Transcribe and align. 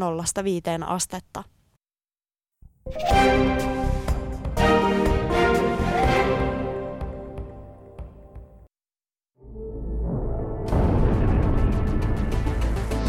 nollasta 0.00 0.44
viiteen 0.44 0.82
astetta. 0.82 1.44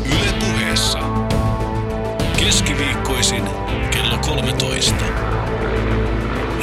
Yle 0.05 0.34
puheessa. 0.39 1.00
Keskiviikkoisin 2.39 3.44
kello 3.92 4.17
13. 4.17 4.96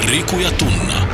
Riku 0.06 0.38
ja 0.38 0.50
Tunna. 0.50 1.06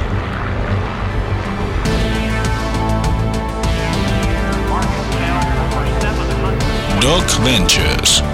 Doc 7.02 7.44
Ventures. 7.44 8.29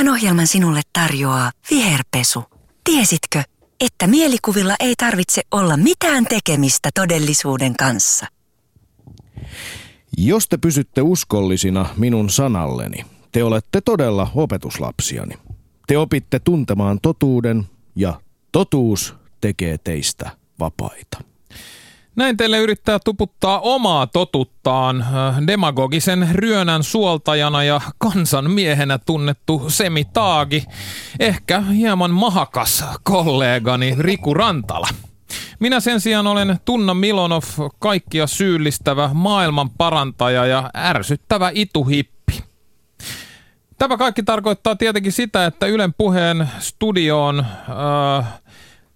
Tämän, 0.00 0.12
ohjelman 0.12 0.46
sinulle 0.46 0.80
tarjoaa 0.92 1.50
Viherpesu. 1.70 2.44
Tiesitkö, 2.84 3.42
että 3.80 4.06
mielikuvilla 4.06 4.74
ei 4.80 4.94
tarvitse 4.98 5.42
olla 5.50 5.76
mitään 5.76 6.24
tekemistä 6.24 6.88
todellisuuden 6.94 7.76
kanssa? 7.76 8.26
Jos 10.18 10.48
te 10.48 10.56
pysytte 10.56 11.02
uskollisina 11.02 11.88
minun 11.96 12.30
sanalleni, 12.30 13.06
te 13.32 13.44
olette 13.44 13.80
todella 13.80 14.30
opetuslapsiani. 14.34 15.34
Te 15.86 15.98
opitte 15.98 16.38
tuntemaan 16.38 16.98
totuuden 17.00 17.64
ja 17.96 18.20
totuus 18.52 19.14
tekee 19.40 19.78
teistä 19.78 20.30
vapaita. 20.60 21.18
Näin 22.16 22.36
teille 22.36 22.58
yrittää 22.58 22.98
tuputtaa 23.04 23.60
omaa 23.60 24.06
totuttaan 24.06 25.00
äh, 25.02 25.46
demagogisen 25.46 26.28
ryönän 26.32 26.82
suoltajana 26.82 27.64
ja 27.64 27.80
kansanmiehenä 27.98 28.98
tunnettu 28.98 29.62
Semi 29.68 30.04
Taagi, 30.04 30.64
ehkä 31.20 31.60
hieman 31.60 32.10
mahakas 32.10 32.84
kollegani 33.02 33.94
Riku 33.98 34.34
Rantala. 34.34 34.88
Minä 35.60 35.80
sen 35.80 36.00
sijaan 36.00 36.26
olen 36.26 36.58
Tunna 36.64 36.94
Milonov, 36.94 37.42
kaikkia 37.78 38.26
syyllistävä 38.26 39.10
maailman 39.12 39.70
parantaja 39.70 40.46
ja 40.46 40.70
ärsyttävä 40.76 41.50
ituhippi. 41.54 42.44
Tämä 43.78 43.96
kaikki 43.96 44.22
tarkoittaa 44.22 44.76
tietenkin 44.76 45.12
sitä, 45.12 45.46
että 45.46 45.66
Ylen 45.66 45.94
puheen 45.94 46.48
studioon 46.58 47.40
äh, 47.40 48.39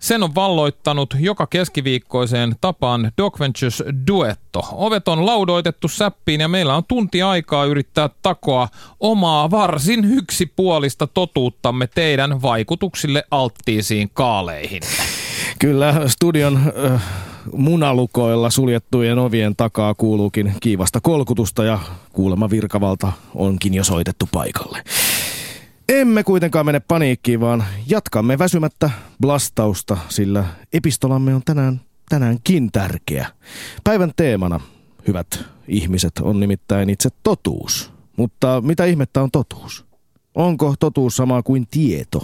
sen 0.05 0.23
on 0.23 0.35
valloittanut 0.35 1.15
joka 1.19 1.47
keskiviikkoiseen 1.47 2.57
tapaan 2.61 3.13
Doc 3.19 3.41
Ventures 3.41 3.83
duetto. 4.07 4.69
Ovet 4.73 5.09
on 5.09 5.27
laudoitettu 5.27 5.89
säppiin 5.89 6.41
ja 6.41 6.49
meillä 6.49 6.77
on 6.77 6.85
tunti 6.89 7.23
aikaa 7.23 7.65
yrittää 7.65 8.11
takoa 8.23 8.69
omaa 9.01 9.51
varsin 9.51 10.05
yksipuolista 10.05 11.07
totuuttamme 11.07 11.87
teidän 11.87 12.43
vaikutuksille 12.43 13.25
alttiisiin 13.31 14.11
kaaleihin. 14.15 14.83
Kyllä 15.59 15.95
studion 16.07 16.61
äh, 16.93 17.03
munalukoilla 17.53 18.51
suljettujen 18.51 19.19
ovien 19.19 19.57
takaa 19.57 19.95
kuuluukin 19.95 20.55
kiivasta 20.61 21.01
kolkutusta 21.01 21.65
ja 21.65 21.79
kuulemma 22.13 22.51
virkavalta 22.51 23.13
onkin 23.35 23.75
jo 23.75 23.85
soitettu 23.85 24.29
paikalle. 24.33 24.83
Emme 25.89 26.25
kuitenkaan 26.25 26.67
mene 26.67 26.81
paniikkiin, 26.81 27.41
vaan 27.41 27.65
jatkamme 27.87 28.39
väsymättä 28.39 28.91
blastausta, 29.21 29.97
sillä 30.09 30.45
epistolamme 30.73 31.35
on 31.35 31.43
tänään, 31.45 31.81
tänäänkin 32.09 32.73
tärkeä. 32.73 33.27
Päivän 33.85 34.13
teemana, 34.17 34.61
hyvät 35.09 35.45
ihmiset, 35.69 36.13
on 36.23 36.41
nimittäin 36.41 36.91
itse 36.91 37.11
totuus. 37.23 37.93
Mutta 38.17 38.61
mitä 38.61 38.85
ihmettä 38.85 39.23
on 39.23 39.31
totuus? 39.31 39.85
Onko 40.35 40.75
totuus 40.81 41.17
sama 41.17 41.43
kuin 41.43 41.67
tieto? 41.71 42.23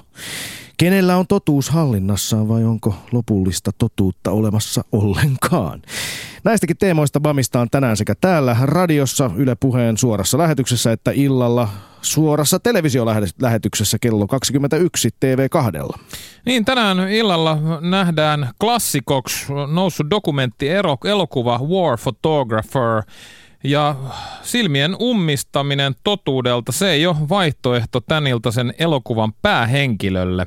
Kenellä 0.76 1.16
on 1.16 1.26
totuus 1.26 1.70
hallinnassaan 1.70 2.48
vai 2.48 2.64
onko 2.64 2.94
lopullista 3.12 3.70
totuutta 3.78 4.30
olemassa 4.30 4.84
ollenkaan? 4.92 5.82
Näistäkin 6.44 6.76
teemoista 6.76 7.20
bamistaan 7.20 7.70
tänään 7.70 7.96
sekä 7.96 8.14
täällä 8.20 8.56
radiossa 8.62 9.30
Yle 9.36 9.54
Puheen 9.54 9.96
suorassa 9.98 10.38
lähetyksessä 10.38 10.92
että 10.92 11.10
illalla 11.14 11.68
suorassa 12.02 12.60
televisiolähetyksessä 12.60 13.98
kello 14.00 14.26
21 14.26 15.08
TV2. 15.08 15.98
Niin, 16.46 16.64
tänään 16.64 17.08
illalla 17.08 17.58
nähdään 17.80 18.48
klassikoksi 18.60 19.46
noussut 19.72 20.10
dokumentti 20.10 20.68
elokuva 21.04 21.58
War 21.58 21.98
Photographer– 21.98 23.02
ja 23.64 23.96
silmien 24.42 24.96
ummistaminen 25.00 25.94
totuudelta, 26.04 26.72
se 26.72 26.90
ei 26.90 27.06
ole 27.06 27.16
vaihtoehto 27.28 28.00
tän 28.00 28.24
sen 28.50 28.74
elokuvan 28.78 29.32
päähenkilölle. 29.42 30.46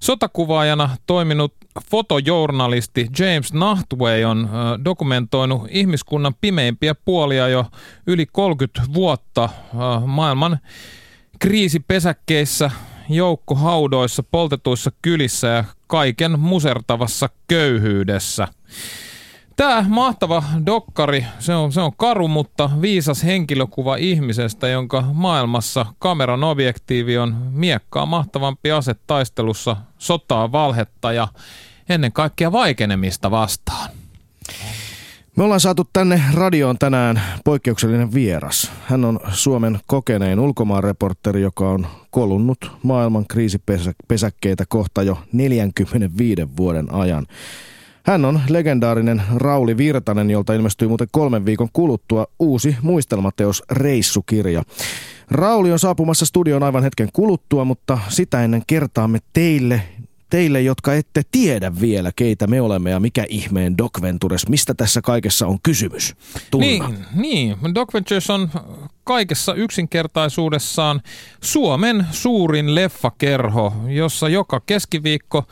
Sotakuvaajana 0.00 0.90
toiminut 1.06 1.54
fotojournalisti 1.90 3.06
James 3.18 3.52
Nahtway 3.52 4.24
on 4.24 4.48
dokumentoinut 4.84 5.62
ihmiskunnan 5.70 6.34
pimeimpiä 6.40 6.94
puolia 6.94 7.48
jo 7.48 7.66
yli 8.06 8.26
30 8.32 8.94
vuotta 8.94 9.48
maailman 10.06 10.58
kriisipesäkkeissä, 11.38 12.70
joukkohaudoissa, 13.08 14.22
poltetuissa 14.22 14.92
kylissä 15.02 15.46
ja 15.46 15.64
kaiken 15.86 16.40
musertavassa 16.40 17.28
köyhyydessä. 17.48 18.48
Tämä 19.56 19.84
mahtava 19.88 20.42
dokkari, 20.66 21.24
se 21.38 21.54
on, 21.54 21.72
se 21.72 21.80
on 21.80 21.92
karu, 21.96 22.28
mutta 22.28 22.70
viisas 22.80 23.24
henkilökuva 23.24 23.96
ihmisestä, 23.96 24.68
jonka 24.68 25.04
maailmassa 25.12 25.86
kameran 25.98 26.44
objektiivi 26.44 27.18
on 27.18 27.36
miekkaa 27.50 28.06
mahtavampi 28.06 28.70
ase 28.70 28.94
taistelussa 29.06 29.76
sotaa, 29.98 30.52
valhetta 30.52 31.12
ja 31.12 31.28
ennen 31.88 32.12
kaikkea 32.12 32.52
vaikenemista 32.52 33.30
vastaan. 33.30 33.90
Me 35.36 35.44
ollaan 35.44 35.60
saatu 35.60 35.88
tänne 35.92 36.22
radioon 36.34 36.78
tänään 36.78 37.22
poikkeuksellinen 37.44 38.14
vieras. 38.14 38.72
Hän 38.84 39.04
on 39.04 39.20
Suomen 39.32 39.80
kokenein 39.86 40.40
ulkomaanreporteri, 40.40 41.42
joka 41.42 41.70
on 41.70 41.86
kolunnut 42.10 42.72
maailman 42.82 43.26
kriisipesäkkeitä 43.26 44.64
kohta 44.68 45.02
jo 45.02 45.18
45 45.32 46.56
vuoden 46.56 46.94
ajan. 46.94 47.26
Hän 48.06 48.24
on 48.24 48.40
legendaarinen 48.48 49.22
Rauli 49.34 49.76
Virtanen, 49.76 50.30
jolta 50.30 50.54
ilmestyy 50.54 50.88
muuten 50.88 51.08
kolmen 51.10 51.46
viikon 51.46 51.68
kuluttua 51.72 52.26
uusi 52.38 52.76
muistelmateos 52.82 53.62
Reissukirja. 53.70 54.62
Rauli 55.30 55.72
on 55.72 55.78
saapumassa 55.78 56.26
studioon 56.26 56.62
aivan 56.62 56.82
hetken 56.82 57.08
kuluttua, 57.12 57.64
mutta 57.64 57.98
sitä 58.08 58.44
ennen 58.44 58.62
kertaamme 58.66 59.18
teille 59.32 59.82
teille, 60.30 60.60
jotka 60.60 60.94
ette 60.94 61.22
tiedä 61.32 61.72
vielä, 61.80 62.12
keitä 62.16 62.46
me 62.46 62.60
olemme 62.60 62.90
ja 62.90 63.00
mikä 63.00 63.24
ihmeen 63.28 63.78
Doc 63.78 64.02
Ventures, 64.02 64.48
mistä 64.48 64.74
tässä 64.74 65.02
kaikessa 65.02 65.46
on 65.46 65.58
kysymys? 65.62 66.14
Tunna. 66.50 66.66
Niin, 66.66 67.04
niin, 67.14 67.56
Doc 67.74 67.94
Ventures 67.94 68.30
on 68.30 68.50
kaikessa 69.06 69.54
yksinkertaisuudessaan 69.54 71.00
Suomen 71.40 72.06
suurin 72.10 72.74
leffakerho, 72.74 73.72
jossa 73.88 74.28
joka 74.28 74.60
keskiviikko 74.60 75.44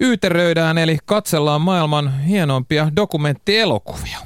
yyteröidään 0.00 0.78
eli 0.78 0.98
katsellaan 1.04 1.60
maailman 1.60 2.20
hienoimpia 2.20 2.92
dokumenttielokuvia 2.96 4.18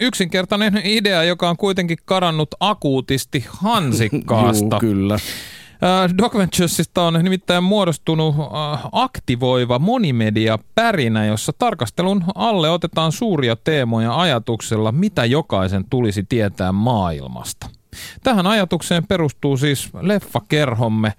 yksinkertainen 0.00 0.80
idea, 0.84 1.22
joka 1.22 1.50
on 1.50 1.56
kuitenkin 1.56 1.98
karannut 2.04 2.48
akuutisti 2.60 3.44
hansikkaasta. 3.62 4.64
Juu, 4.74 4.80
kyllä. 4.80 5.14
Äh, 5.14 6.18
Doc 6.18 6.34
Venturesista 6.34 7.02
on 7.02 7.14
nimittäin 7.22 7.64
muodostunut 7.64 8.34
äh, 8.38 8.80
aktivoiva 8.92 9.78
monimedia 9.78 10.58
pärinä, 10.74 11.26
jossa 11.26 11.52
tarkastelun 11.58 12.24
alle 12.34 12.70
otetaan 12.70 13.12
suuria 13.12 13.56
teemoja 13.56 14.20
ajatuksella, 14.20 14.92
mitä 14.92 15.24
jokaisen 15.24 15.84
tulisi 15.90 16.24
tietää 16.28 16.72
maailmasta. 16.72 17.79
Tähän 18.22 18.46
ajatukseen 18.46 19.06
perustuu 19.06 19.56
siis 19.56 19.90
leffakerhomme, 20.00 21.12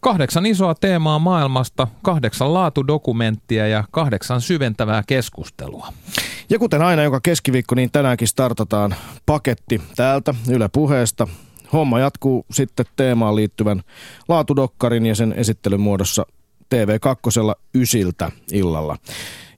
kahdeksan 0.00 0.46
isoa 0.46 0.74
teemaa 0.74 1.18
maailmasta, 1.18 1.86
kahdeksan 2.02 2.54
laatudokumenttia 2.54 3.66
ja 3.66 3.84
kahdeksan 3.90 4.40
syventävää 4.40 5.02
keskustelua. 5.06 5.92
Ja 6.50 6.58
kuten 6.58 6.82
aina 6.82 7.02
joka 7.02 7.20
keskiviikko, 7.22 7.74
niin 7.74 7.90
tänäänkin 7.90 8.28
startataan 8.28 8.94
paketti 9.26 9.82
täältä 9.96 10.34
Yle 10.50 10.68
Puheesta 10.72 11.28
homma 11.72 11.98
jatkuu 11.98 12.46
sitten 12.50 12.86
teemaan 12.96 13.36
liittyvän 13.36 13.82
laatudokkarin 14.28 15.06
ja 15.06 15.14
sen 15.14 15.34
esittelyn 15.36 15.80
muodossa 15.80 16.26
TV2 16.74 17.54
ysiltä 17.74 18.30
illalla. 18.52 18.96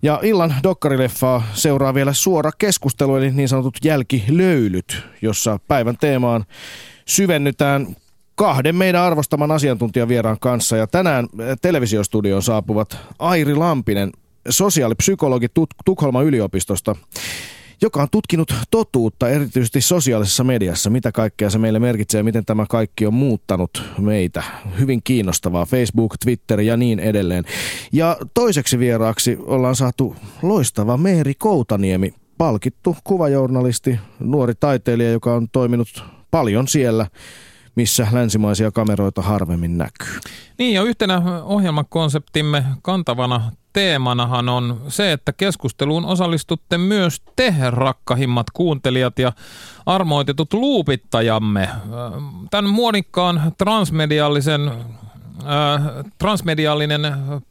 Ja 0.02 0.20
illan 0.22 0.54
dokkarileffaa 0.62 1.42
seuraa 1.54 1.94
vielä 1.94 2.12
suora 2.12 2.50
keskustelu, 2.58 3.16
eli 3.16 3.30
niin 3.30 3.48
sanotut 3.48 3.78
jälkilöylyt, 3.84 5.02
jossa 5.22 5.58
päivän 5.68 5.96
teemaan 6.00 6.44
syvennytään 7.06 7.96
kahden 8.34 8.76
meidän 8.76 9.02
arvostaman 9.02 9.50
asiantuntijavieraan 9.50 10.40
kanssa. 10.40 10.76
Ja 10.76 10.86
tänään 10.86 11.28
televisiostudioon 11.62 12.42
saapuvat 12.42 12.96
Airi 13.18 13.54
Lampinen, 13.54 14.12
sosiaalipsykologi 14.48 15.46
Tukholman 15.84 16.24
yliopistosta 16.24 16.96
joka 17.82 18.02
on 18.02 18.08
tutkinut 18.10 18.54
totuutta 18.70 19.28
erityisesti 19.28 19.80
sosiaalisessa 19.80 20.44
mediassa, 20.44 20.90
mitä 20.90 21.12
kaikkea 21.12 21.50
se 21.50 21.58
meille 21.58 21.78
merkitsee 21.78 22.18
ja 22.18 22.24
miten 22.24 22.44
tämä 22.44 22.66
kaikki 22.68 23.06
on 23.06 23.14
muuttanut 23.14 23.82
meitä. 23.98 24.42
Hyvin 24.78 25.00
kiinnostavaa, 25.04 25.66
Facebook, 25.66 26.14
Twitter 26.24 26.60
ja 26.60 26.76
niin 26.76 27.00
edelleen. 27.00 27.44
Ja 27.92 28.16
toiseksi 28.34 28.78
vieraaksi 28.78 29.38
ollaan 29.40 29.76
saatu 29.76 30.16
loistava 30.42 30.96
Meeri 30.96 31.34
Koutaniemi, 31.34 32.14
palkittu 32.38 32.96
kuvajournalisti, 33.04 33.98
nuori 34.20 34.54
taiteilija, 34.60 35.10
joka 35.10 35.34
on 35.34 35.48
toiminut 35.48 36.04
paljon 36.30 36.68
siellä 36.68 37.06
missä 37.74 38.06
länsimaisia 38.12 38.70
kameroita 38.70 39.22
harvemmin 39.22 39.78
näkyy. 39.78 40.18
Niin 40.58 40.74
ja 40.74 40.82
yhtenä 40.82 41.22
ohjelmakonseptimme 41.42 42.64
kantavana 42.82 43.52
teemanahan 43.72 44.48
on 44.48 44.82
se, 44.88 45.12
että 45.12 45.32
keskusteluun 45.32 46.04
osallistutte 46.04 46.78
myös 46.78 47.22
te, 47.36 47.54
rakkahimmat 47.70 48.46
kuuntelijat 48.50 49.18
ja 49.18 49.32
armoitetut 49.86 50.54
luupittajamme. 50.54 51.68
Tämän 52.50 52.70
muodikkaan 52.70 53.52
transmediallisen 53.58 54.72
transmediaalinen 56.18 57.00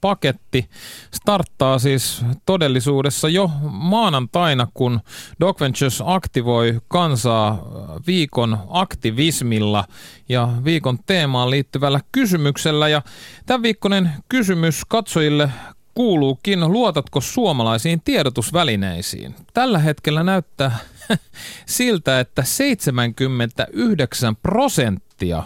paketti 0.01 0.69
starttaa 1.13 1.79
siis 1.79 2.25
todellisuudessa 2.45 3.29
jo 3.29 3.51
maanantaina, 3.69 4.68
kun 4.73 5.00
Doc 5.39 5.59
Ventures 5.59 6.03
aktivoi 6.06 6.81
kansaa 6.88 7.63
viikon 8.07 8.57
aktivismilla 8.69 9.85
ja 10.29 10.50
viikon 10.63 11.00
teemaan 11.06 11.50
liittyvällä 11.50 12.00
kysymyksellä. 12.12 12.88
Ja 12.88 13.01
tämän 13.45 13.63
viikkoinen 13.63 14.12
kysymys 14.29 14.85
katsojille 14.88 15.50
kuuluukin, 15.95 16.71
luotatko 16.71 17.21
suomalaisiin 17.21 18.01
tiedotusvälineisiin? 18.01 19.35
Tällä 19.53 19.79
hetkellä 19.79 20.23
näyttää 20.23 20.77
siltä, 21.65 22.19
että 22.19 22.43
79 22.43 24.35
prosenttia 24.35 25.43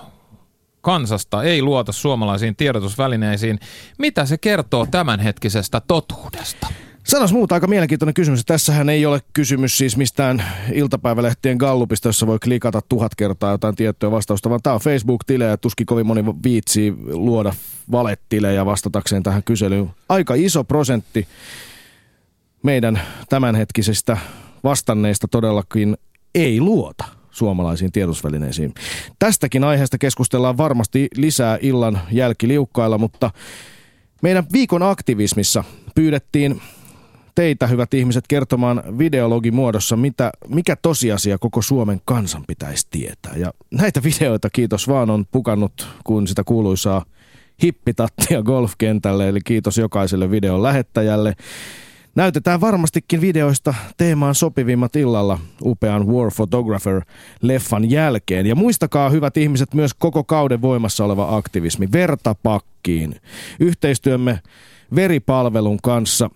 kansasta 0.81 1.43
ei 1.43 1.61
luota 1.61 1.91
suomalaisiin 1.91 2.55
tiedotusvälineisiin. 2.55 3.59
Mitä 3.97 4.25
se 4.25 4.37
kertoo 4.37 4.85
tämänhetkisestä 4.91 5.81
totuudesta? 5.87 6.67
Sanos 7.05 7.33
muuta, 7.33 7.55
aika 7.55 7.67
mielenkiintoinen 7.67 8.13
kysymys. 8.13 8.45
Tässähän 8.45 8.89
ei 8.89 9.05
ole 9.05 9.21
kysymys 9.33 9.77
siis 9.77 9.97
mistään 9.97 10.43
iltapäivälehtien 10.73 11.57
gallupista, 11.57 12.07
jossa 12.07 12.27
voi 12.27 12.39
klikata 12.39 12.81
tuhat 12.89 13.15
kertaa 13.15 13.51
jotain 13.51 13.75
tiettyä 13.75 14.11
vastausta, 14.11 14.49
vaan 14.49 14.61
tämä 14.63 14.73
on 14.73 14.79
Facebook-tile 14.79 15.43
ja 15.43 15.57
tuskin 15.57 15.85
kovin 15.85 16.05
moni 16.05 16.25
viitsii 16.43 16.93
luoda 17.07 17.53
valettilejä 17.91 18.65
vastatakseen 18.65 19.23
tähän 19.23 19.43
kyselyyn. 19.43 19.89
Aika 20.09 20.33
iso 20.35 20.63
prosentti 20.63 21.27
meidän 22.63 23.01
tämänhetkisistä 23.29 24.17
vastanneista 24.63 25.27
todellakin 25.27 25.97
ei 26.35 26.61
luota 26.61 27.05
suomalaisiin 27.31 27.91
tiedotusvälineisiin. 27.91 28.73
Tästäkin 29.19 29.63
aiheesta 29.63 29.97
keskustellaan 29.97 30.57
varmasti 30.57 31.07
lisää 31.15 31.57
illan 31.61 32.01
jälkiliukkailla, 32.11 32.97
mutta 32.97 33.31
meidän 34.21 34.45
viikon 34.53 34.83
aktivismissa 34.83 35.63
pyydettiin 35.95 36.61
teitä, 37.35 37.67
hyvät 37.67 37.93
ihmiset, 37.93 38.27
kertomaan 38.27 38.83
videologimuodossa, 38.97 39.95
mitä, 39.95 40.31
mikä 40.47 40.75
tosiasia 40.75 41.37
koko 41.37 41.61
Suomen 41.61 42.01
kansan 42.05 42.43
pitäisi 42.47 42.87
tietää. 42.91 43.33
Ja 43.35 43.53
näitä 43.71 44.03
videoita, 44.03 44.49
kiitos 44.49 44.87
vaan, 44.87 45.09
on 45.09 45.25
pukannut, 45.31 45.87
kun 46.03 46.27
sitä 46.27 46.43
kuuluisaa 46.43 47.05
hippitattia 47.63 48.43
golfkentälle, 48.43 49.29
eli 49.29 49.39
kiitos 49.45 49.77
jokaiselle 49.77 50.31
videon 50.31 50.63
lähettäjälle. 50.63 51.33
Näytetään 52.15 52.61
varmastikin 52.61 53.21
videoista 53.21 53.73
teemaan 53.97 54.35
sopivimmat 54.35 54.95
illalla 54.95 55.39
upean 55.61 56.07
War 56.07 56.31
Photographer-leffan 56.31 57.89
jälkeen. 57.89 58.45
Ja 58.45 58.55
muistakaa, 58.55 59.09
hyvät 59.09 59.37
ihmiset, 59.37 59.73
myös 59.73 59.93
koko 59.93 60.23
kauden 60.23 60.61
voimassa 60.61 61.05
oleva 61.05 61.35
aktivismi. 61.35 61.87
Verta 61.91 62.35
pakkiin. 62.43 63.15
Yhteistyömme 63.59 64.39
veripalvelun 64.95 65.79
kanssa. 65.83 66.29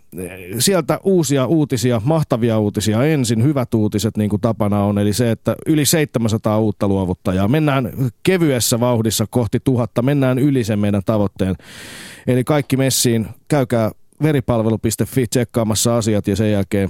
Sieltä 0.60 1.00
uusia 1.04 1.46
uutisia, 1.46 2.02
mahtavia 2.06 2.60
uutisia 2.60 3.04
ensin, 3.04 3.44
hyvät 3.44 3.74
uutiset 3.74 4.18
niin 4.18 4.30
kuin 4.30 4.42
tapana 4.42 4.84
on, 4.84 5.00
eli 5.00 5.14
se, 5.14 5.32
että 5.32 5.56
yli 5.66 5.86
700 5.86 6.60
uutta 6.60 6.88
luovuttajaa. 6.88 7.48
Mennään 7.48 7.92
kevyessä 8.24 8.80
vauhdissa 8.80 9.26
kohti 9.30 9.60
tuhatta, 9.64 10.02
mennään 10.02 10.40
yli 10.40 10.64
sen 10.64 10.80
meidän 10.80 11.02
tavoitteen. 11.06 11.56
Eli 12.28 12.44
kaikki 12.44 12.78
messiin, 12.78 13.28
käykää 13.48 13.92
veripalvelu.fi 14.24 15.28
tsekkaamassa 15.28 15.98
asiat 15.98 16.28
ja 16.28 16.36
sen 16.36 16.52
jälkeen 16.52 16.90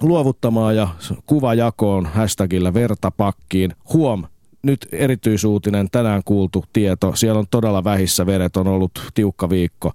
luovuttamaan 0.00 0.76
ja 0.76 0.88
kuvajakoon 1.26 2.06
hashtagillä 2.06 2.74
vertapakkiin. 2.74 3.72
Huom, 3.92 4.24
nyt 4.66 4.86
erityisuutinen, 4.92 5.88
tänään 5.92 6.22
kuultu 6.24 6.64
tieto. 6.72 7.12
Siellä 7.16 7.38
on 7.38 7.46
todella 7.50 7.84
vähissä 7.84 8.26
veret, 8.26 8.56
on 8.56 8.68
ollut 8.68 8.92
tiukka 9.14 9.50
viikko 9.50 9.92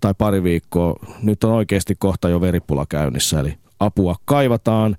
tai 0.00 0.14
pari 0.18 0.42
viikkoa. 0.42 0.96
Nyt 1.22 1.44
on 1.44 1.52
oikeasti 1.52 1.94
kohta 1.98 2.28
jo 2.28 2.40
veripula 2.40 2.86
käynnissä, 2.88 3.40
eli 3.40 3.58
apua 3.80 4.16
kaivataan 4.24 4.96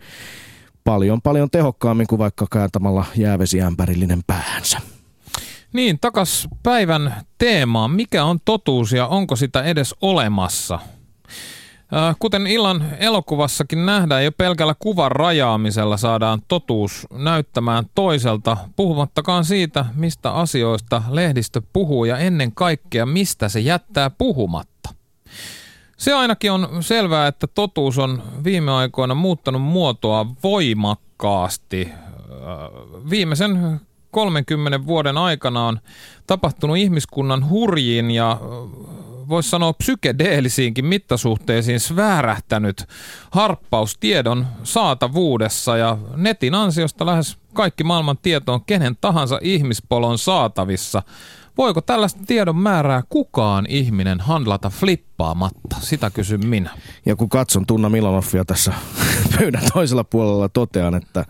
paljon 0.84 1.22
paljon 1.22 1.50
tehokkaammin 1.50 2.08
kuin 2.08 2.20
vaikka 2.20 2.48
kääntämällä 2.52 3.06
jäävesiämpärillinen 3.18 4.22
päänsä. 4.28 4.82
Niin, 5.74 6.00
takas 6.02 6.48
päivän 6.64 7.16
teemaan. 7.38 7.92
Mikä 7.92 8.24
on 8.24 8.40
totuus 8.46 8.92
ja 8.92 9.08
onko 9.08 9.36
sitä 9.36 9.64
edes 9.64 9.96
olemassa? 10.02 10.80
Kuten 12.20 12.48
illan 12.48 12.86
elokuvassakin 13.00 13.86
nähdään, 13.86 14.24
jo 14.24 14.32
pelkällä 14.32 14.76
kuvan 14.80 15.12
rajaamisella 15.12 15.98
saadaan 15.98 16.42
totuus 16.48 17.08
näyttämään 17.14 17.86
toiselta, 17.96 18.58
puhumattakaan 18.76 19.46
siitä, 19.46 19.86
mistä 19.96 20.32
asioista 20.32 21.04
lehdistö 21.10 21.62
puhuu 21.74 22.06
ja 22.06 22.18
ennen 22.18 22.52
kaikkea, 22.52 23.06
mistä 23.06 23.50
se 23.50 23.60
jättää 23.60 24.10
puhumatta. 24.10 24.90
Se 25.98 26.14
ainakin 26.14 26.52
on 26.52 26.68
selvää, 26.80 27.28
että 27.28 27.48
totuus 27.48 27.98
on 27.98 28.24
viime 28.44 28.72
aikoina 28.72 29.16
muuttanut 29.16 29.62
muotoa 29.62 30.26
voimakkaasti. 30.44 31.90
Viimeisen 33.10 33.82
30 34.12 34.86
vuoden 34.86 35.18
aikana 35.18 35.68
on 35.68 35.80
tapahtunut 36.28 36.78
ihmiskunnan 36.78 37.50
hurjin 37.50 38.12
ja 38.12 38.40
voisi 39.30 39.50
sanoa 39.50 39.74
psykedeellisiinkin 39.74 40.86
mittasuhteisiin 40.86 41.80
svärähtänyt 41.80 42.86
harppaus 43.32 43.98
tiedon 43.98 44.48
saatavuudessa 44.64 45.78
ja 45.78 45.98
netin 46.16 46.56
ansiosta 46.56 47.06
lähes 47.06 47.38
kaikki 47.54 47.84
maailman 47.84 48.18
tieto 48.18 48.54
on 48.54 48.66
kenen 48.66 48.98
tahansa 49.02 49.40
ihmispolon 49.42 50.18
saatavissa. 50.18 51.04
Voiko 51.58 51.82
tällaista 51.82 52.22
tiedon 52.28 52.58
määrää 52.58 53.04
kukaan 53.10 53.66
ihminen 53.70 54.20
handlata 54.20 54.70
flippaamatta? 54.70 55.76
Sitä 55.80 56.10
kysyn 56.10 56.48
minä. 56.48 56.70
Ja 57.06 57.16
kun 57.16 57.30
katson 57.30 57.66
Tunna 57.66 57.90
Milanoffia 57.90 58.46
tässä 58.46 58.74
pöydän 59.40 59.64
toisella 59.74 60.04
puolella, 60.04 60.50
totean, 60.50 60.96
että 60.96 61.26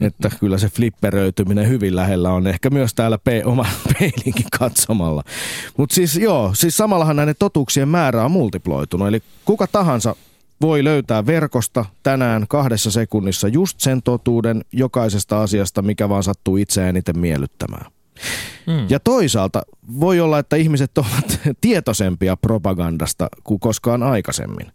että 0.00 0.30
kyllä 0.40 0.58
se 0.58 0.68
flipperöityminen 0.68 1.68
hyvin 1.68 1.96
lähellä 1.96 2.32
on 2.32 2.46
ehkä 2.46 2.70
myös 2.70 2.94
täällä 2.94 3.18
pe- 3.18 3.44
oma 3.44 3.66
peilinkin 3.98 4.46
katsomalla. 4.58 5.22
Mutta 5.76 5.94
siis 5.94 6.16
joo, 6.16 6.50
siis 6.54 6.76
samallahan 6.76 7.16
näiden 7.16 7.34
totuuksien 7.38 7.88
määrä 7.88 8.24
on 8.24 8.30
multiploitunut, 8.30 9.08
eli 9.08 9.22
kuka 9.44 9.66
tahansa 9.66 10.16
voi 10.60 10.84
löytää 10.84 11.26
verkosta 11.26 11.84
tänään 12.02 12.46
kahdessa 12.48 12.90
sekunnissa 12.90 13.48
just 13.48 13.80
sen 13.80 14.02
totuuden 14.02 14.64
jokaisesta 14.72 15.42
asiasta, 15.42 15.82
mikä 15.82 16.08
vaan 16.08 16.22
sattuu 16.22 16.56
itse 16.56 16.88
eniten 16.88 17.18
miellyttämään. 17.18 17.86
Mm. 18.66 18.86
Ja 18.88 19.00
toisaalta 19.00 19.62
voi 20.00 20.20
olla, 20.20 20.38
että 20.38 20.56
ihmiset 20.56 20.98
ovat 20.98 21.40
tietoisempia 21.60 22.36
propagandasta 22.36 23.28
kuin 23.44 23.60
koskaan 23.60 24.02
aikaisemmin. 24.02 24.72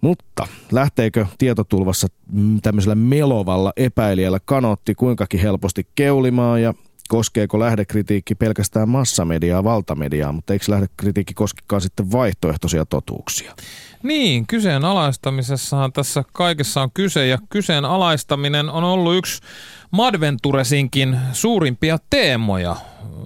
Mutta 0.00 0.46
lähteekö 0.72 1.26
tietotulvassa 1.38 2.06
mm, 2.32 2.60
tämmöisellä 2.60 2.94
melovalla 2.94 3.72
epäilijällä 3.76 4.38
kanotti 4.44 4.94
kuinkakin 4.94 5.40
helposti 5.40 5.86
keulimaan 5.94 6.62
ja 6.62 6.74
koskeeko 7.08 7.60
lähdekritiikki 7.60 8.34
pelkästään 8.34 8.88
massamediaa, 8.88 9.64
valtamediaa, 9.64 10.32
mutta 10.32 10.52
eikö 10.52 10.64
lähdekritiikki 10.68 11.34
koskekaan 11.34 11.82
sitten 11.82 12.12
vaihtoehtoisia 12.12 12.86
totuuksia? 12.86 13.54
Niin, 14.02 14.46
kyseenalaistamisessahan 14.46 15.92
tässä 15.92 16.24
kaikessa 16.32 16.82
on 16.82 16.90
kyse 16.94 17.26
ja 17.26 17.38
kyseenalaistaminen 17.50 18.70
on 18.70 18.84
ollut 18.84 19.16
yksi 19.16 19.42
Madventuresinkin 19.92 21.18
suurimpia 21.32 21.98
teemoja. 22.10 22.76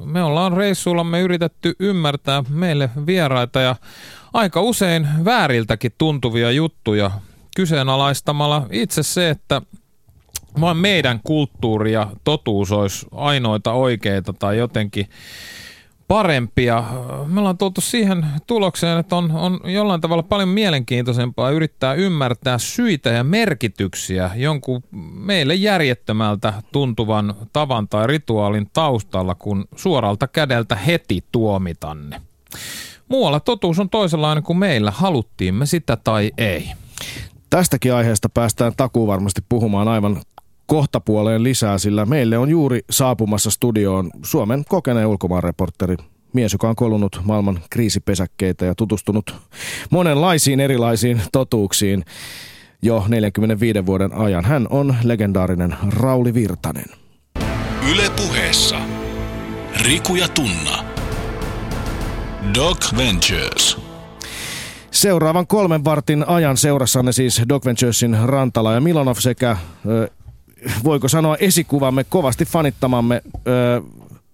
Me 0.04 0.22
ollaan 0.22 0.52
reissuillamme 0.52 1.20
yritetty 1.20 1.74
ymmärtää 1.80 2.44
meille 2.48 2.90
vieraita 3.06 3.60
ja 3.60 3.76
aika 4.32 4.60
usein 4.60 5.08
vääriltäkin 5.24 5.92
tuntuvia 5.98 6.50
juttuja 6.50 7.10
kyseenalaistamalla 7.56 8.66
itse 8.70 9.02
se, 9.02 9.30
että 9.30 9.62
vain 10.60 10.76
meidän 10.76 11.20
kulttuuri 11.24 11.92
ja 11.92 12.10
totuus 12.24 12.72
olisi 12.72 13.06
ainoita 13.12 13.72
oikeita 13.72 14.32
tai 14.32 14.58
jotenkin 14.58 15.06
parempia. 16.08 16.84
Me 17.26 17.40
ollaan 17.40 17.58
tultu 17.58 17.80
siihen 17.80 18.26
tulokseen, 18.46 18.98
että 18.98 19.16
on, 19.16 19.30
on 19.30 19.60
jollain 19.64 20.00
tavalla 20.00 20.22
paljon 20.22 20.48
mielenkiintoisempaa 20.48 21.50
yrittää 21.50 21.94
ymmärtää 21.94 22.58
syitä 22.58 23.10
ja 23.10 23.24
merkityksiä 23.24 24.30
jonkun 24.34 24.82
meille 25.14 25.54
järjettömältä 25.54 26.52
tuntuvan 26.72 27.34
tavan 27.52 27.88
tai 27.88 28.06
rituaalin 28.06 28.70
taustalla, 28.72 29.34
kun 29.34 29.64
suoralta 29.76 30.28
kädeltä 30.28 30.76
heti 30.76 31.24
tuomitanne. 31.32 32.22
Muualla 33.08 33.40
totuus 33.40 33.78
on 33.78 33.90
toisenlainen 33.90 34.44
kuin 34.44 34.58
meillä, 34.58 34.90
haluttiin 34.90 35.54
me 35.54 35.66
sitä 35.66 35.96
tai 35.96 36.30
ei. 36.38 36.70
Tästäkin 37.50 37.94
aiheesta 37.94 38.28
päästään 38.28 38.72
takuu 38.76 39.06
varmasti 39.06 39.40
puhumaan 39.48 39.88
aivan 39.88 40.20
kohtapuoleen 40.66 41.42
lisää, 41.42 41.78
sillä 41.78 42.06
meille 42.06 42.38
on 42.38 42.48
juuri 42.48 42.80
saapumassa 42.90 43.50
studioon 43.50 44.10
Suomen 44.22 44.64
kokeneen 44.68 45.06
ulkomaanreporteri 45.06 45.96
mies, 46.32 46.52
joka 46.52 46.68
on 46.68 46.76
kolunut 46.76 47.20
maailman 47.24 47.60
kriisipesäkkeitä 47.70 48.64
ja 48.64 48.74
tutustunut 48.74 49.34
monenlaisiin 49.90 50.60
erilaisiin 50.60 51.22
totuuksiin 51.32 52.04
jo 52.82 53.04
45 53.08 53.86
vuoden 53.86 54.12
ajan. 54.12 54.44
Hän 54.44 54.66
on 54.70 54.96
legendaarinen 55.04 55.76
Rauli 55.88 56.34
Virtanen. 56.34 56.86
Yle 57.90 58.10
puheessa. 58.16 58.76
Riku 59.82 60.14
ja 60.14 60.28
Tunna. 60.28 60.84
Doc 62.54 62.96
Ventures. 62.96 63.78
Seuraavan 64.90 65.46
kolmen 65.46 65.84
vartin 65.84 66.28
ajan 66.28 66.56
seurassanne 66.56 67.12
siis 67.12 67.42
Doc 67.48 67.64
Venturesin 67.64 68.16
Rantala 68.24 68.72
ja 68.72 68.80
Milanov 68.80 69.16
sekä, 69.18 69.56
voiko 70.84 71.08
sanoa 71.08 71.36
esikuvamme, 71.36 72.04
kovasti 72.04 72.44
fanittamamme 72.44 73.22
ö, 73.46 73.82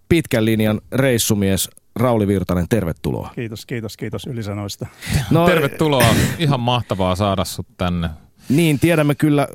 pitkän 0.08 0.44
linjan 0.44 0.80
reissumies 0.92 1.70
Rauli 1.96 2.26
Virtanen, 2.26 2.66
tervetuloa. 2.68 3.30
Kiitos, 3.34 3.66
kiitos, 3.66 3.96
kiitos 3.96 4.26
ylisanoista. 4.26 4.86
No, 5.30 5.46
Tervetuloa, 5.48 6.14
ihan 6.38 6.60
mahtavaa 6.60 7.14
saada 7.16 7.44
sut 7.44 7.66
tänne. 7.76 8.08
Niin, 8.48 8.78
tiedämme 8.78 9.14
kyllä, 9.14 9.48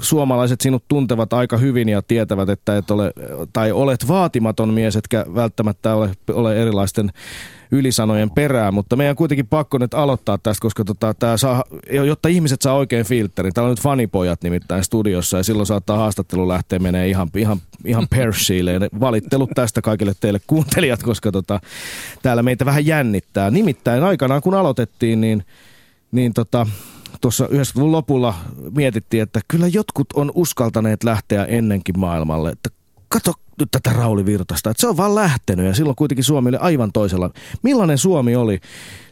suomalaiset 0.00 0.60
sinut 0.60 0.84
tuntevat 0.88 1.32
aika 1.32 1.56
hyvin 1.56 1.88
ja 1.88 2.02
tietävät, 2.02 2.48
että 2.48 2.76
et 2.76 2.90
ole, 2.90 3.12
tai 3.52 3.72
olet 3.72 4.08
vaatimaton 4.08 4.74
mies, 4.74 4.96
etkä 4.96 5.26
välttämättä 5.34 5.94
ole, 5.94 6.10
ole 6.32 6.62
erilaisten 6.62 7.12
ylisanojen 7.72 8.30
perää, 8.30 8.70
mutta 8.70 8.96
meidän 8.96 9.12
on 9.12 9.16
kuitenkin 9.16 9.46
pakko 9.46 9.78
nyt 9.78 9.94
aloittaa 9.94 10.38
tästä, 10.38 10.62
koska 10.62 10.84
tota, 10.84 11.14
tää 11.14 11.36
saa, 11.36 11.64
jotta 11.92 12.28
ihmiset 12.28 12.62
saa 12.62 12.74
oikein 12.74 13.06
filterin. 13.06 13.52
Täällä 13.52 13.68
on 13.68 13.72
nyt 13.72 13.82
fanipojat 13.82 14.42
nimittäin 14.42 14.84
studiossa 14.84 15.36
ja 15.36 15.42
silloin 15.42 15.66
saattaa 15.66 15.98
haastattelu 15.98 16.48
lähteä 16.48 16.78
menee 16.78 17.08
ihan, 17.08 17.28
ihan, 17.36 17.58
ihan 17.84 18.06
persiille. 18.10 18.72
Valittelut 19.00 19.50
tästä 19.54 19.82
kaikille 19.82 20.12
teille 20.20 20.40
kuuntelijat, 20.46 21.02
koska 21.02 21.32
tota, 21.32 21.60
täällä 22.22 22.42
meitä 22.42 22.64
vähän 22.64 22.86
jännittää. 22.86 23.50
Nimittäin 23.50 24.02
aikanaan 24.02 24.42
kun 24.42 24.54
aloitettiin, 24.54 25.20
niin, 25.20 25.44
niin 26.12 26.34
tota, 26.34 26.66
tuossa 27.20 27.46
90-luvun 27.46 27.92
lopulla 27.92 28.34
mietittiin, 28.76 29.22
että 29.22 29.40
kyllä 29.48 29.66
jotkut 29.66 30.12
on 30.14 30.32
uskaltaneet 30.34 31.04
lähteä 31.04 31.44
ennenkin 31.44 31.98
maailmalle. 31.98 32.50
Että 32.50 32.81
kato 33.12 33.32
nyt 33.60 33.68
tätä 33.70 33.90
Rauli 33.90 34.26
Virtasta, 34.26 34.70
että 34.70 34.80
se 34.80 34.88
on 34.88 34.96
vaan 34.96 35.14
lähtenyt 35.14 35.66
ja 35.66 35.74
silloin 35.74 35.96
kuitenkin 35.96 36.24
Suomi 36.24 36.48
oli 36.48 36.56
aivan 36.60 36.92
toisella. 36.92 37.30
Millainen 37.62 37.98
Suomi 37.98 38.36
oli 38.36 38.60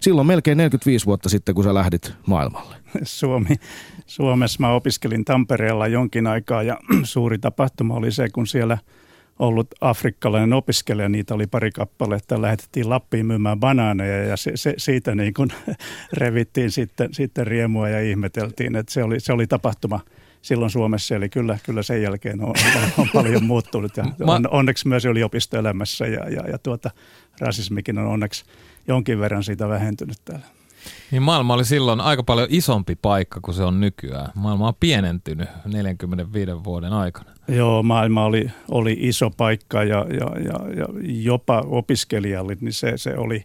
silloin 0.00 0.26
melkein 0.26 0.56
45 0.56 1.06
vuotta 1.06 1.28
sitten, 1.28 1.54
kun 1.54 1.64
sä 1.64 1.74
lähdit 1.74 2.14
maailmalle? 2.26 2.76
Suomi, 3.02 3.56
Suomessa 4.06 4.56
mä 4.60 4.72
opiskelin 4.72 5.24
Tampereella 5.24 5.86
jonkin 5.86 6.26
aikaa 6.26 6.62
ja 6.62 6.78
suuri 7.02 7.38
tapahtuma 7.38 7.94
oli 7.94 8.12
se, 8.12 8.28
kun 8.28 8.46
siellä 8.46 8.78
ollut 9.38 9.68
afrikkalainen 9.80 10.52
opiskelija, 10.52 11.08
niitä 11.08 11.34
oli 11.34 11.46
pari 11.46 11.70
kappaletta, 11.70 12.42
lähetettiin 12.42 12.90
Lappiin 12.90 13.26
myymään 13.26 13.60
banaaneja 13.60 14.24
ja 14.24 14.36
se, 14.36 14.52
se, 14.54 14.74
siitä 14.76 15.14
niin 15.14 15.34
kuin 15.34 15.52
revittiin 16.12 16.70
sitten, 16.70 17.14
sitten 17.14 17.46
riemua 17.46 17.88
ja 17.88 18.00
ihmeteltiin, 18.00 18.76
että 18.76 18.92
se 18.92 19.02
oli, 19.02 19.20
se 19.20 19.32
oli 19.32 19.46
tapahtuma– 19.46 20.00
silloin 20.42 20.70
Suomessa, 20.70 21.14
eli 21.14 21.28
kyllä, 21.28 21.58
kyllä 21.62 21.82
sen 21.82 22.02
jälkeen 22.02 22.44
on, 22.44 22.54
on 22.98 23.08
paljon 23.14 23.44
muuttunut 23.44 23.96
ja 23.96 24.04
on, 24.20 24.48
onneksi 24.50 24.88
myös 24.88 25.04
yliopistoelämässä 25.04 26.06
ja, 26.06 26.28
ja, 26.28 26.48
ja 26.48 26.58
tuota, 26.58 26.90
rasismikin 27.40 27.98
on 27.98 28.06
onneksi 28.06 28.44
jonkin 28.88 29.20
verran 29.20 29.44
siitä 29.44 29.68
vähentynyt 29.68 30.18
täällä. 30.24 30.46
Niin 31.10 31.22
maailma 31.22 31.54
oli 31.54 31.64
silloin 31.64 32.00
aika 32.00 32.22
paljon 32.22 32.48
isompi 32.50 32.96
paikka 33.02 33.40
kuin 33.40 33.54
se 33.54 33.62
on 33.62 33.80
nykyään. 33.80 34.32
Maailma 34.34 34.68
on 34.68 34.74
pienentynyt 34.80 35.48
45 35.64 36.52
vuoden 36.64 36.92
aikana. 36.92 37.30
Joo, 37.48 37.82
maailma 37.82 38.24
oli, 38.24 38.50
oli 38.68 38.96
iso 39.00 39.30
paikka 39.30 39.84
ja, 39.84 40.06
ja, 40.10 40.40
ja, 40.40 40.76
ja 40.76 40.86
jopa 41.02 41.64
opiskelijalle, 41.66 42.56
niin 42.60 42.72
se, 42.72 42.92
se 42.96 43.16
oli, 43.16 43.44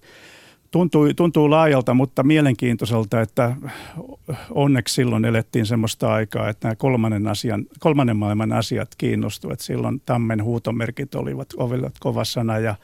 tuntuu, 0.75 1.13
tuntuu 1.13 1.49
laajalta, 1.49 1.93
mutta 1.93 2.23
mielenkiintoiselta, 2.23 3.21
että 3.21 3.55
onneksi 4.51 4.93
silloin 4.95 5.25
elettiin 5.25 5.65
semmoista 5.65 6.13
aikaa, 6.13 6.49
että 6.49 6.67
nämä 6.67 6.75
kolmannen, 6.75 7.27
asian, 7.27 7.65
kolmannen 7.79 8.17
maailman 8.17 8.51
asiat 8.51 8.89
kiinnostuivat. 8.97 9.59
Silloin 9.59 10.01
tammen 10.05 10.43
huutomerkit 10.43 11.15
olivat, 11.15 11.47
olivat 11.57 11.93
kovasana 11.99 12.59
ja, 12.59 12.75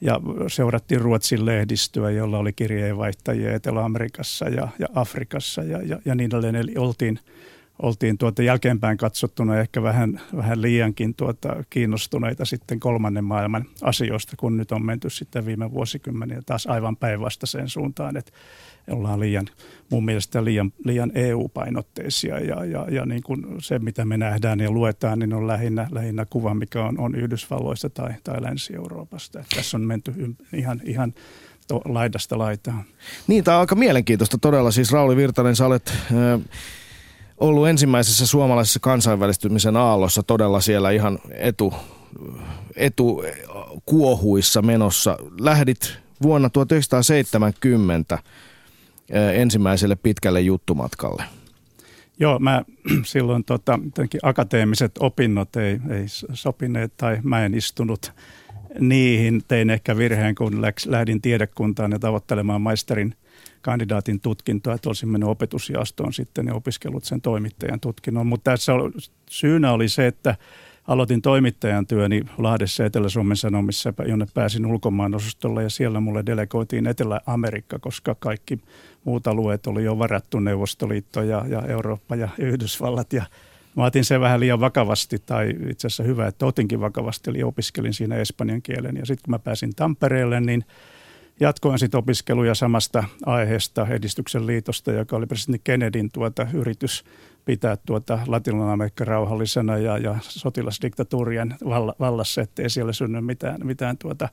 ja 0.00 0.20
seurattiin 0.46 1.00
Ruotsin 1.00 1.46
lehdistöä, 1.46 2.10
jolla 2.10 2.38
oli 2.38 2.52
kirjeenvaihtajia 2.52 3.54
Etelä-Amerikassa 3.54 4.48
ja, 4.48 4.68
ja 4.78 4.86
Afrikassa 4.94 5.62
ja, 5.62 5.82
ja, 5.82 5.98
ja 6.04 6.14
niin 6.14 6.30
edelleen. 6.34 6.56
Eli 6.56 6.74
oltiin– 6.76 7.18
oltiin 7.82 8.18
tuota 8.18 8.42
jälkeenpäin 8.42 8.98
katsottuna 8.98 9.60
ehkä 9.60 9.82
vähän, 9.82 10.20
vähän 10.36 10.62
liiankin 10.62 11.14
tuota 11.14 11.64
kiinnostuneita 11.70 12.44
sitten 12.44 12.80
kolmannen 12.80 13.24
maailman 13.24 13.64
asioista, 13.82 14.36
kun 14.36 14.56
nyt 14.56 14.72
on 14.72 14.86
menty 14.86 15.10
sitten 15.10 15.46
viime 15.46 15.70
vuosikymmeniä 15.72 16.42
taas 16.46 16.66
aivan 16.66 16.96
päinvastaiseen 16.96 17.68
suuntaan, 17.68 18.16
että 18.16 18.32
ollaan 18.90 19.20
liian, 19.20 19.46
mun 19.90 20.04
mielestä 20.04 20.44
liian, 20.44 20.72
liian 20.84 21.12
EU-painotteisia 21.14 22.38
ja, 22.38 22.64
ja, 22.64 22.86
ja 22.90 23.06
niin 23.06 23.22
kuin 23.22 23.46
se, 23.58 23.78
mitä 23.78 24.04
me 24.04 24.16
nähdään 24.16 24.60
ja 24.60 24.70
luetaan, 24.70 25.18
niin 25.18 25.34
on 25.34 25.46
lähinnä, 25.46 25.88
lähinnä 25.90 26.26
kuva, 26.30 26.54
mikä 26.54 26.84
on, 26.84 26.98
on 27.00 27.14
Yhdysvalloista 27.14 27.90
tai, 27.90 28.14
tai 28.24 28.42
Länsi-Euroopasta. 28.42 29.40
Että 29.40 29.56
tässä 29.56 29.76
on 29.76 29.82
menty 29.82 30.36
ihan, 30.52 30.80
ihan 30.84 31.14
laidasta 31.84 32.38
laitaan. 32.38 32.84
Niin, 33.26 33.44
tämä 33.44 33.56
on 33.56 33.60
aika 33.60 33.74
mielenkiintoista 33.74 34.38
todella. 34.38 34.70
Siis 34.70 34.92
Rauli 34.92 35.16
Virtanen, 35.16 35.56
sä 35.56 35.66
olet... 35.66 35.92
Äh 36.12 36.40
ollut 37.40 37.68
ensimmäisessä 37.68 38.26
suomalaisessa 38.26 38.80
kansainvälistymisen 38.80 39.76
aallossa 39.76 40.22
todella 40.22 40.60
siellä 40.60 40.90
ihan 40.90 41.18
etu, 41.30 41.74
etu 42.76 43.24
kuohuissa 43.86 44.62
menossa. 44.62 45.16
Lähdit 45.40 45.98
vuonna 46.22 46.50
1970 46.50 48.18
ensimmäiselle 49.32 49.96
pitkälle 49.96 50.40
juttumatkalle. 50.40 51.24
Joo, 52.20 52.38
mä 52.38 52.64
silloin 53.04 53.44
tota, 53.44 53.78
akateemiset 54.22 54.92
opinnot 55.00 55.56
ei, 55.56 55.80
ei 55.90 56.04
sopineet 56.32 56.92
tai 56.96 57.18
mä 57.22 57.44
en 57.44 57.54
istunut 57.54 58.12
niihin. 58.80 59.42
Tein 59.48 59.70
ehkä 59.70 59.96
virheen, 59.96 60.34
kun 60.34 60.62
lähdin 60.86 61.20
tiedekuntaan 61.20 61.92
ja 61.92 61.98
tavoittelemaan 61.98 62.62
maisterin– 62.62 63.14
kandidaatin 63.62 64.20
tutkintoa, 64.20 64.74
että 64.74 64.88
olisin 64.88 65.08
mennyt 65.08 65.28
opetusjaostoon 65.28 66.12
sitten 66.12 66.46
ja 66.46 66.54
opiskellut 66.54 67.04
sen 67.04 67.20
toimittajan 67.20 67.80
tutkinnon. 67.80 68.26
Mutta 68.26 68.50
tässä 68.50 68.72
syynä 69.30 69.72
oli 69.72 69.88
se, 69.88 70.06
että 70.06 70.36
aloitin 70.88 71.22
toimittajan 71.22 71.86
työni 71.86 72.22
Lahdessa 72.38 72.84
Etelä-Suomen 72.84 73.36
Sanomissa, 73.36 73.92
jonne 74.06 74.26
pääsin 74.34 74.66
ulkomaanosastolle 74.66 75.62
ja 75.62 75.70
siellä 75.70 76.00
mulle 76.00 76.22
delegoitiin 76.26 76.86
Etelä-Amerikka, 76.86 77.78
koska 77.78 78.16
kaikki 78.18 78.60
muut 79.04 79.26
alueet 79.26 79.66
oli 79.66 79.84
jo 79.84 79.98
varattu, 79.98 80.40
Neuvostoliitto 80.40 81.22
ja, 81.22 81.44
ja 81.48 81.62
Eurooppa 81.62 82.16
ja 82.16 82.28
Yhdysvallat 82.38 83.12
ja 83.12 83.24
Mä 83.76 83.84
otin 83.84 84.04
sen 84.04 84.20
vähän 84.20 84.40
liian 84.40 84.60
vakavasti, 84.60 85.18
tai 85.26 85.54
itse 85.70 85.86
asiassa 85.86 86.02
hyvä, 86.02 86.26
että 86.26 86.46
otinkin 86.46 86.80
vakavasti, 86.80 87.30
eli 87.30 87.42
opiskelin 87.42 87.94
siinä 87.94 88.16
espanjan 88.16 88.62
kielen. 88.62 88.96
Ja 88.96 89.06
sitten 89.06 89.24
kun 89.24 89.30
mä 89.30 89.38
pääsin 89.38 89.74
Tampereelle, 89.74 90.40
niin– 90.40 90.64
jatkoin 91.40 91.78
sitten 91.78 91.98
opiskeluja 91.98 92.54
samasta 92.54 93.04
aiheesta 93.26 93.86
edistyksen 93.90 94.46
liitosta, 94.46 94.92
joka 94.92 95.16
oli 95.16 95.26
presidentti 95.26 95.60
Kennedyn 95.64 96.10
tuota 96.12 96.46
yritys 96.52 97.04
pitää 97.44 97.76
tuota 97.86 98.18
Latinalamerikka 98.26 99.04
rauhallisena 99.04 99.78
ja, 99.78 99.98
ja 99.98 100.16
sotilasdiktatuurien 100.22 101.54
valla, 101.64 101.94
vallassa, 102.00 102.42
ettei 102.42 102.70
siellä 102.70 102.92
synny 102.92 103.20
mitään, 103.20 103.58
mitään 103.64 103.98
tuota 103.98 104.28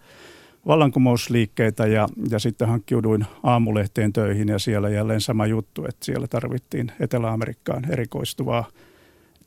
vallankumousliikkeitä. 0.67 1.87
Ja, 1.87 2.07
ja 2.29 2.39
sitten 2.39 2.67
hankkiuduin 2.67 3.25
aamulehteen 3.43 4.13
töihin 4.13 4.47
ja 4.47 4.59
siellä 4.59 4.89
jälleen 4.89 5.21
sama 5.21 5.45
juttu, 5.45 5.85
että 5.85 6.05
siellä 6.05 6.27
tarvittiin 6.27 6.91
Etelä-Amerikkaan 6.99 7.91
erikoistuvaa 7.91 8.65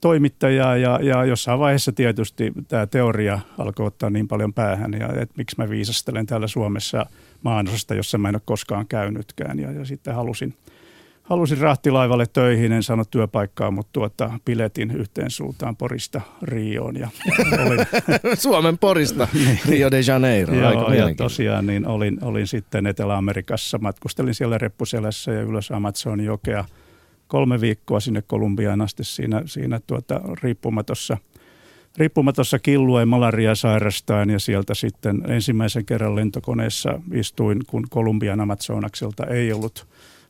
toimittajaa 0.01 0.77
ja, 0.77 0.99
ja 1.03 1.25
jossain 1.25 1.59
vaiheessa 1.59 1.93
tietysti 1.93 2.53
tämä 2.69 2.87
teoria 2.87 3.39
alkoi 3.59 3.87
ottaa 3.87 4.11
niin 4.11 4.29
paljon 4.29 4.55
päähän 4.55 4.93
ja 4.93 5.09
että 5.09 5.35
miksi 5.37 5.57
mä 5.59 5.69
viisastelen 5.69 6.27
täällä 6.27 6.47
Suomessa 6.47 7.07
maanosasta, 7.43 7.95
jossa 7.95 8.19
mä 8.19 8.29
en 8.29 8.35
ole 8.35 8.43
koskaan 8.45 8.87
käynytkään 8.87 9.59
ja, 9.59 9.73
ja 9.73 9.85
sitten 9.85 10.15
halusin, 10.15 10.55
halusin 11.23 11.59
rahtilaivalle 11.59 12.27
töihin, 12.33 12.73
en 12.73 12.83
saanut 12.83 13.11
työpaikkaa, 13.11 13.71
mutta 13.71 13.91
tuota, 13.93 14.31
piletin 14.45 14.91
yhteen 14.91 15.31
suuntaan 15.31 15.77
Porista 15.77 16.21
Rioon. 16.43 16.97
Ja 16.97 17.09
olin, 17.67 17.87
Suomen 18.43 18.79
Porista, 18.79 19.29
Rio 19.69 19.91
de 19.91 20.01
Janeiro. 20.07 20.53
Aika 20.53 20.67
Joo, 20.67 20.73
ja 20.73 20.79
mielenkiintoista. 20.79 21.25
tosiaan 21.25 21.67
niin 21.67 21.87
olin, 21.87 22.19
olin 22.25 22.47
sitten 22.47 22.87
Etelä-Amerikassa, 22.87 23.79
matkustelin 23.79 24.35
siellä 24.35 24.59
reppuselässä 24.59 25.33
ja 25.33 25.43
ylös 25.43 25.71
Amazonin 25.71 26.27
jokea 26.27 26.65
viikkoa 27.61 28.01
sinne 28.01 28.23
Kolumbiaan 28.23 28.81
asti 28.81 29.05
siinä, 29.05 29.43
siinä 29.47 29.81
tuota, 29.87 30.21
riippumatossa, 30.43 31.17
riippumatossa 31.97 32.59
killuen 32.59 33.09
malaria 33.09 33.55
sairastaan 33.55 34.31
ja 34.31 34.39
sieltä 34.39 34.75
sitten 34.75 35.23
ensimmäisen 35.29 35.85
kerran 35.85 36.17
lentokoneessa 36.17 37.01
istuin, 37.13 37.59
kun 37.67 37.85
Kolumbian 37.91 38.41
Amazonakselta 38.41 39.27
ei 39.27 39.53
ollut 39.53 39.87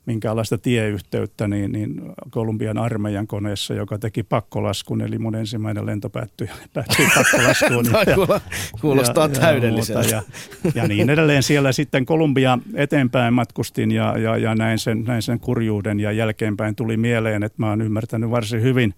minkäänlaista 0.09 0.59
tieyhteyttä, 0.59 1.49
niin, 1.49 1.73
niin 1.73 2.03
Kolumbian 2.31 2.79
armeijan 2.79 3.27
koneessa, 3.27 3.75
joka 3.75 3.99
teki 3.99 4.23
pakkolaskun, 4.23 5.01
eli 5.01 5.19
mun 5.19 5.35
ensimmäinen 5.35 5.87
lento 5.87 6.11
päättyi, 6.11 6.49
päättyi 6.75 7.07
pakkolaskuun. 7.15 7.85
Kuulo- 8.15 8.41
kuulostaa 8.81 9.27
ja, 9.27 9.41
täydelliseltä. 9.41 10.09
Ja, 10.09 10.23
ja, 10.65 10.71
ja 10.75 10.89
niin 10.89 11.11
edelleen. 11.11 11.43
Siellä 11.43 11.73
sitten 11.73 12.07
Kolumbia 12.07 12.59
eteenpäin 12.75 13.35
matkustin 13.35 13.91
ja, 13.91 14.19
ja, 14.19 14.37
ja 14.37 14.55
näin, 14.55 14.79
sen, 14.79 15.05
näin 15.05 15.23
sen 15.23 15.41
kurjuuden 15.41 16.01
ja 16.01 16.13
jälkeenpäin 16.13 16.75
tuli 16.77 16.97
mieleen, 16.97 17.43
että 17.43 17.57
mä 17.63 17.69
oon 17.69 17.83
ymmärtänyt 17.83 18.31
varsin 18.31 18.63
hyvin 18.63 18.95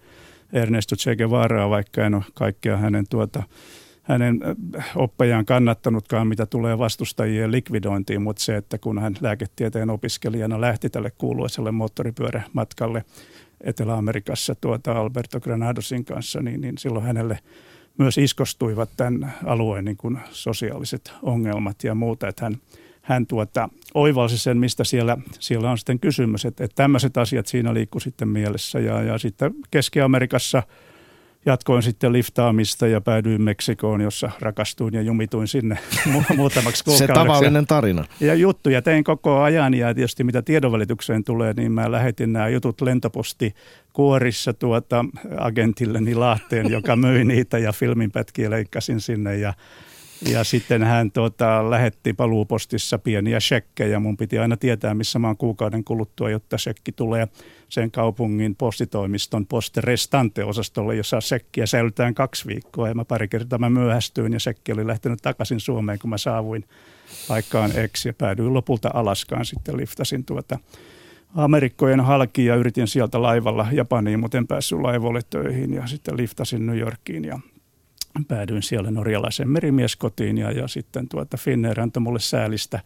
Ernesto 0.53 0.97
Che 0.97 1.17
Guevaraa, 1.17 1.71
vaikka 1.71 2.07
en 2.07 2.15
ole 2.15 2.25
kaikkea 2.35 2.77
hänen 2.77 3.05
tuota, 3.11 3.43
hänen 4.03 4.41
äh, 4.79 4.91
oppejaan 4.97 5.47
kannattanutkaan, 5.47 6.27
mitä 6.27 6.47
tulee 6.47 6.79
vastustajien 6.79 7.53
likvidointiin, 7.53 8.23
mutta 8.23 8.43
se, 8.43 8.57
että 8.57 8.79
kun 8.79 8.99
hän 8.99 9.15
lääketieteen 9.21 9.91
opiskelijana 9.91 10.61
lähti 10.61 10.91
tälle 10.91 11.13
kuuluiselle 11.19 11.73
moottoripyörämatkalle 11.73 13.05
Etelä-Amerikassa 13.61 14.55
tuota 14.61 14.93
Alberto 14.93 15.41
Granadosin 15.41 16.05
kanssa, 16.05 16.43
niin, 16.43 16.61
niin 16.61 16.79
silloin 16.79 17.05
hänelle 17.05 17.39
myös 17.99 18.19
iskostuivat 18.19 18.91
tämän 18.97 19.35
alueen 19.47 19.85
niin 19.85 19.97
kuin 19.97 20.19
sosiaaliset 20.31 21.13
ongelmat 21.23 21.85
ja 21.85 21.95
muuta, 21.95 22.29
että 22.29 22.45
hän, 22.45 22.57
hän 23.03 23.27
tuota, 23.27 23.69
oivalsi 23.95 24.39
sen, 24.39 24.59
mistä 24.59 24.85
siellä, 24.85 25.17
siellä 25.41 25.71
on 25.71 25.79
sitten 25.79 26.01
kysymys, 26.01 26.45
että, 26.45 26.65
että 26.65 26.75
tämmöiset 26.75 27.17
asiat 27.17 27.47
siinä 27.47 27.75
liikkuu 27.75 28.01
sitten 28.01 28.29
mielessä. 28.29 28.81
Ja, 28.81 29.03
ja 29.03 29.19
sitten 29.19 29.55
Keski-Amerikassa– 29.71 30.63
jatkoin 31.47 31.83
sitten 31.83 32.13
liftaamista 32.13 32.87
ja 32.87 33.01
päädyin 33.01 33.43
Meksikoon, 33.43 34.01
jossa 34.01 34.31
rakastuin 34.41 34.95
ja 34.95 35.03
jumituin 35.03 35.49
sinne 35.49 35.79
mu- 36.13 36.37
muutamaksi 36.37 36.79
Se 36.79 36.85
kuukaudeksi. 36.85 37.15
tavallinen 37.15 37.67
tarina. 37.67 38.05
Ja 38.21 38.35
juttuja 38.35 38.83
tein 38.83 39.05
koko 39.05 39.41
ajan 39.41 39.75
ja 39.75 39.95
tietysti 39.95 40.25
mitä 40.25 40.43
tiedonvälitykseen 40.43 41.25
tulee, 41.25 41.53
niin 41.57 41.73
mä 41.73 41.93
lähetin 41.93 42.33
nämä 42.33 42.49
jutut 42.49 42.81
lentoposti 42.81 43.55
kuorissa 43.93 44.53
tuota 44.53 45.05
agentilleni 45.39 46.15
Lahteen, 46.15 46.71
joka 46.71 46.97
myi 46.97 47.25
niitä 47.25 47.59
ja 47.59 47.73
filminpätkiä 47.73 48.51
leikkasin 48.51 49.01
sinne 49.01 49.37
ja 49.37 49.55
ja 50.29 50.45
sitten 50.45 50.83
hän 50.83 51.11
tuota, 51.11 51.71
lähetti 51.71 52.13
paluupostissa 52.13 52.99
pieniä 52.99 53.41
shekkejä. 53.41 54.01
Mun 54.01 54.17
piti 54.17 54.39
aina 54.39 54.57
tietää, 54.57 54.95
missä 54.95 55.19
mä 55.19 55.27
oon 55.27 55.37
kuukauden 55.37 55.85
kuluttua, 55.85 56.31
jotta 56.31 56.59
shekki 56.59 56.93
tulee 56.93 57.29
sen 57.69 57.91
kaupungin 57.91 58.57
postitoimiston 58.57 59.47
poste 59.47 59.81
restante-osastolle, 59.81 60.95
jossa 60.95 61.21
shekkiä 61.21 61.67
säilytään 61.67 62.15
kaksi 62.15 62.47
viikkoa. 62.47 62.89
Ja 62.89 62.95
mä 62.95 63.05
pari 63.05 63.29
kertaa 63.29 63.59
mä 63.59 63.71
myöhästyin 63.71 64.33
ja 64.33 64.41
shekki 64.41 64.73
oli 64.73 64.87
lähtenyt 64.87 65.19
takaisin 65.23 65.61
Suomeen, 65.61 65.99
kun 65.99 66.11
mä 66.11 66.19
saavuin 66.19 66.65
paikkaan 67.29 67.71
X 67.89 68.07
ja 68.07 68.13
päädyin 68.13 68.55
lopulta 68.55 68.91
Alaskaan. 68.95 69.45
Sitten 69.45 69.77
liftasin 69.77 70.25
tuota 70.25 70.59
Amerikkojen 71.35 72.01
halki 72.01 72.45
ja 72.45 72.55
yritin 72.55 72.89
sieltä 72.89 73.23
laivalla 73.23 73.67
Japaniin, 73.73 74.21
mutta 74.21 74.39
en 74.39 74.47
päässyt 74.47 74.81
laivoille 74.81 75.21
töihin 75.31 75.75
ja 75.75 75.87
sitten 75.87 76.17
liftasin 76.17 76.67
New 76.67 76.79
Yorkiin 76.79 77.25
ja 77.25 77.39
päädyin 78.29 78.63
siellä 78.63 78.91
norjalaisen 78.91 79.49
merimieskotiin 79.49 80.39
ja, 80.39 80.53
ja 80.53 80.69
sitten 80.69 81.09
tuota 81.09 81.37
Finnair 81.37 81.81
antoi 81.81 82.01
mulle 82.01 82.21
säälistä 82.21 82.81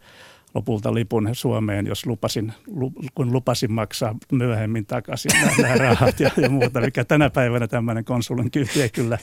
lopulta 0.55 0.93
lipun 0.93 1.29
Suomeen, 1.33 1.87
jos 1.87 2.05
lupasin, 2.05 2.53
lu, 2.67 2.93
kun 3.15 3.33
lupasin 3.33 3.71
maksaa 3.71 4.15
myöhemmin 4.31 4.85
takaisin 4.85 5.31
nämä, 5.57 5.77
rahat 5.77 6.19
ja, 6.19 6.31
ja 6.37 6.49
muuta, 6.49 6.81
mikä 6.81 7.05
tänä 7.05 7.29
päivänä 7.29 7.67
tämmöinen 7.67 8.05
konsulin 8.05 8.51
kyllä 8.93 9.17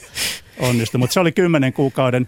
onnistu. 0.59 0.97
Mutta 0.97 1.13
se 1.13 1.19
oli 1.19 1.31
kymmenen 1.31 1.73
kuukauden 1.73 2.27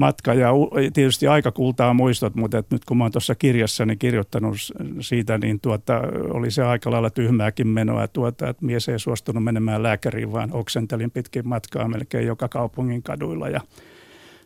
matka 0.00 0.34
ja 0.34 0.50
tietysti 0.92 1.26
aika 1.26 1.52
kultaa 1.52 1.94
muistot, 1.94 2.34
mutta 2.34 2.58
et 2.58 2.70
nyt 2.70 2.84
kun 2.84 2.96
mä 2.98 3.04
oon 3.04 3.12
tuossa 3.12 3.34
kirjassani 3.34 3.96
kirjoittanut 3.96 4.60
s- 4.60 4.72
siitä, 5.00 5.38
niin 5.38 5.60
tuota, 5.60 6.00
oli 6.30 6.50
se 6.50 6.62
aika 6.62 6.90
lailla 6.90 7.10
tyhmääkin 7.10 7.68
menoa, 7.68 8.08
tuota, 8.08 8.48
että 8.48 8.64
mies 8.64 8.88
ei 8.88 8.98
suostunut 8.98 9.44
menemään 9.44 9.82
lääkäriin, 9.82 10.32
vaan 10.32 10.52
oksentelin 10.52 11.10
pitkin 11.10 11.48
matkaa 11.48 11.88
melkein 11.88 12.26
joka 12.26 12.48
kaupungin 12.48 13.02
kaduilla 13.02 13.48
ja 13.48 13.60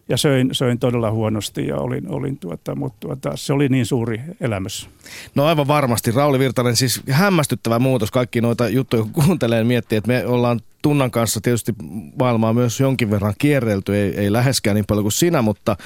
ja 0.09 0.17
söin, 0.17 0.49
söin 0.53 0.79
todella 0.79 1.11
huonosti 1.11 1.67
ja 1.67 1.77
olin, 1.77 2.09
olin 2.09 2.39
tuota, 2.39 2.75
mutta 2.75 2.97
tuota, 3.01 3.33
se 3.35 3.53
oli 3.53 3.69
niin 3.69 3.87
suuri 3.87 4.21
elämys. 4.41 4.89
No 5.35 5.45
aivan 5.45 5.69
varmasti. 5.69 6.11
Rauli 6.11 6.39
Virtanen, 6.39 6.77
siis 6.77 7.03
hämmästyttävä 7.11 7.79
muutos. 7.79 8.11
Kaikki 8.11 8.41
noita 8.41 8.69
juttuja 8.69 9.03
kun 9.03 9.13
kuuntelee 9.25 9.59
ja 9.59 9.65
miettii, 9.65 9.99
että 9.99 10.09
me 10.09 10.27
ollaan 10.27 10.61
Tunnan 10.85 11.11
kanssa 11.11 11.41
tietysti 11.41 11.75
maailmaa 12.19 12.53
myös 12.53 12.81
jonkin 12.81 13.11
verran 13.11 13.35
kierrelty. 13.39 13.97
Ei, 13.97 14.21
ei 14.21 14.33
läheskään 14.33 14.75
niin 14.75 14.85
paljon 14.89 15.05
kuin 15.05 15.13
sinä, 15.13 15.43
mutta, 15.43 15.77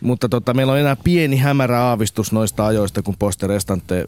mutta 0.00 0.28
tota, 0.28 0.54
meillä 0.54 0.72
on 0.72 0.78
enää 0.78 0.96
pieni 1.04 1.36
hämärä 1.36 1.80
aavistus 1.80 2.32
noista 2.32 2.66
ajoista, 2.66 3.02
kun 3.02 3.14
Poste 3.18 3.46
Restante 3.46 4.04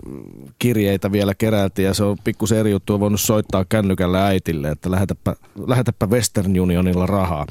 kirjeitä 0.58 1.12
vielä 1.12 1.34
keräiltiin. 1.34 1.86
Ja 1.86 1.94
se 1.94 2.04
on 2.04 2.16
pikkusen 2.24 2.58
eri 2.58 2.70
juttu, 2.70 2.94
on 2.94 3.00
voinut 3.00 3.20
soittaa 3.20 3.64
kännykällä 3.64 4.26
äitille, 4.26 4.70
että 4.70 4.90
lähetäpä, 4.90 5.36
lähetäpä 5.66 6.06
Western 6.06 6.60
Unionilla 6.60 7.06
rahaa. 7.06 7.46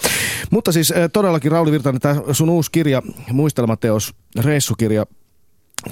Mutta 0.52 0.71
siis 0.71 0.91
eh, 0.91 1.10
todellakin 1.13 1.52
Rauli 1.52 1.71
Virtanen, 1.71 2.02
tämä 2.02 2.21
sun 2.32 2.50
uusi 2.50 2.71
kirja, 2.71 3.02
muistelmateos, 3.32 4.13
reissukirja, 4.39 5.06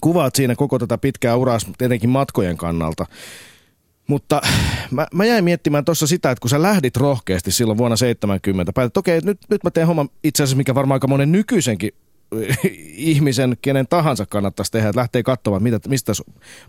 kuvaat 0.02 0.36
siinä 0.36 0.56
koko 0.56 0.80
tätä 0.80 0.98
pitkää 0.98 1.36
uraa 1.36 1.58
tietenkin 1.78 2.10
matkojen 2.10 2.58
kannalta. 2.58 3.06
Mutta 4.08 4.42
mä, 4.92 5.08
mä 5.14 5.26
jäin 5.26 5.44
miettimään 5.44 5.86
tuossa 5.86 6.08
sitä, 6.08 6.32
että 6.32 6.42
kun 6.42 6.50
sä 6.50 6.62
lähdit 6.62 6.98
rohkeasti 6.98 7.52
silloin 7.52 7.78
vuonna 7.78 7.96
70, 7.96 8.74
päätit, 8.74 8.90
että 8.90 9.00
okei, 9.00 9.22
nyt, 9.24 9.40
nyt 9.50 9.64
mä 9.64 9.72
teen 9.72 9.88
homman 9.88 10.10
itse 10.24 10.44
asiassa, 10.44 10.58
mikä 10.58 10.76
varmaan 10.76 10.96
aika 10.96 11.08
monen 11.08 11.32
nykyisenkin 11.32 11.92
ihmisen, 13.12 13.58
kenen 13.62 13.88
tahansa 13.90 14.26
kannattaisi 14.26 14.72
tehdä, 14.72 14.90
että 14.90 15.00
lähtee 15.00 15.24
katsomaan, 15.24 15.64
mitä, 15.64 15.80
mistä 15.90 16.14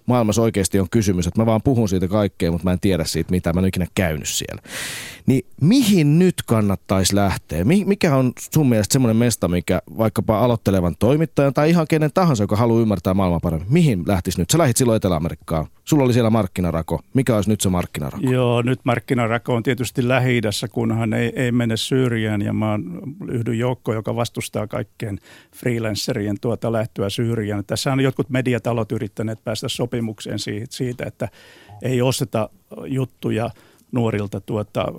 maailmassa 0.07 0.42
oikeasti 0.42 0.81
on 0.81 0.90
kysymys. 0.90 1.27
Että 1.27 1.40
mä 1.40 1.46
vaan 1.46 1.62
puhun 1.62 1.88
siitä 1.88 2.09
kaikkea, 2.09 2.50
mutta 2.50 2.64
mä 2.64 2.72
en 2.72 2.81
tiedä 2.81 3.05
siitä 3.05 3.31
mitä, 3.31 3.53
mä 3.53 3.61
en 3.61 3.66
ikinä 3.66 3.87
käynyt 3.94 4.29
siellä. 4.29 4.62
Niin 5.27 5.46
mihin 5.61 6.18
nyt 6.18 6.35
kannattaisi 6.46 7.14
lähteä? 7.14 7.64
Mi- 7.64 7.85
Mikä 7.85 8.16
on 8.16 8.33
sun 8.55 8.68
mielestä 8.68 8.92
semmoinen 8.92 9.16
mesta, 9.16 9.48
mikä 9.48 9.83
vaikkapa 9.98 10.38
aloittelevan 10.40 10.94
toimittajan 10.98 11.55
tai 11.55 11.70
ihan 11.70 11.87
kenen 11.88 12.11
tahansa, 12.14 12.42
joka 12.42 12.57
haluaa 12.57 12.83
ymmärtää 12.83 13.14
maailmaa 13.14 13.40
paremmin, 13.40 13.72
mihin 13.72 14.05
lähtisi 14.07 14.38
nyt? 14.38 14.50
Sä 14.50 14.59
lähit 14.59 14.77
silloin 14.77 14.96
Etelä-Amerikkaan. 14.96 15.66
Sulla 15.85 16.05
oli 16.05 16.12
siellä 16.12 16.31
markkinarako. 16.31 17.00
Mikä 17.14 17.37
olisi 17.37 17.50
nyt 17.50 17.61
se 17.61 17.68
markkinarako? 17.68 18.31
Joo, 18.31 18.62
nyt 18.62 18.81
markkinarako 18.85 19.55
on 19.55 19.62
tietysti 19.62 20.09
lähi 20.09 20.40
kunhan 20.72 21.12
ei, 21.12 21.33
ei 21.37 21.53
mene 21.53 21.77
Syyriään 21.77 22.42
ja 22.42 22.53
mä 22.53 22.79
yhdyn 23.29 23.59
joukko, 23.59 23.94
joka 23.94 24.16
vastustaa 24.16 24.66
kaikkien 24.66 25.18
freelancerien 25.54 26.36
tuota 26.40 26.72
lähtöä 26.72 27.10
Syyriaan. 27.10 27.64
Tässä 27.66 27.92
on 27.92 28.00
jotkut 28.00 28.30
mediatalot 28.30 28.92
yrittäneet 28.92 29.44
päästä 29.44 29.68
sopimukseen 29.68 30.38
siitä, 30.70 31.04
että 31.06 31.28
ei 31.82 32.02
osteta 32.02 32.50
juttuja 32.86 33.50
nuorilta 33.92 34.40
tuota, 34.40 34.92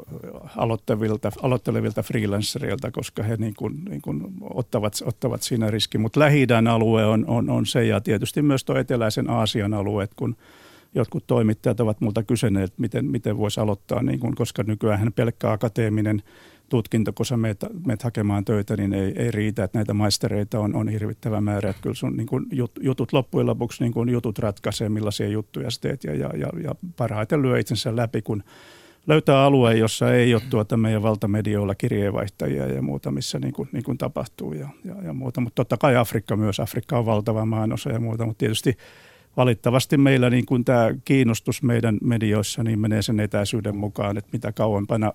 aloittavilta, 0.58 1.32
aloittelevilta 1.42 2.04
freelancereilta, 2.04 2.92
koska 2.92 3.24
he 3.24 3.38
niin 3.38 3.54
kuin, 3.58 3.86
niin 3.90 4.02
kuin 4.02 4.24
ottavat, 4.42 4.94
ottavat 5.06 5.42
siinä 5.42 5.72
riski. 5.72 5.98
Mutta 5.98 6.20
lähi 6.20 6.48
alue 6.72 7.06
on, 7.06 7.26
on, 7.28 7.50
on 7.50 7.66
se 7.66 7.86
ja 7.86 8.02
tietysti 8.02 8.42
myös 8.42 8.64
tuo 8.64 8.76
eteläisen 8.76 9.30
Aasian 9.30 9.74
alue, 9.74 10.08
kun 10.16 10.36
jotkut 10.96 11.28
toimittajat 11.28 11.80
ovat 11.80 12.02
multa 12.02 12.24
kysyneet, 12.24 12.74
miten, 12.78 13.06
miten 13.06 13.38
voisi 13.38 13.60
aloittaa, 13.60 14.04
niin 14.04 14.20
kun, 14.20 14.36
koska 14.36 14.64
nykyään 14.64 15.14
pelkkä 15.14 15.52
akateeminen 15.52 16.24
tutkinto, 16.70 17.14
kun 17.14 17.26
sä 17.26 17.38
meet, 17.38 17.66
meet 17.86 18.04
hakemaan 18.04 18.46
töitä, 18.46 18.78
niin 18.78 18.94
ei, 18.94 19.14
ei 19.16 19.32
riitä, 19.32 19.64
että 19.64 19.78
näitä 19.78 19.94
maistereita 19.94 20.60
on, 20.60 20.76
on 20.76 20.88
hirvittävä 20.88 21.42
määrä. 21.42 21.70
Että 21.70 21.82
kyllä 21.82 21.96
sun 21.96 22.18
niin 22.18 22.28
kun 22.28 22.48
jut, 22.52 22.72
jutut 22.82 23.14
loppujen 23.14 23.48
lopuksi 23.48 23.84
niin 23.84 23.94
kun 23.94 24.10
jutut 24.10 24.40
ratkaisee, 24.40 24.90
millaisia 24.90 25.28
juttuja 25.28 25.72
sä 25.72 25.82
teet 25.82 26.04
ja, 26.04 26.16
ja, 26.16 26.30
ja, 26.38 26.48
ja 26.64 26.76
parhaiten 26.98 27.42
lyö 27.42 27.60
itsensä 27.60 27.96
läpi, 27.96 28.22
kun 28.22 28.44
löytää 29.08 29.44
alueen, 29.44 29.80
jossa 29.80 30.14
ei 30.14 30.34
ole 30.34 30.42
tuota 30.50 30.78
meidän 30.78 31.04
valtamedioilla 31.04 31.76
kirjeenvaihtajia 31.76 32.68
ja 32.68 32.82
muuta, 32.82 33.12
missä 33.12 33.40
niin 33.40 33.54
kuin, 33.54 33.70
niin 33.72 33.84
kuin 33.84 33.98
tapahtuu 33.98 34.54
ja, 34.54 34.70
ja, 34.84 34.96
ja 35.04 35.14
muuta. 35.14 35.42
Mutta 35.42 35.56
totta 35.56 35.78
kai 35.78 35.96
Afrikka 35.96 36.36
myös. 36.36 36.60
Afrikka 36.60 36.98
on 36.98 37.06
valtava 37.06 37.46
maanosa 37.46 37.90
ja 37.90 38.00
muuta, 38.00 38.26
mutta 38.26 38.40
tietysti 38.40 38.78
valitettavasti 39.38 39.98
meillä 39.98 40.30
niin 40.30 40.46
kuin 40.46 40.66
tämä 40.66 40.96
kiinnostus 41.06 41.64
meidän 41.64 41.98
medioissa 42.02 42.64
niin 42.64 42.80
menee 42.80 43.02
sen 43.02 43.20
etäisyyden 43.20 43.76
mukaan, 43.76 44.18
että 44.18 44.30
mitä 44.34 44.52
kauempana 44.52 45.12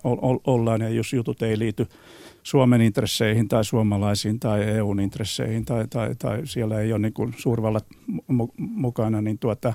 ollaan 0.47 0.81
ja 0.81 0.89
jos 0.89 1.13
jutut 1.13 1.41
ei 1.41 1.59
liity 1.59 1.87
Suomen 2.43 2.81
intresseihin 2.81 3.47
tai 3.47 3.65
suomalaisiin 3.65 4.39
tai 4.39 4.63
EUn 4.63 4.99
intresseihin 4.99 5.65
tai, 5.65 5.87
tai, 5.89 6.15
tai 6.15 6.41
siellä 6.43 6.79
ei 6.79 6.93
ole 6.93 6.99
niin 6.99 7.13
kuin 7.13 7.33
suurvallat 7.37 7.85
mukana, 8.57 9.21
niin 9.21 9.39
tuota, 9.39 9.73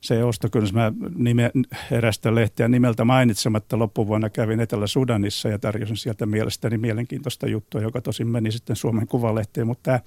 se 0.00 0.24
ostokynnys. 0.24 0.72
Mä 0.72 0.92
nime, 1.14 1.50
erästä 1.90 2.34
lehteä 2.34 2.68
nimeltä 2.68 3.04
mainitsematta 3.04 3.78
loppuvuonna 3.78 4.30
kävin 4.30 4.60
Etelä-Sudanissa 4.60 5.48
ja 5.48 5.58
tarjosin 5.58 5.96
sieltä 5.96 6.26
mielestäni 6.26 6.78
mielenkiintoista 6.78 7.46
juttua, 7.46 7.80
joka 7.80 8.00
tosin 8.00 8.28
meni 8.28 8.52
sitten 8.52 8.76
Suomen 8.76 9.08
Kuvalehteen, 9.08 9.66
mutta 9.66 9.82
tämä 9.82 10.00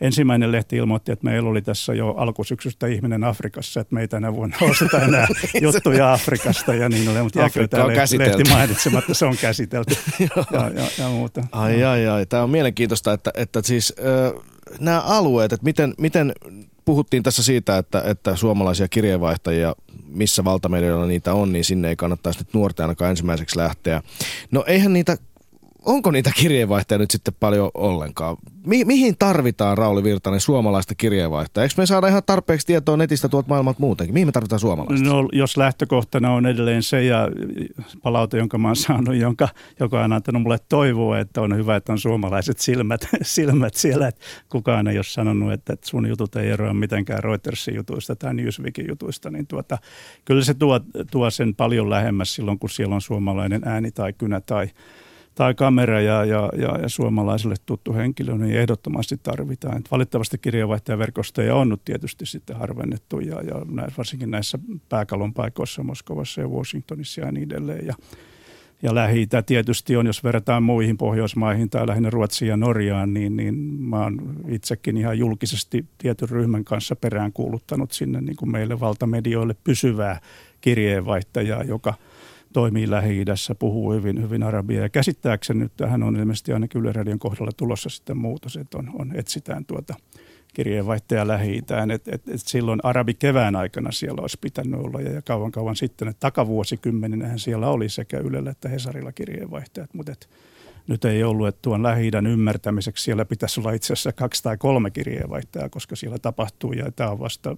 ensimmäinen 0.00 0.52
lehti 0.52 0.76
ilmoitti, 0.76 1.12
että 1.12 1.24
meillä 1.24 1.50
oli 1.50 1.62
tässä 1.62 1.94
jo 1.94 2.08
alkusyksystä 2.10 2.86
ihminen 2.86 3.24
Afrikassa, 3.24 3.80
että 3.80 3.94
meitä 3.94 4.16
tänä 4.16 4.34
vuonna 4.34 4.56
osteta 4.60 5.00
enää 5.00 5.26
juttuja 5.62 6.12
Afrikasta 6.12 6.74
ja 6.74 6.88
niin 6.88 7.08
ollen, 7.08 7.22
mutta 7.22 7.38
jääkö 7.38 7.68
tämä 7.68 7.86
lehti 7.86 8.50
mainitsematta, 8.50 9.14
se 9.14 9.24
on 9.24 9.36
käsitelty 9.36 9.96
ja, 10.52 10.70
ja, 10.74 10.86
ja, 10.98 11.08
muuta. 11.08 11.44
Ai, 11.52 11.84
ai, 11.84 12.06
ai. 12.06 12.26
Tämä 12.26 12.42
on 12.42 12.50
mielenkiintoista, 12.50 13.12
että, 13.12 13.30
että 13.34 13.62
siis 13.64 13.94
äh, 13.98 14.42
nämä 14.80 15.00
alueet, 15.00 15.52
että 15.52 15.64
miten, 15.64 15.94
miten 15.98 16.32
puhuttiin 16.84 17.22
tässä 17.22 17.42
siitä, 17.42 17.78
että, 17.78 18.02
että 18.06 18.36
suomalaisia 18.36 18.88
kirjeenvaihtajia, 18.88 19.74
missä 20.06 20.44
valtamedioilla 20.44 21.06
niitä 21.06 21.34
on, 21.34 21.52
niin 21.52 21.64
sinne 21.64 21.88
ei 21.88 21.96
kannattaisi 21.96 22.38
nyt 22.38 22.54
nuorten 22.54 22.84
ainakaan 22.84 23.10
ensimmäiseksi 23.10 23.58
lähteä. 23.58 24.02
No 24.50 24.64
eihän 24.66 24.92
niitä 24.92 25.16
onko 25.86 26.10
niitä 26.10 26.30
kirjeenvaihtajia 26.36 26.98
nyt 26.98 27.10
sitten 27.10 27.34
paljon 27.40 27.70
ollenkaan? 27.74 28.36
Mi- 28.66 28.84
mihin 28.84 29.16
tarvitaan, 29.18 29.78
Rauli 29.78 30.02
Virtanen, 30.02 30.40
suomalaista 30.40 30.94
kirjeenvaihtajaa? 30.94 31.62
Eikö 31.62 31.74
me 31.76 31.86
saada 31.86 32.08
ihan 32.08 32.22
tarpeeksi 32.26 32.66
tietoa 32.66 32.96
netistä 32.96 33.28
tuolta 33.28 33.48
maailmalta 33.48 33.80
muutenkin? 33.80 34.14
Mihin 34.14 34.28
me 34.28 34.32
tarvitaan 34.32 34.60
suomalaista? 34.60 35.08
No, 35.08 35.28
jos 35.32 35.56
lähtökohtana 35.56 36.32
on 36.32 36.46
edelleen 36.46 36.82
se 36.82 37.04
ja 37.04 37.28
palaute, 38.02 38.38
jonka 38.38 38.58
mä 38.58 38.68
oon 38.68 38.76
saanut, 38.76 39.16
jonka, 39.16 39.48
joka 39.80 40.04
on 40.04 40.12
antanut 40.12 40.42
mulle 40.42 40.58
toivoa, 40.68 41.18
että 41.18 41.40
on 41.40 41.56
hyvä, 41.56 41.76
että 41.76 41.92
on 41.92 41.98
suomalaiset 41.98 42.58
silmät, 42.58 43.08
silmät 43.22 43.74
siellä. 43.74 44.08
Että 44.08 44.20
kukaan 44.48 44.88
ei 44.88 44.98
ole 44.98 45.04
sanonut, 45.04 45.52
että, 45.52 45.72
että 45.72 45.88
sun 45.88 46.08
jutut 46.08 46.36
ei 46.36 46.50
eroa 46.50 46.74
mitenkään 46.74 47.24
Reutersin 47.24 47.74
jutuista 47.74 48.16
tai 48.16 48.34
Newsweekin 48.34 48.88
jutuista. 48.88 49.30
Niin 49.30 49.46
tuota, 49.46 49.78
kyllä 50.24 50.44
se 50.44 50.54
tuo, 50.54 50.80
tuo 51.10 51.30
sen 51.30 51.54
paljon 51.54 51.90
lähemmäs 51.90 52.34
silloin, 52.34 52.58
kun 52.58 52.70
siellä 52.70 52.94
on 52.94 53.00
suomalainen 53.00 53.62
ääni 53.64 53.90
tai 53.90 54.12
kynä 54.12 54.40
tai 54.40 54.68
tai 55.34 55.54
kamera 55.54 56.00
ja, 56.00 56.24
ja, 56.24 56.50
ja, 56.56 56.78
ja 56.82 56.88
suomalaisille 56.88 57.54
tuttu 57.66 57.94
henkilö, 57.94 58.38
niin 58.38 58.56
ehdottomasti 58.56 59.20
tarvitaan. 59.22 59.78
Et 59.78 59.90
valitettavasti 59.90 60.38
kirjeenvaihtajaverkostoja 60.38 61.54
on 61.54 61.68
nyt 61.68 61.84
tietysti 61.84 62.26
sitten 62.26 62.56
harvennettu 62.56 63.20
ja, 63.20 63.42
ja 63.42 63.54
varsinkin 63.98 64.30
näissä 64.30 64.58
pääkalon 64.88 65.34
paikoissa 65.34 65.82
Moskovassa 65.82 66.40
ja 66.40 66.48
Washingtonissa 66.48 67.20
ja 67.20 67.32
niin 67.32 67.52
edelleen. 67.52 67.86
Ja, 67.86 67.94
ja 68.82 68.94
lähi 68.94 69.28
tietysti 69.46 69.96
on, 69.96 70.06
jos 70.06 70.24
verrataan 70.24 70.62
muihin 70.62 70.98
Pohjoismaihin 70.98 71.70
tai 71.70 71.86
lähinnä 71.86 72.10
Ruotsiin 72.10 72.48
ja 72.48 72.56
Norjaan, 72.56 73.14
niin, 73.14 73.36
niin 73.36 73.54
mä 73.80 74.02
oon 74.02 74.20
itsekin 74.48 74.96
ihan 74.96 75.18
julkisesti 75.18 75.84
tietyn 75.98 76.28
ryhmän 76.28 76.64
kanssa 76.64 76.96
perään 76.96 77.32
kuuluttanut 77.32 77.92
sinne 77.92 78.20
niin 78.20 78.36
kuin 78.36 78.50
meille 78.50 78.80
valtamedioille 78.80 79.56
pysyvää 79.64 80.20
kirjeenvaihtajaa, 80.60 81.62
joka– 81.62 81.94
toimii 82.54 82.90
Lähi-idässä, 82.90 83.54
puhuu 83.54 83.92
hyvin, 83.92 84.22
hyvin 84.22 84.42
arabiaa. 84.42 84.82
Ja 84.82 84.88
käsittääkseni 84.88 85.60
nyt 85.60 85.72
tähän 85.76 86.02
on 86.02 86.16
ilmeisesti 86.16 86.52
ainakin 86.52 86.80
Yle 86.80 86.92
Radion 86.92 87.18
kohdalla 87.18 87.52
tulossa 87.56 87.88
sitten 87.88 88.16
muutos, 88.16 88.56
että 88.56 88.78
on, 88.78 88.90
on 88.98 89.12
etsitään 89.14 89.64
tuota 89.64 89.94
kirjeenvaihtaja 90.54 91.28
Lähi-Itään. 91.28 91.90
Et, 91.90 92.08
et, 92.08 92.28
et 92.28 92.40
silloin 92.40 92.80
arabi 92.82 93.14
kevään 93.14 93.56
aikana 93.56 93.92
siellä 93.92 94.20
olisi 94.20 94.38
pitänyt 94.40 94.80
olla 94.80 95.00
ja 95.00 95.22
kauan 95.22 95.52
kauan 95.52 95.76
sitten, 95.76 96.08
että 96.08 96.20
takavuosikymmeninähän 96.20 97.38
siellä 97.38 97.68
oli 97.68 97.88
sekä 97.88 98.18
Ylellä 98.18 98.50
että 98.50 98.68
Hesarilla 98.68 99.12
kirjeenvaihtajat, 99.12 99.94
mutta 99.94 100.12
et, 100.12 100.28
nyt 100.86 101.04
ei 101.04 101.24
ollut, 101.24 101.48
että 101.48 101.62
tuon 101.62 101.82
lähi 101.82 102.10
ymmärtämiseksi 102.32 103.04
siellä 103.04 103.24
pitäisi 103.24 103.60
olla 103.60 103.72
itse 103.72 103.92
asiassa 103.92 104.12
kaksi 104.12 104.42
tai 104.42 104.56
kolme 104.56 104.90
kirjeenvaihtajaa, 104.90 105.68
koska 105.68 105.96
siellä 105.96 106.18
tapahtuu 106.18 106.72
ja 106.72 106.92
tämä 106.92 107.10
on 107.10 107.18
vasta 107.18 107.56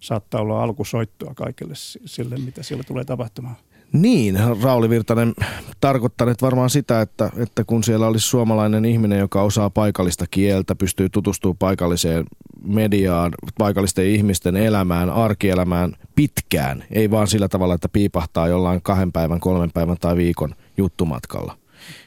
saattaa 0.00 0.40
olla 0.40 0.62
alkusoittoa 0.62 1.34
kaikille 1.34 1.74
sille, 2.04 2.36
mitä 2.36 2.62
siellä 2.62 2.84
tulee 2.84 3.04
tapahtumaan. 3.04 3.56
Niin, 3.92 4.38
Rauli 4.62 4.90
Virtanen 4.90 5.34
tarkoittaa 5.80 6.26
nyt 6.26 6.42
varmaan 6.42 6.70
sitä, 6.70 7.00
että, 7.00 7.30
että 7.36 7.64
kun 7.64 7.84
siellä 7.84 8.06
olisi 8.06 8.28
suomalainen 8.28 8.84
ihminen, 8.84 9.18
joka 9.18 9.42
osaa 9.42 9.70
paikallista 9.70 10.24
kieltä, 10.30 10.74
pystyy 10.74 11.08
tutustumaan 11.08 11.56
paikalliseen 11.58 12.24
mediaan, 12.64 13.32
paikallisten 13.58 14.06
ihmisten 14.06 14.56
elämään, 14.56 15.10
arkielämään 15.10 15.92
pitkään, 16.14 16.84
ei 16.90 17.10
vaan 17.10 17.28
sillä 17.28 17.48
tavalla, 17.48 17.74
että 17.74 17.88
piipahtaa 17.88 18.48
jollain 18.48 18.82
kahden 18.82 19.12
päivän, 19.12 19.40
kolmen 19.40 19.70
päivän 19.74 19.96
tai 20.00 20.16
viikon 20.16 20.54
juttumatkalla. 20.76 21.58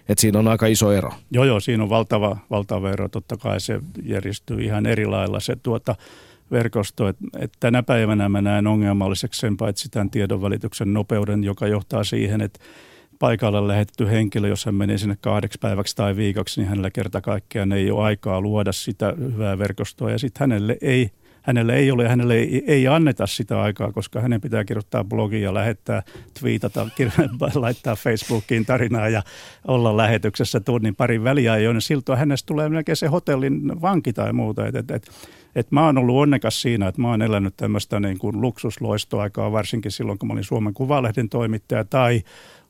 Et 0.09 0.17
siinä 0.17 0.39
on 0.39 0.47
aika 0.47 0.67
iso 0.67 0.91
ero. 0.91 1.11
Joo, 1.31 1.45
joo, 1.45 1.59
siinä 1.59 1.83
on 1.83 1.89
valtava, 1.89 2.37
valtava 2.49 2.91
ero. 2.91 3.09
Totta 3.09 3.37
kai 3.37 3.59
se 3.59 3.79
järjestyy 4.03 4.61
ihan 4.61 4.85
eri 4.85 5.05
lailla. 5.05 5.39
Se 5.39 5.55
tuota, 5.55 5.95
verkosto. 6.51 7.07
Et, 7.07 7.17
et 7.39 7.51
tänä 7.59 7.83
päivänä 7.83 8.29
mä 8.29 8.41
näen 8.41 8.67
ongelmalliseksi 8.67 9.39
sen 9.39 9.57
paitsi 9.57 9.89
tämän 9.89 10.09
tiedonvälityksen 10.09 10.93
nopeuden, 10.93 11.43
joka 11.43 11.67
johtaa 11.67 12.03
siihen, 12.03 12.41
että 12.41 12.59
paikalle 13.19 13.67
lähetty 13.67 14.07
henkilö, 14.07 14.47
jos 14.47 14.65
hän 14.65 14.75
menee 14.75 14.97
sinne 14.97 15.17
kahdeksi 15.21 15.59
päiväksi 15.61 15.95
tai 15.95 16.15
viikoksi, 16.15 16.61
niin 16.61 16.69
hänellä 16.69 16.89
kerta 16.91 17.21
kaikkiaan 17.21 17.71
ei 17.71 17.91
ole 17.91 18.03
aikaa 18.03 18.41
luoda 18.41 18.71
sitä 18.71 19.13
hyvää 19.17 19.59
verkostoa. 19.59 20.11
Ja 20.11 20.19
sitten 20.19 20.39
hänelle 20.39 20.77
ei, 20.81 21.09
hänelle 21.41 21.75
ei 21.75 21.91
ole, 21.91 22.07
hänelle 22.07 22.35
ei, 22.35 22.63
ei 22.67 22.87
anneta 22.87 23.27
sitä 23.27 23.61
aikaa, 23.61 23.91
koska 23.91 24.21
hänen 24.21 24.41
pitää 24.41 24.63
kirjoittaa 24.63 25.03
blogia, 25.03 25.53
lähettää, 25.53 26.03
twiitata, 26.39 26.87
laittaa 27.55 27.95
Facebookiin 27.95 28.65
tarinaa 28.65 29.09
ja 29.09 29.23
olla 29.67 29.97
lähetyksessä 29.97 30.59
tunnin 30.59 30.95
parin 30.95 31.23
väliajoin. 31.23 31.81
Silloin 31.81 32.19
hänestä 32.19 32.47
tulee 32.47 32.69
melkein 32.69 32.95
se 32.95 33.07
hotellin 33.07 33.81
vanki 33.81 34.13
tai 34.13 34.33
muuta. 34.33 34.67
Et, 34.67 34.75
et, 34.75 34.91
et, 34.91 35.09
et 35.55 35.71
mä 35.71 35.85
oon 35.85 35.97
ollut 35.97 36.17
onnekas 36.17 36.61
siinä, 36.61 36.87
että 36.87 37.01
mä 37.01 37.09
oon 37.09 37.21
elänyt 37.21 37.53
tämmöistä 37.57 37.99
niin 37.99 38.17
kuin 38.17 38.41
luksusloistoaikaa, 38.41 39.51
varsinkin 39.51 39.91
silloin 39.91 40.19
kun 40.19 40.27
mä 40.27 40.33
olin 40.33 40.43
Suomen 40.43 40.73
Kuvalehden 40.73 41.29
toimittaja 41.29 41.85
tai 41.85 42.21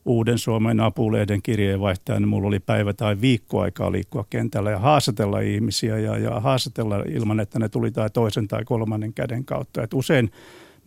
Uuden 0.05 0.37
Suomen 0.37 0.79
apulehden 0.79 1.41
kirjeenvaihtaja, 1.41 2.19
niin 2.19 2.29
mulla 2.29 2.47
oli 2.47 2.59
päivä 2.59 2.93
tai 2.93 3.21
viikko 3.21 3.61
aikaa 3.61 3.91
liikkua 3.91 4.25
kentällä 4.29 4.71
ja 4.71 4.79
haastatella 4.79 5.39
ihmisiä 5.39 5.97
ja, 5.97 6.17
ja 6.17 6.39
haastatella 6.39 7.03
ilman, 7.07 7.39
että 7.39 7.59
ne 7.59 7.69
tuli 7.69 7.91
tai 7.91 8.09
toisen 8.09 8.47
tai 8.47 8.63
kolmannen 8.63 9.13
käden 9.13 9.45
kautta. 9.45 9.83
Et 9.83 9.93
usein 9.93 10.31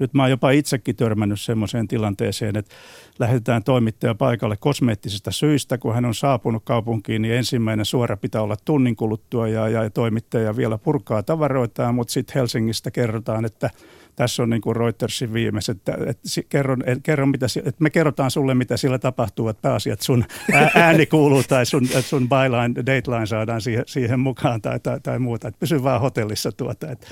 nyt 0.03 0.15
mä 0.15 0.23
oon 0.23 0.31
jopa 0.31 0.51
itsekin 0.51 0.97
törmännyt 0.97 1.41
semmoiseen 1.41 1.89
tilanteeseen, 1.89 2.57
että 2.57 2.75
lähetetään 3.19 3.65
toimittaja 3.65 4.15
paikalle 4.15 4.57
kosmeettisista 4.57 5.31
syistä, 5.31 5.79
kun 5.79 5.95
hän 5.95 6.05
on 6.05 6.15
saapunut 6.15 6.63
kaupunkiin, 6.65 7.23
niin 7.23 7.35
ensimmäinen 7.35 7.87
suora 7.87 8.17
pitää 8.17 8.43
olla 8.43 8.57
tunnin 8.65 8.97
kuluttua 8.97 9.49
ja, 9.49 9.69
ja 9.69 9.91
toimittaja 9.91 10.57
vielä 10.57 10.79
purkaa 10.79 11.23
tavaroitaan, 11.23 11.95
mutta 11.95 12.13
sitten 12.13 12.35
Helsingistä 12.35 12.91
kerrotaan, 12.91 13.45
että 13.45 13.71
tässä 14.17 14.43
on 14.43 14.51
niin 14.51 14.61
kuin 14.61 14.77
Reutersin 14.77 15.33
viimeiset, 15.33 15.77
että, 15.77 15.93
että 16.07 16.29
kerron, 16.49 16.83
kerron 17.03 17.29
mitä, 17.29 17.47
että 17.57 17.83
me 17.83 17.91
kerrotaan 17.91 18.31
sulle, 18.31 18.55
mitä 18.55 18.77
siellä 18.77 18.99
tapahtuu, 18.99 19.49
että 19.49 19.63
pääasiat 19.63 20.01
sun 20.01 20.25
ääni 20.75 21.07
kuuluu 21.07 21.43
tai 21.43 21.67
sun, 21.67 21.89
sun 22.01 22.29
byline, 22.29 22.75
dateline 22.75 23.27
saadaan 23.27 23.61
siihen, 23.61 23.85
siihen 23.87 24.21
mukaan 24.21 24.63
tai, 24.63 24.81
tai, 24.81 25.01
tai 25.01 25.19
muuta, 25.19 25.49
että 25.49 25.61
pysy 25.61 25.83
vaan 25.83 26.01
hotellissa 26.01 26.53
tuota, 26.53 26.91
että 26.91 27.07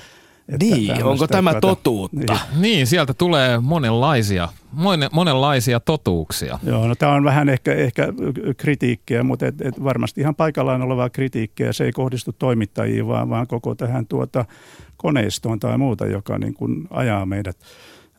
niin, 0.59 1.03
onko 1.03 1.27
tämä 1.27 1.51
tuota, 1.51 1.67
totuutta? 1.67 2.33
Niin. 2.33 2.61
niin, 2.61 2.87
sieltä 2.87 3.13
tulee 3.13 3.59
monenlaisia, 3.59 4.49
monen, 4.71 5.09
monenlaisia 5.13 5.79
totuuksia. 5.79 6.59
Joo, 6.63 6.87
no 6.87 6.95
tämä 6.95 7.11
on 7.11 7.23
vähän 7.23 7.49
ehkä, 7.49 7.73
ehkä 7.73 8.07
kritiikkiä, 8.57 9.23
mutta 9.23 9.47
et, 9.47 9.61
et 9.61 9.83
varmasti 9.83 10.21
ihan 10.21 10.35
paikallaan 10.35 10.81
olevaa 10.81 11.09
kritiikkiä. 11.09 11.73
Se 11.73 11.83
ei 11.83 11.91
kohdistu 11.91 12.35
toimittajiin, 12.39 13.07
vaan, 13.07 13.29
vaan 13.29 13.47
koko 13.47 13.75
tähän 13.75 14.07
tuota 14.07 14.45
koneistoon 14.97 15.59
tai 15.59 15.77
muuta, 15.77 16.05
joka 16.05 16.37
niin 16.37 16.53
kuin 16.53 16.87
ajaa 16.89 17.25
meidät– 17.25 17.57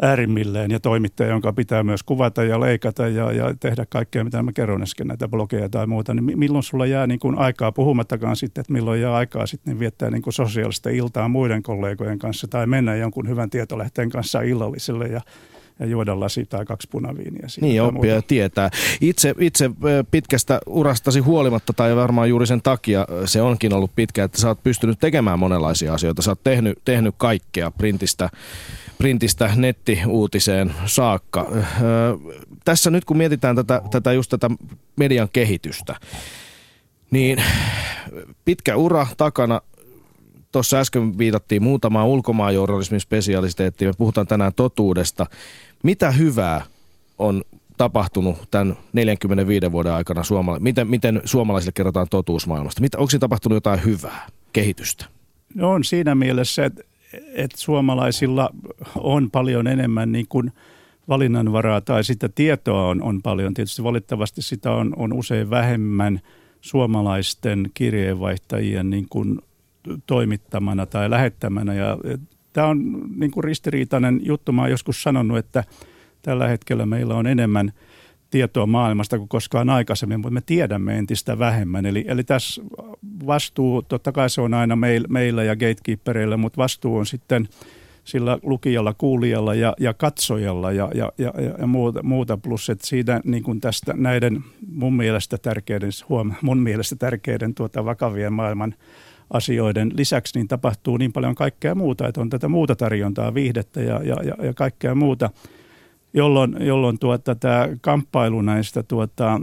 äärimmilleen 0.02 0.70
ja 0.70 0.80
toimittaja, 0.80 1.30
jonka 1.30 1.52
pitää 1.52 1.82
myös 1.82 2.02
kuvata 2.02 2.44
ja 2.44 2.60
leikata 2.60 3.08
ja, 3.08 3.32
ja 3.32 3.54
tehdä 3.60 3.86
kaikkea, 3.88 4.24
mitä 4.24 4.42
mä 4.42 4.52
kerron 4.52 4.82
äsken, 4.82 5.06
näitä 5.06 5.28
blogeja 5.28 5.68
tai 5.68 5.86
muuta, 5.86 6.14
niin 6.14 6.38
milloin 6.38 6.62
sulla 6.62 6.86
jää 6.86 7.06
niin 7.06 7.20
kuin 7.20 7.38
aikaa, 7.38 7.72
puhumattakaan 7.72 8.36
sitten, 8.36 8.60
että 8.60 8.72
milloin 8.72 9.00
jää 9.00 9.14
aikaa 9.14 9.46
sitten 9.46 9.72
niin 9.72 9.80
viettää 9.80 10.10
niin 10.10 10.22
kuin 10.22 10.34
sosiaalista 10.34 10.90
iltaa 10.90 11.28
muiden 11.28 11.62
kollegojen 11.62 12.18
kanssa 12.18 12.48
tai 12.48 12.66
mennä 12.66 12.96
jonkun 12.96 13.28
hyvän 13.28 13.50
tietolehteen 13.50 14.10
kanssa 14.10 14.42
illalliselle 14.42 15.06
ja 15.06 15.20
ja 15.80 15.86
juoda 15.86 16.20
lasi 16.20 16.46
tai 16.46 16.64
kaksi 16.64 16.88
punaviiniä. 16.90 17.46
Niin, 17.60 17.82
oppia 17.82 18.14
ja 18.14 18.22
tietää. 18.22 18.70
Itse, 19.00 19.34
itse 19.38 19.70
pitkästä 20.10 20.60
urastasi 20.66 21.20
huolimatta 21.20 21.72
tai 21.72 21.96
varmaan 21.96 22.28
juuri 22.28 22.46
sen 22.46 22.62
takia 22.62 23.06
se 23.24 23.42
onkin 23.42 23.74
ollut 23.74 23.90
pitkä, 23.96 24.24
että 24.24 24.40
sä 24.40 24.48
oot 24.48 24.62
pystynyt 24.62 24.98
tekemään 25.00 25.38
monenlaisia 25.38 25.94
asioita. 25.94 26.22
Sä 26.22 26.30
oot 26.30 26.44
tehnyt, 26.44 26.78
tehnyt 26.84 27.14
kaikkea 27.18 27.70
printistä 27.70 28.30
printistä 29.02 29.50
nettiuutiseen 29.56 30.74
saakka. 30.86 31.46
Öö, 31.52 31.62
tässä 32.64 32.90
nyt 32.90 33.04
kun 33.04 33.16
mietitään 33.16 33.56
tätä, 33.56 33.82
tätä 33.90 34.12
just 34.12 34.30
tätä 34.30 34.50
median 34.96 35.28
kehitystä, 35.32 35.96
niin 37.10 37.42
pitkä 38.44 38.76
ura 38.76 39.06
takana. 39.16 39.60
Tuossa 40.52 40.78
äsken 40.78 41.18
viitattiin 41.18 41.62
muutamaan 41.62 42.06
ulkomaanjournalismin 42.06 43.00
spesialiteettiin. 43.00 43.88
Me 43.88 43.92
puhutaan 43.98 44.26
tänään 44.26 44.52
totuudesta. 44.56 45.26
Mitä 45.82 46.10
hyvää 46.10 46.64
on 47.18 47.42
tapahtunut 47.76 48.36
tämän 48.50 48.76
45 48.92 49.72
vuoden 49.72 49.92
aikana 49.92 50.24
suomalaisille? 50.24 50.68
Miten, 50.68 50.88
miten 50.88 51.22
suomalaisille 51.24 51.72
kerrotaan 51.72 52.06
totuus 52.10 52.46
maailmasta? 52.46 52.80
Mitä, 52.80 52.98
onko 52.98 53.10
siinä 53.10 53.20
tapahtunut 53.20 53.56
jotain 53.56 53.84
hyvää 53.84 54.26
kehitystä? 54.52 55.04
No 55.54 55.70
on 55.70 55.84
siinä 55.84 56.14
mielessä, 56.14 56.64
että 56.64 56.91
että 57.34 57.58
suomalaisilla 57.60 58.50
on 58.98 59.30
paljon 59.30 59.66
enemmän 59.66 60.12
niin 60.12 60.26
kuin 60.28 60.52
valinnanvaraa 61.08 61.80
tai 61.80 62.04
sitä 62.04 62.28
tietoa 62.28 62.88
on, 62.88 63.02
on 63.02 63.22
paljon. 63.22 63.54
Tietysti 63.54 63.84
valitettavasti 63.84 64.42
sitä 64.42 64.70
on, 64.70 64.92
on 64.96 65.12
usein 65.12 65.50
vähemmän 65.50 66.20
suomalaisten 66.60 67.70
kirjeenvaihtajien 67.74 68.90
niin 68.90 69.06
kuin 69.10 69.38
toimittamana 70.06 70.86
tai 70.86 71.10
lähettämänä. 71.10 71.74
Ja 71.74 71.98
tämä 72.52 72.66
on 72.66 73.02
niin 73.16 73.30
kuin 73.30 73.44
ristiriitainen 73.44 74.20
juttu. 74.22 74.52
Mä 74.52 74.62
oon 74.62 74.70
joskus 74.70 75.02
sanonut, 75.02 75.38
että 75.38 75.64
tällä 76.22 76.48
hetkellä 76.48 76.86
meillä 76.86 77.14
on 77.14 77.26
enemmän– 77.26 77.72
tietoa 78.32 78.66
maailmasta 78.66 79.18
kuin 79.18 79.28
koskaan 79.28 79.70
aikaisemmin, 79.70 80.20
mutta 80.20 80.34
me 80.34 80.40
tiedämme 80.46 80.98
entistä 80.98 81.38
vähemmän. 81.38 81.86
Eli, 81.86 82.04
eli 82.08 82.24
tässä 82.24 82.62
vastuu, 83.26 83.82
totta 83.82 84.12
kai 84.12 84.30
se 84.30 84.40
on 84.40 84.54
aina 84.54 84.76
meil, 84.76 85.04
meillä 85.08 85.42
ja 85.42 85.56
gatekeepereillä, 85.56 86.36
mutta 86.36 86.56
vastuu 86.56 86.96
on 86.96 87.06
sitten 87.06 87.48
sillä 88.04 88.38
lukijalla, 88.42 88.94
kuulijalla 88.94 89.54
ja, 89.54 89.74
ja 89.80 89.94
katsojalla 89.94 90.72
ja, 90.72 90.90
ja, 90.94 91.12
ja, 91.18 91.32
ja 91.58 91.66
muuta, 91.66 92.02
muuta. 92.02 92.36
Plus, 92.36 92.70
että 92.70 92.86
siitä 92.86 93.20
niin 93.24 93.42
kuin 93.42 93.60
tästä 93.60 93.94
näiden 93.96 94.44
mun 94.72 94.94
mielestä 94.94 95.38
tärkeiden, 95.38 95.90
huom, 96.08 96.32
mun 96.42 96.58
mielestä 96.58 96.96
tärkeiden 96.96 97.54
tuota 97.54 97.84
vakavien 97.84 98.32
maailman 98.32 98.74
asioiden 99.30 99.90
lisäksi 99.94 100.38
niin 100.38 100.48
tapahtuu 100.48 100.96
niin 100.96 101.12
paljon 101.12 101.34
kaikkea 101.34 101.74
muuta, 101.74 102.08
että 102.08 102.20
on 102.20 102.30
tätä 102.30 102.48
muuta 102.48 102.76
tarjontaa, 102.76 103.34
viihdettä 103.34 103.80
ja, 103.80 104.00
ja, 104.04 104.16
ja, 104.24 104.46
ja 104.46 104.54
kaikkea 104.54 104.94
muuta– 104.94 105.30
jolloin, 106.14 106.56
jolloin 106.60 106.98
tuota, 106.98 107.34
tämä 107.34 107.68
kamppailu 107.80 108.42
näistä 108.42 108.82
tuota, 108.82 109.40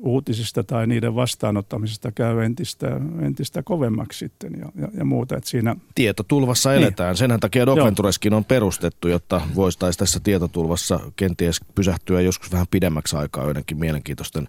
uutisista 0.00 0.64
tai 0.64 0.86
niiden 0.86 1.14
vastaanottamisesta 1.14 2.12
käy 2.12 2.44
entistä, 2.44 3.00
entistä 3.20 3.62
kovemmaksi 3.62 4.18
sitten 4.18 4.52
ja, 4.58 4.66
ja, 4.80 4.88
ja 4.98 5.04
muuta. 5.04 5.36
Että 5.36 5.50
siinä... 5.50 5.76
Tietotulvassa 5.94 6.70
niin. 6.70 6.82
eletään. 6.82 7.16
Senhän 7.16 7.40
takia 7.40 7.66
Doventureskin 7.66 8.34
on 8.34 8.44
perustettu, 8.44 9.08
jotta 9.08 9.40
voisi 9.54 9.78
tässä 9.98 10.20
tietotulvassa 10.20 11.00
kenties 11.16 11.60
pysähtyä 11.74 12.20
joskus 12.20 12.52
vähän 12.52 12.66
pidemmäksi 12.70 13.16
aikaa 13.16 13.44
joidenkin 13.44 13.78
mielenkiintoisten 13.78 14.48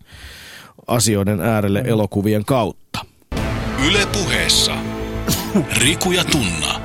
asioiden 0.87 1.41
äärelle 1.41 1.83
elokuvien 1.85 2.45
kautta. 2.45 3.05
Yle 3.87 4.05
puheessa 4.13 4.77
Riku 5.77 6.11
ja 6.11 6.23
Tunna. 6.25 6.81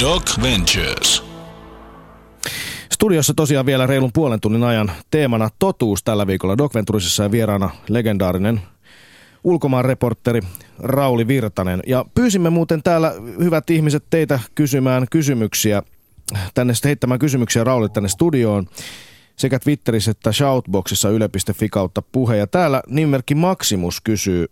Doc 0.00 0.42
Ventures. 0.42 1.29
Studiossa 2.92 3.34
tosiaan 3.34 3.66
vielä 3.66 3.86
reilun 3.86 4.12
puolen 4.12 4.40
tunnin 4.40 4.64
ajan 4.64 4.92
teemana 5.10 5.48
totuus 5.58 6.02
tällä 6.04 6.26
viikolla 6.26 6.58
Doc 6.58 6.74
Venturisessa 6.74 7.22
ja 7.22 7.30
vieraana 7.30 7.70
legendaarinen 7.88 8.60
ulkomaan 9.44 9.84
reporteri 9.84 10.40
Rauli 10.78 11.28
Virtanen. 11.28 11.82
Ja 11.86 12.04
pyysimme 12.14 12.50
muuten 12.50 12.82
täällä, 12.82 13.14
hyvät 13.38 13.70
ihmiset, 13.70 14.04
teitä 14.10 14.40
kysymään 14.54 15.06
kysymyksiä, 15.10 15.82
tänne 16.54 16.72
heittämään 16.84 17.20
kysymyksiä 17.20 17.64
Rauli 17.64 17.88
tänne 17.88 18.08
studioon 18.08 18.66
sekä 19.36 19.58
Twitterissä 19.58 20.10
että 20.10 20.32
Shoutboxissa 20.32 21.08
yle.fi 21.08 21.68
kautta 21.68 22.02
puhe. 22.02 22.36
Ja 22.36 22.46
täällä 22.46 22.82
nimimerkki 22.86 23.34
Maximus 23.34 24.00
kysyy, 24.00 24.46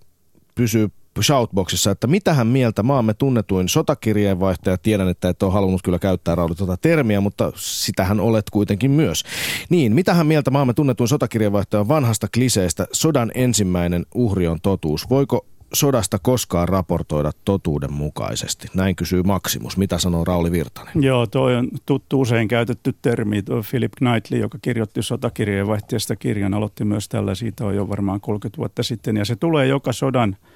kysyy 0.55 0.88
Shoutboxissa, 1.22 1.90
että 1.90 2.07
mitähän 2.07 2.46
mieltä 2.46 2.83
maamme 2.83 3.14
tunnetuin 3.14 3.68
sotakirjeenvaihtaja, 3.68 4.78
tiedän, 4.78 5.09
että 5.09 5.28
et 5.28 5.42
ole 5.42 5.52
halunnut 5.52 5.83
kyllä 5.83 5.98
käyttää 5.98 6.35
Rauli 6.35 6.54
tuota 6.54 6.76
termiä, 6.76 7.20
mutta 7.20 7.52
sitähän 7.57 8.20
olet 8.20 8.50
kuitenkin 8.50 8.90
myös. 8.90 9.24
Niin, 9.70 9.94
mitähän 9.94 10.26
mieltä 10.26 10.50
maamme 10.50 10.74
tunnetuin 10.74 11.09
sotakirjeenvaihtaja 11.09 11.88
vanhasta 11.88 12.26
kliseestä, 12.35 12.87
sodan 12.92 13.33
ensimmäinen 13.35 14.07
uhri 14.14 14.48
on 14.48 14.61
totuus. 14.61 15.11
Voiko 15.11 15.46
sodasta 15.72 16.18
koskaan 16.18 16.68
raportoida 16.68 17.31
totuuden 17.44 17.92
mukaisesti? 17.92 18.68
Näin 18.74 18.96
kysyy 18.96 19.22
Maximus. 19.22 19.76
Mitä 19.76 19.98
sanoo 19.98 20.24
Rauli 20.24 20.52
Virtanen? 20.52 21.02
Joo, 21.02 21.26
toi 21.26 21.57
on 21.57 21.68
tuttu 21.87 22.20
usein 22.20 22.48
käytetty 22.48 22.94
termi. 23.02 23.42
Tuo 23.42 23.62
Philip 23.70 23.92
Knightley, 23.98 24.40
joka 24.40 24.59
kirjoitti 24.62 25.02
sotakirjeenvaihtajasta 25.02 26.16
kirjan, 26.16 26.54
aloitti 26.54 26.85
myös 26.85 27.09
tällä. 27.09 27.35
Siitä 27.35 27.64
on 27.64 27.76
jo 27.76 27.88
varmaan 27.88 28.20
30 28.20 28.59
vuotta 28.59 28.83
sitten. 28.83 29.16
Ja 29.16 29.24
se 29.24 29.37
tulee 29.37 29.66
joka 29.66 29.92
sodan– 29.92 30.37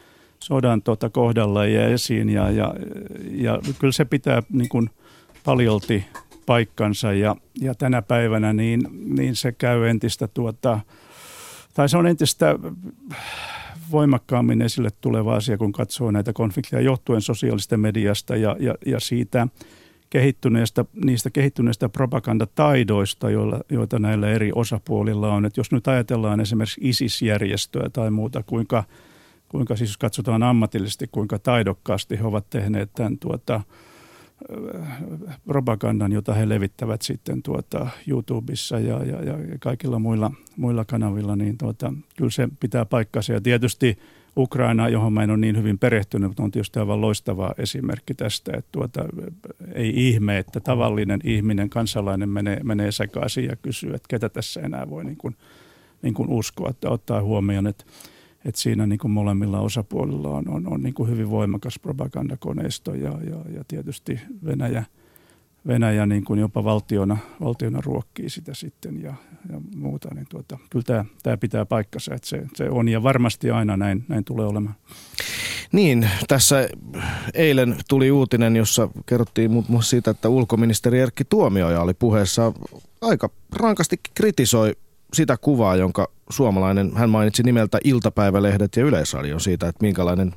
sodan 0.43 0.83
tuota 0.83 1.11
kohdalla 1.11 1.67
ja 1.67 1.89
esiin 1.89 2.29
ja, 2.29 2.51
ja, 2.51 2.75
ja 3.31 3.59
kyllä 3.79 3.93
se 3.93 4.05
pitää 4.05 4.43
niin 4.53 4.69
kuin 4.69 4.91
paljolti 5.45 6.05
paikkansa 6.47 7.13
ja, 7.13 7.37
ja 7.61 7.75
tänä 7.75 8.03
päivänä 8.03 8.53
niin, 8.53 8.83
niin 9.17 9.37
se 9.37 9.53
käy 9.53 9.89
entistä 9.89 10.29
tuota, 10.29 10.81
tai 11.75 11.89
se 11.89 11.97
on 11.97 12.07
entistä 12.07 12.59
voimakkaammin 13.91 14.63
esille 14.63 14.89
tuleva 15.01 15.37
asia, 15.37 15.59
kun 15.59 15.73
katsoo 15.73 16.11
näitä 16.11 16.33
konflikteja 16.33 16.83
johtuen 16.83 17.21
sosiaalista 17.21 17.77
mediasta 17.77 18.37
ja, 18.37 18.57
ja, 18.61 18.75
ja 18.87 19.01
siitä 19.01 19.49
kehittyneestä, 20.11 20.85
niistä 21.05 21.31
kehittyneistä 21.31 21.89
propagandataidoista, 21.89 23.31
joilla, 23.31 23.61
joita 23.69 23.99
näillä 23.99 24.31
eri 24.31 24.51
osapuolilla 24.55 25.35
on. 25.35 25.45
Et 25.45 25.57
jos 25.57 25.73
nyt 25.73 25.89
ajatellaan 25.89 26.41
esimerkiksi 26.41 26.81
ISIS-järjestöä 26.85 27.91
tai 27.93 28.11
muuta, 28.11 28.43
kuinka– 28.43 28.85
kuinka 29.53 29.77
siis 29.77 29.99
katsotaan 29.99 30.43
ammatillisesti, 30.43 31.07
kuinka 31.13 31.39
taidokkaasti 31.39 32.19
he 32.19 32.27
ovat 32.27 32.51
tehneet 32.51 32.91
tämän 32.93 33.19
tuota, 33.19 33.61
propagandan, 35.47 36.13
jota 36.13 36.35
he 36.35 36.49
levittävät 36.49 37.03
sitten 37.03 37.43
tuota 37.43 37.89
YouTubessa 38.07 38.79
ja, 38.79 39.05
ja, 39.05 39.23
ja 39.23 39.35
kaikilla 39.61 39.99
muilla, 39.99 40.31
muilla 40.57 40.85
kanavilla, 40.85 41.37
niin 41.37 41.59
tuota, 41.59 41.93
kyllä 42.17 42.31
se 42.31 42.49
pitää 42.61 42.85
paikkansa. 42.85 43.33
Ja 43.33 43.41
tietysti 43.41 43.99
Ukraina, 44.37 44.89
johon 44.89 45.13
mä 45.13 45.23
en 45.23 45.31
ole 45.31 45.39
niin 45.39 45.57
hyvin 45.57 45.79
perehtynyt, 45.79 46.31
mutta 46.31 46.43
on 46.43 46.51
tietysti 46.51 46.79
aivan 46.79 47.01
loistava 47.01 47.55
esimerkki 47.59 48.15
tästä, 48.15 48.53
että 48.57 48.69
tuota, 48.73 49.05
ei 49.75 50.09
ihme, 50.09 50.39
että 50.39 50.61
tavallinen 50.61 51.21
ihminen, 51.25 51.71
kansalainen 51.71 52.29
menee, 52.29 52.61
menee 52.63 52.93
sekaisin 52.93 53.45
ja 53.45 53.57
kysyy, 53.57 53.95
että 53.95 54.09
ketä 54.09 54.29
tässä 54.29 54.61
enää 54.61 54.91
voi 54.91 55.05
niin 55.05 55.17
kuin, 55.17 55.37
niin 56.03 56.15
kuin 56.15 56.29
uskoa, 56.29 56.71
että 56.71 56.91
ottaa 56.91 57.23
huomioon, 57.23 57.67
että 57.67 57.85
että 58.45 58.61
siinä 58.61 58.87
niin 58.87 58.99
kuin 58.99 59.11
molemmilla 59.11 59.61
osapuolilla 59.61 60.29
on, 60.29 60.49
on, 60.49 60.73
on 60.73 60.83
niin 60.83 60.95
kuin 60.95 61.11
hyvin 61.11 61.31
voimakas 61.31 61.79
propagandakoneisto 61.79 62.95
ja, 62.95 63.11
ja, 63.11 63.37
ja 63.57 63.65
tietysti 63.69 64.21
Venäjä, 64.45 64.85
Venäjä 65.67 66.07
niin 66.07 66.25
kuin 66.25 66.41
jopa 66.41 66.65
valtiona, 66.65 67.19
valtiona 67.41 67.81
ruokkii 67.81 68.31
sitä 68.31 68.55
sitten 68.55 69.03
ja, 69.03 69.15
ja 69.53 69.61
muuta. 69.77 70.09
Niin 70.15 70.27
tuota, 70.29 70.59
kyllä 70.71 70.85
tämä, 70.85 71.05
tämä 71.23 71.37
pitää 71.37 71.67
paikkansa, 71.67 72.15
että 72.15 72.29
se, 72.29 72.43
se 72.55 72.71
on 72.71 72.89
ja 72.89 73.03
varmasti 73.03 73.51
aina 73.51 73.77
näin, 73.77 74.05
näin 74.09 74.25
tulee 74.25 74.47
olemaan. 74.47 74.75
Niin, 75.73 76.09
tässä 76.29 76.69
eilen 77.35 77.77
tuli 77.89 78.11
uutinen, 78.11 78.57
jossa 78.57 78.89
kerrottiin 79.07 79.51
muun 79.51 79.65
muassa 79.69 79.91
siitä, 79.91 80.11
että 80.11 80.29
ulkoministeri 80.29 81.01
Erkki 81.01 81.25
Tuomioja 81.25 81.81
oli 81.81 81.95
puheessa 81.95 82.53
aika 83.01 83.31
rankasti 83.53 84.01
kritisoi 84.15 84.77
sitä 85.15 85.37
kuvaa, 85.37 85.77
jonka 85.77 86.11
suomalainen, 86.33 86.93
hän 86.95 87.11
mainitsi 87.11 87.43
nimeltä 87.43 87.79
iltapäivälehdet 87.85 88.77
ja 88.77 88.85
yleisradio 88.85 89.39
siitä, 89.39 89.69
että 89.69 89.83
minkälainen, 89.83 90.35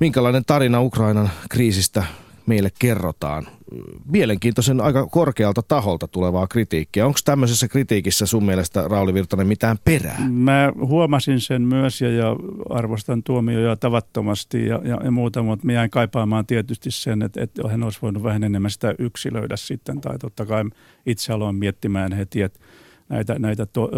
minkälainen 0.00 0.44
tarina 0.46 0.82
Ukrainan 0.82 1.30
kriisistä 1.50 2.04
meille 2.48 2.70
kerrotaan. 2.78 3.46
Mielenkiintoisen 4.10 4.80
aika 4.80 5.06
korkealta 5.06 5.62
taholta 5.62 6.08
tulevaa 6.08 6.46
kritiikkiä. 6.46 7.06
Onko 7.06 7.18
tämmöisessä 7.24 7.68
kritiikissä 7.68 8.26
sun 8.26 8.44
mielestä, 8.44 8.88
Rauli 8.88 9.14
Virtanen, 9.14 9.46
mitään 9.46 9.76
perää? 9.84 10.18
Mä 10.30 10.72
huomasin 10.80 11.40
sen 11.40 11.62
myös 11.62 12.00
ja, 12.00 12.10
ja 12.10 12.36
arvostan 12.70 13.22
tuomioja 13.22 13.76
tavattomasti 13.76 14.66
ja, 14.66 14.80
ja, 14.84 14.98
ja 15.04 15.10
muuta, 15.10 15.42
mutta 15.42 15.66
mä 15.66 15.72
jäin 15.72 15.90
kaipaamaan 15.90 16.46
tietysti 16.46 16.90
sen, 16.90 17.22
että, 17.22 17.42
että 17.42 17.68
hän 17.68 17.82
olisi 17.82 17.98
voinut 18.02 18.22
vähän 18.22 18.44
enemmän 18.44 18.70
sitä 18.70 18.94
yksilöidä 18.98 19.56
sitten. 19.56 20.00
Tai 20.00 20.18
totta 20.18 20.46
kai 20.46 20.64
itse 21.06 21.32
aloin 21.32 21.56
miettimään 21.56 22.12
heti, 22.12 22.42
että 22.42 22.60
näitä, 23.08 23.38
näitä 23.38 23.66
to, 23.66 23.90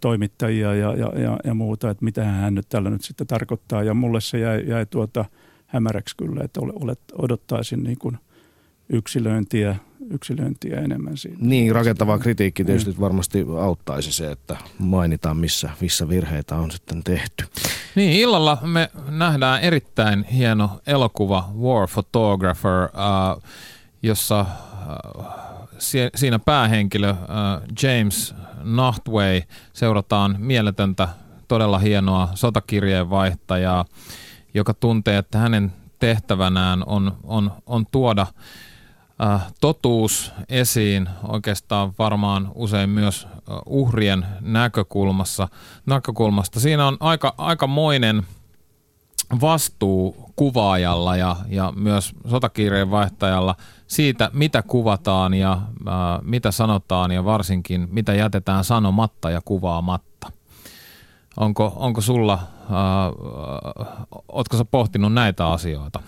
toimittajia 0.00 0.74
ja, 0.74 0.96
ja, 0.96 1.12
ja, 1.20 1.38
ja 1.44 1.54
muuta, 1.54 1.90
että 1.90 2.04
mitä 2.04 2.24
hän 2.24 2.54
nyt 2.54 2.68
tällä 2.68 2.90
nyt 2.90 3.04
sitten 3.04 3.26
tarkoittaa. 3.26 3.82
Ja 3.82 3.94
mulle 3.94 4.20
se 4.20 4.38
jäi, 4.38 4.68
jäi 4.68 4.86
tuota 4.86 5.24
hämäräksi 5.66 6.16
kyllä, 6.16 6.44
että 6.44 6.60
olet, 6.60 7.00
odottaisin 7.18 7.84
niin 7.84 7.98
kuin 7.98 8.18
yksilöintiä, 8.88 9.76
yksilöintiä 10.10 10.80
enemmän 10.80 11.16
siinä. 11.16 11.36
Niin, 11.40 11.74
rakentava 11.74 12.18
kritiikki 12.18 12.64
tietysti 12.64 12.90
mm. 12.90 13.00
varmasti 13.00 13.46
auttaisi 13.60 14.12
se, 14.12 14.30
että 14.30 14.56
mainitaan 14.78 15.36
missä, 15.36 15.70
missä 15.80 16.08
virheitä 16.08 16.56
on 16.56 16.70
sitten 16.70 17.04
tehty. 17.04 17.44
Niin, 17.94 18.12
illalla 18.12 18.58
me 18.62 18.90
nähdään 19.10 19.62
erittäin 19.62 20.24
hieno 20.24 20.80
elokuva 20.86 21.50
War 21.60 21.88
Photographer, 21.88 22.82
äh, 22.82 23.50
jossa 24.02 24.40
äh, 24.40 24.46
siinä 26.14 26.38
päähenkilö 26.38 27.10
äh, 27.10 27.16
James 27.82 28.34
Nahtway 28.66 29.42
seurataan 29.72 30.36
mieletöntä, 30.38 31.08
todella 31.48 31.78
hienoa 31.78 32.28
sotakirjeenvaihtajaa, 32.34 33.84
joka 34.54 34.74
tuntee, 34.74 35.18
että 35.18 35.38
hänen 35.38 35.72
tehtävänään 35.98 36.82
on, 36.86 37.16
on, 37.24 37.52
on 37.66 37.86
tuoda 37.92 38.26
äh, 39.22 39.52
totuus 39.60 40.32
esiin 40.48 41.08
oikeastaan 41.28 41.92
varmaan 41.98 42.48
usein 42.54 42.90
myös 42.90 43.24
äh, 43.24 43.40
uhrien 43.66 44.26
näkökulmassa, 44.40 45.48
näkökulmasta. 45.86 46.60
Siinä 46.60 46.86
on 46.86 46.96
aika, 47.00 47.34
aikamoinen 47.38 48.22
vastuu 49.40 50.32
kuvaajalla 50.36 51.16
ja, 51.16 51.36
ja 51.48 51.72
myös 51.76 52.14
sotakirjeen 52.26 52.90
vaihtajalla 52.90 53.54
siitä, 53.86 54.30
mitä 54.32 54.62
kuvataan 54.62 55.34
ja 55.34 55.52
äh, 55.52 55.94
mitä 56.22 56.50
sanotaan 56.50 57.10
ja 57.10 57.24
varsinkin 57.24 57.88
mitä 57.90 58.14
jätetään 58.14 58.64
sanomatta 58.64 59.30
ja 59.30 59.40
kuvaamatta. 59.44 60.32
Onko, 61.36 61.72
onko 61.76 62.00
sulla, 62.00 62.34
äh, 62.34 62.68
ootko 64.28 64.56
sä 64.56 64.64
pohtinut 64.64 65.12
näitä 65.12 65.46
asioita? 65.46 66.02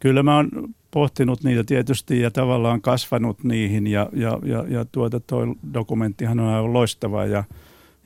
Kyllä 0.00 0.22
mä 0.22 0.36
oon 0.36 0.48
pohtinut 0.90 1.44
niitä 1.44 1.64
tietysti 1.64 2.20
ja 2.20 2.30
tavallaan 2.30 2.80
kasvanut 2.80 3.44
niihin 3.44 3.86
ja, 3.86 4.08
ja, 4.12 4.38
ja, 4.44 4.64
ja 4.68 4.84
tuota 4.84 5.20
toi 5.20 5.46
dokumenttihan 5.74 6.40
on 6.40 6.48
aivan 6.48 6.72
loistava 6.72 7.24
ja, 7.24 7.44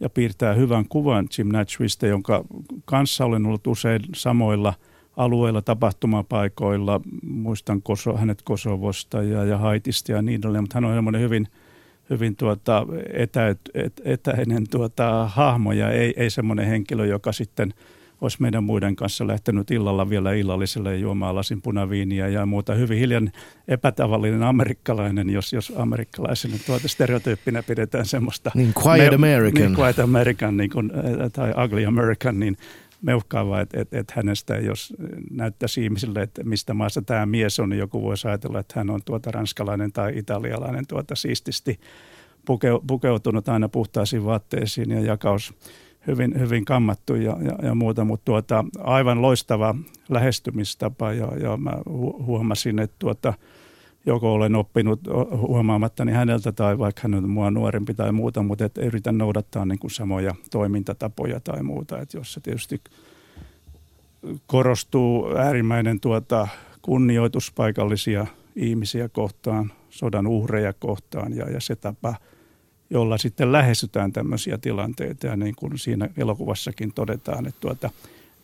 ja 0.01 0.11
piirtää 0.11 0.55
hyvän 0.55 0.89
kuvan 0.89 1.29
Jim 1.39 1.49
Natchwista, 1.49 2.07
jonka 2.07 2.45
kanssa 2.85 3.25
olen 3.25 3.47
ollut 3.47 3.67
usein 3.67 4.03
samoilla 4.15 4.75
alueilla, 5.17 5.63
tapahtumapaikoilla. 5.63 7.01
Muistan 7.23 7.83
Koso, 7.83 8.17
hänet 8.17 8.43
Kosovosta 8.43 9.23
ja, 9.23 9.45
ja 9.45 9.59
Haitista 9.59 10.13
ja 10.13 10.23
niin 10.23 10.41
edelleen, 10.41 10.65
mutta 10.65 10.77
hän 10.77 10.85
on 10.85 10.95
semmoinen 10.95 11.21
hyvin, 11.21 11.49
hyvin 12.11 12.37
tuota, 12.37 12.87
etä, 13.13 13.49
et, 13.49 14.01
etäinen 14.05 14.65
tuota, 14.71 15.29
hahmo 15.29 15.73
ja 15.73 15.91
ei, 15.91 16.15
ei 16.17 16.31
semmoinen 16.31 16.67
henkilö, 16.67 17.07
joka 17.07 17.33
sitten– 17.33 17.75
olisi 18.21 18.43
meidän 18.43 18.65
muiden 18.65 18.97
kanssa 18.97 19.27
lähtenyt 19.27 19.71
illalla 19.71 20.11
vielä 20.11 20.33
illalliselle 20.33 20.97
juomaan 20.97 21.35
lasin 21.35 21.63
punaviiniä 21.63 22.29
ja 22.29 22.47
muuta. 22.47 22.75
Hyvin 22.75 22.99
hiljan 22.99 23.33
epätavallinen 23.69 24.43
amerikkalainen, 24.43 25.31
jos, 25.31 25.53
jos 25.53 25.73
amerikkalaisena 25.77 26.57
tuota 26.67 26.89
stereotyyppinä 26.89 27.63
pidetään 27.63 28.07
semmoista. 28.07 28.51
Niin 28.55 28.73
quiet 28.87 29.11
me, 29.11 29.15
American. 29.15 29.63
Niin 29.63 29.77
quiet 29.79 29.99
American 29.99 30.57
niin 30.57 30.71
kuin, 30.71 30.93
tai 31.33 31.53
ugly 31.65 31.85
American, 31.87 32.41
niin 32.41 32.57
meuhkaava, 33.03 33.61
että 33.61 33.81
et, 33.81 33.95
et 33.95 34.11
hänestä, 34.11 34.57
jos 34.57 34.95
näyttäisi 35.31 35.85
ihmisille, 35.85 36.23
että 36.23 36.45
mistä 36.45 36.75
maassa 36.75 37.03
tämä 37.03 37.27
mies 37.27 37.61
on, 37.61 37.69
niin 37.69 37.79
joku 37.79 38.03
voisi 38.03 38.29
ajatella, 38.29 38.59
että 38.59 38.81
hän 38.81 38.91
on 38.91 39.01
tuota 39.05 39.31
ranskalainen 39.31 39.93
tai 39.93 40.19
italialainen 40.19 40.87
tuota 40.87 41.15
siististi 41.15 41.81
pukeutunut 42.87 43.49
aina 43.49 43.69
puhtaisiin 43.69 44.25
vaatteisiin 44.25 44.91
ja 44.91 45.01
jakaus 45.01 45.55
hyvin, 46.07 46.41
hyvin 46.41 46.65
kammattu 46.65 47.15
ja, 47.15 47.37
ja, 47.43 47.67
ja 47.67 47.75
muuta, 47.75 48.05
mutta 48.05 48.25
tuota, 48.25 48.65
aivan 48.79 49.23
loistava 49.23 49.75
lähestymistapa 50.09 51.13
ja, 51.13 51.29
ja 51.43 51.57
mä 51.57 51.73
huomasin, 52.27 52.79
että 52.79 52.97
tuota, 52.99 53.35
joko 54.07 54.33
olen 54.33 54.55
oppinut 54.55 55.01
huomaamattani 55.37 56.13
häneltä 56.13 56.53
tai 56.53 56.79
vaikka 56.79 57.01
hän 57.05 57.15
on 57.15 57.31
mua 57.31 57.51
nuorempi 57.51 57.95
tai 57.95 58.13
muuta, 58.13 58.43
mutta 58.43 58.65
et 58.65 58.79
yritän 58.79 59.19
noudattaa 59.19 59.65
niin 59.65 59.79
kuin 59.79 59.91
samoja 59.91 60.35
toimintatapoja 60.51 61.41
tai 61.41 61.63
muuta. 61.63 62.01
Et 62.01 62.15
jos 62.15 62.33
se 62.33 62.41
tietysti 62.41 62.81
korostuu 64.47 65.37
äärimmäinen 65.37 66.01
tuota 66.01 66.49
kunnioitus 66.83 67.53
paikallisia 67.53 68.27
ihmisiä 68.57 69.09
kohtaan, 69.09 69.73
sodan 69.91 70.27
uhreja 70.27 70.73
kohtaan 70.73 71.37
ja, 71.37 71.51
ja 71.51 71.61
se 71.61 71.77
tapa– 71.77 72.15
jolla 72.91 73.19
sitten 73.19 73.53
lähestytään 73.53 74.13
tämmöisiä 74.13 74.59
tilanteita. 74.59 75.27
Ja 75.27 75.37
niin 75.37 75.55
kuin 75.57 75.79
siinä 75.79 76.09
elokuvassakin 76.17 76.93
todetaan, 76.93 77.47
että 77.47 77.61
tuota, 77.61 77.91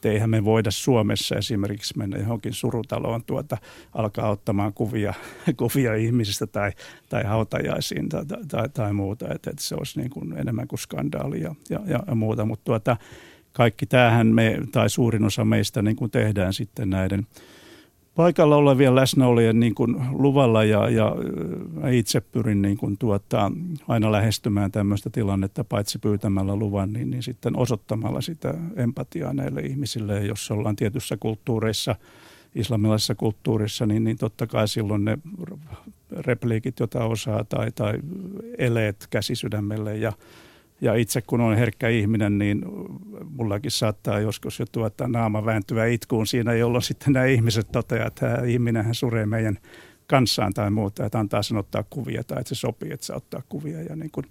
eihän 0.04 0.30
me 0.30 0.44
voida 0.44 0.70
Suomessa 0.70 1.36
esimerkiksi 1.36 1.98
mennä 1.98 2.18
johonkin 2.18 2.52
surutaloon 2.52 3.24
tuota, 3.24 3.56
alkaa 3.92 4.30
ottamaan 4.30 4.74
kuvia, 4.74 5.14
kuvia 5.56 5.94
ihmisistä 5.94 6.46
tai, 6.46 6.72
tai 7.08 7.24
hautajaisiin 7.24 8.08
tai, 8.08 8.24
tai, 8.48 8.68
tai 8.68 8.92
muuta. 8.92 9.34
Että, 9.34 9.50
että 9.50 9.62
se 9.62 9.74
olisi 9.74 10.00
niin 10.00 10.10
kuin 10.10 10.38
enemmän 10.38 10.68
kuin 10.68 10.78
skandaali 10.78 11.40
ja, 11.40 11.54
ja, 11.70 11.80
ja 11.86 12.14
muuta. 12.14 12.44
Mutta 12.44 12.64
tuota, 12.64 12.96
kaikki 13.52 13.86
tämähän 13.86 14.26
me, 14.26 14.58
tai 14.72 14.90
suurin 14.90 15.24
osa 15.24 15.44
meistä 15.44 15.82
niin 15.82 15.96
kuin 15.96 16.10
tehdään 16.10 16.52
sitten 16.52 16.90
näiden– 16.90 17.26
paikalla 18.16 18.56
olevien 18.56 18.94
läsnäolien 18.94 19.60
niin 19.60 19.74
kuin 19.74 19.96
luvalla 20.10 20.64
ja, 20.64 20.90
ja 20.90 21.16
itse 21.90 22.20
pyrin 22.20 22.62
niin 22.62 22.76
kuin 22.76 22.98
tuota, 22.98 23.52
aina 23.88 24.12
lähestymään 24.12 24.72
tämmöistä 24.72 25.10
tilannetta 25.10 25.64
paitsi 25.64 25.98
pyytämällä 25.98 26.56
luvan, 26.56 26.92
niin, 26.92 27.10
niin 27.10 27.22
sitten 27.22 27.56
osoittamalla 27.56 28.20
sitä 28.20 28.54
empatiaa 28.76 29.32
näille 29.32 29.60
ihmisille. 29.60 30.14
Ja 30.14 30.26
jos 30.26 30.50
ollaan 30.50 30.76
tietyssä 30.76 31.16
kulttuureissa, 31.16 31.96
islamilaisessa 32.54 33.14
kulttuurissa, 33.14 33.86
niin, 33.86 34.04
niin 34.04 34.18
totta 34.18 34.46
kai 34.46 34.68
silloin 34.68 35.04
ne 35.04 35.18
repliikit, 36.10 36.80
joita 36.80 37.04
osaa 37.04 37.44
tai, 37.44 37.72
tai 37.72 37.98
eleet 38.58 39.06
käsisydämelle 39.10 39.96
ja 39.96 40.12
ja 40.82 40.94
itse 40.94 41.22
kun 41.22 41.40
on 41.40 41.56
herkkä 41.56 41.88
ihminen, 41.88 42.38
niin 42.38 42.64
mullakin 43.30 43.70
saattaa 43.70 44.20
joskus 44.20 44.58
jo 44.58 44.66
tuota 44.72 45.08
naama 45.08 45.44
vääntyä 45.44 45.86
itkuun 45.86 46.26
siinä, 46.26 46.54
jolloin 46.54 46.82
sitten 46.82 47.12
nämä 47.12 47.26
ihmiset 47.26 47.72
toteavat, 47.72 48.06
että 48.06 48.20
tämä 48.20 48.46
ihminen 48.46 48.84
hän 48.84 48.94
suree 48.94 49.26
meidän 49.26 49.58
kanssaan 50.06 50.54
tai 50.54 50.70
muuta, 50.70 51.06
että 51.06 51.18
antaa 51.18 51.42
sen 51.42 51.56
ottaa 51.56 51.84
kuvia 51.90 52.24
tai 52.24 52.40
että 52.40 52.48
se 52.48 52.54
sopii, 52.54 52.92
että 52.92 53.06
se 53.06 53.14
ottaa 53.14 53.42
kuvia. 53.48 53.82
Ja 53.82 53.96
niin, 53.96 54.10
kuin 54.10 54.26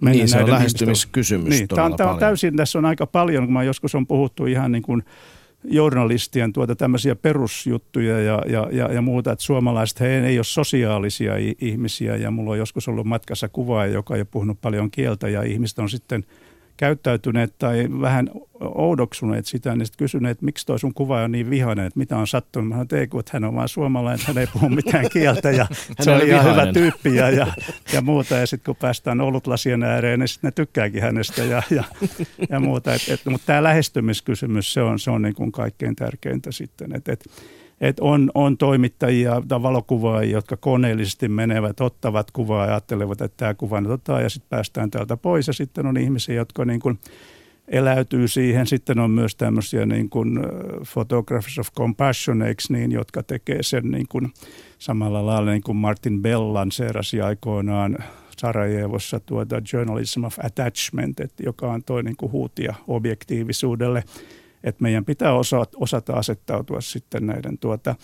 niin 0.00 0.28
se 0.28 0.38
on 0.38 0.50
lähestymiskysymys 0.50 1.48
niin, 1.48 1.68
tämä 1.68 1.84
on, 1.84 1.96
tämä 1.96 2.10
on 2.10 2.18
täysin, 2.18 2.56
tässä 2.56 2.78
on 2.78 2.84
aika 2.84 3.06
paljon, 3.06 3.44
kun 3.44 3.52
mä 3.52 3.62
joskus 3.62 3.94
on 3.94 4.06
puhuttu 4.06 4.46
ihan 4.46 4.72
niin 4.72 4.82
kuin 4.82 5.02
journalistien 5.64 6.52
tuota 6.52 6.76
tämmöisiä 6.76 7.16
perusjuttuja 7.16 8.20
ja, 8.20 8.42
ja, 8.46 8.68
ja, 8.72 8.92
ja 8.92 9.02
muuta, 9.02 9.32
että 9.32 9.44
suomalaiset 9.44 10.00
he 10.00 10.26
ei 10.26 10.38
ole 10.38 10.44
sosiaalisia 10.44 11.34
ihmisiä 11.60 12.16
ja 12.16 12.30
mulla 12.30 12.50
on 12.50 12.58
joskus 12.58 12.88
ollut 12.88 13.06
matkassa 13.06 13.48
kuvaaja, 13.48 13.92
joka 13.92 14.14
ei 14.14 14.20
ole 14.20 14.26
puhunut 14.30 14.60
paljon 14.60 14.90
kieltä 14.90 15.28
ja 15.28 15.42
ihmiset 15.42 15.78
on 15.78 15.90
sitten– 15.90 16.24
käyttäytyneet 16.80 17.54
tai 17.58 17.88
vähän 18.00 18.30
oudoksuneet 18.60 19.46
sitä, 19.46 19.76
niin 19.76 19.86
sitten 19.86 20.04
kysyneet, 20.04 20.30
että 20.30 20.44
miksi 20.44 20.66
toi 20.66 20.78
sun 20.78 20.94
kuva 20.94 21.22
on 21.22 21.32
niin 21.32 21.50
vihainen, 21.50 21.86
että 21.86 21.98
mitä 21.98 22.16
on 22.16 22.26
sattunut. 22.26 22.68
Mä 22.68 22.74
sanoin, 22.74 22.82
että 22.82 23.18
että 23.18 23.30
hän 23.32 23.44
on 23.44 23.54
vain 23.54 23.68
suomalainen, 23.68 24.26
hän 24.26 24.38
ei 24.38 24.46
puhu 24.46 24.68
mitään 24.68 25.06
kieltä 25.12 25.50
ja 25.50 25.66
se 26.00 26.10
on 26.10 26.22
ihan 26.22 26.50
hyvä 26.50 26.72
tyyppi 26.72 27.16
ja, 27.16 27.30
ja, 27.30 27.46
ja 27.92 28.00
muuta. 28.00 28.34
Ja 28.34 28.46
sitten 28.46 28.64
kun 28.64 28.76
päästään 28.76 29.20
olutlasien 29.20 29.82
ääreen, 29.82 30.20
niin 30.20 30.28
sitten 30.28 30.48
ne 30.48 30.52
tykkääkin 30.52 31.02
hänestä 31.02 31.44
ja, 31.44 31.62
ja, 31.70 31.84
ja 32.50 32.60
muuta. 32.60 32.94
Et, 32.94 33.02
et, 33.08 33.20
mutta 33.24 33.46
tämä 33.46 33.62
lähestymiskysymys, 33.62 34.72
se 34.72 34.82
on, 34.82 34.98
se 34.98 35.10
on 35.10 35.22
niin 35.22 35.34
kuin 35.34 35.52
kaikkein 35.52 35.96
tärkeintä 35.96 36.52
sitten. 36.52 36.96
Että 36.96 37.12
et, 37.12 37.24
että 37.80 38.04
on, 38.04 38.30
on 38.34 38.56
toimittajia 38.56 39.42
tai 39.48 39.62
valokuvaajia, 39.62 40.32
jotka 40.32 40.56
koneellisesti 40.56 41.28
menevät, 41.28 41.80
ottavat 41.80 42.30
kuvaa 42.30 42.66
ja 42.66 42.72
ajattelevat, 42.72 43.20
että 43.20 43.36
tämä 43.36 43.54
kuva 43.54 43.80
nyt 43.80 43.90
ottaa 43.90 44.20
ja 44.20 44.30
sitten 44.30 44.48
päästään 44.50 44.90
täältä 44.90 45.16
pois. 45.16 45.46
Ja 45.46 45.52
sitten 45.52 45.86
on 45.86 45.96
ihmisiä, 45.96 46.34
jotka 46.34 46.64
niin 46.64 46.80
kuin 46.80 46.98
eläytyy 47.68 48.28
siihen. 48.28 48.66
Sitten 48.66 48.98
on 48.98 49.10
myös 49.10 49.36
tämmöisiä 49.36 49.86
niin 49.86 50.10
kuin 50.10 50.40
Photographers 50.92 51.58
of 51.58 51.68
Compassion, 51.78 52.44
niin, 52.68 52.92
jotka 52.92 53.22
tekee 53.22 53.62
sen 53.62 53.90
niin 53.90 54.06
kuin 54.08 54.32
samalla 54.78 55.26
lailla 55.26 55.50
niin 55.50 55.62
kuin 55.62 55.76
Martin 55.76 56.22
Bell 56.22 56.54
lanseerasi 56.54 57.20
aikoinaan 57.20 57.98
Sarajevossa 58.38 59.20
tuota 59.20 59.62
Journalism 59.72 60.24
of 60.24 60.38
Attachment, 60.44 61.16
joka 61.44 61.72
on 61.72 61.82
toi 61.84 62.02
niin 62.02 62.16
kuin 62.16 62.32
huutia 62.32 62.74
objektiivisuudelle– 62.88 64.04
että 64.64 64.82
meidän 64.82 65.04
pitää 65.04 65.34
osata, 65.34 65.78
osata 65.80 66.12
asettautua 66.12 66.80
sitten 66.80 67.26
näiden 67.26 67.58
tuota, 67.58 67.94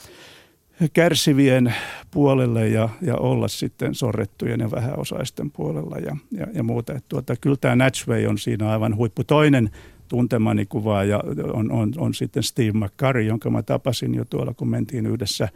kärsivien 0.92 1.74
puolelle 2.10 2.68
ja, 2.68 2.88
ja 3.02 3.16
olla 3.16 3.48
sitten 3.48 3.94
sorrettujen 3.94 4.60
ja 4.60 4.70
vähäosaisten 4.70 5.50
puolella 5.50 5.96
ja, 5.98 6.16
ja, 6.30 6.46
ja 6.54 6.62
muuta. 6.62 6.92
Että 6.92 7.08
tuota, 7.08 7.36
kyllä 7.36 7.56
tämä 7.60 7.76
Natchway 7.76 8.26
on 8.26 8.38
siinä 8.38 8.70
aivan 8.70 8.96
huippu. 8.96 9.24
Toinen 9.24 9.70
tuntemani 10.08 10.66
kuva 10.66 11.04
ja 11.04 11.22
on, 11.52 11.72
on, 11.72 11.92
on 11.96 12.14
sitten 12.14 12.42
Steve 12.42 12.72
McCurry, 12.72 13.22
jonka 13.22 13.50
mä 13.50 13.62
tapasin 13.62 14.14
jo 14.14 14.24
tuolla, 14.24 14.54
kun 14.54 14.68
mentiin 14.68 15.06
yhdessä 15.06 15.48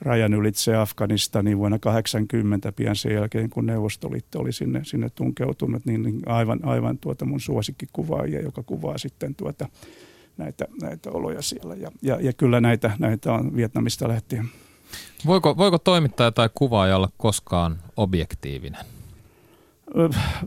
rajan 0.00 0.34
ylitse 0.34 0.76
Afganistaniin 0.76 1.58
vuonna 1.58 1.78
80 1.78 2.72
pian 2.72 2.96
sen 2.96 3.14
jälkeen, 3.14 3.50
kun 3.50 3.66
Neuvostoliitto 3.66 4.38
oli 4.38 4.52
sinne, 4.52 4.80
sinne 4.84 5.10
tunkeutunut, 5.10 5.86
niin, 5.86 6.02
niin 6.02 6.20
aivan, 6.26 6.60
aivan 6.62 6.98
tuota 6.98 7.24
mun 7.24 7.40
suosikkikuvaajia, 7.40 8.42
joka 8.42 8.62
kuvaa 8.62 8.98
sitten 8.98 9.34
tuota 9.34 9.68
näitä, 10.40 10.64
näitä 10.82 11.10
oloja 11.10 11.42
siellä. 11.42 11.74
Ja, 11.74 11.90
ja, 12.02 12.20
ja 12.20 12.32
kyllä 12.32 12.60
näitä, 12.60 12.90
näitä 12.98 13.32
on 13.32 13.56
Vietnamista 13.56 14.08
lähtien. 14.08 14.48
Voiko, 15.26 15.56
voiko 15.56 15.78
toimittaja 15.78 16.32
tai 16.32 16.50
kuvaaja 16.54 16.96
olla 16.96 17.08
koskaan 17.16 17.78
objektiivinen? 17.96 18.84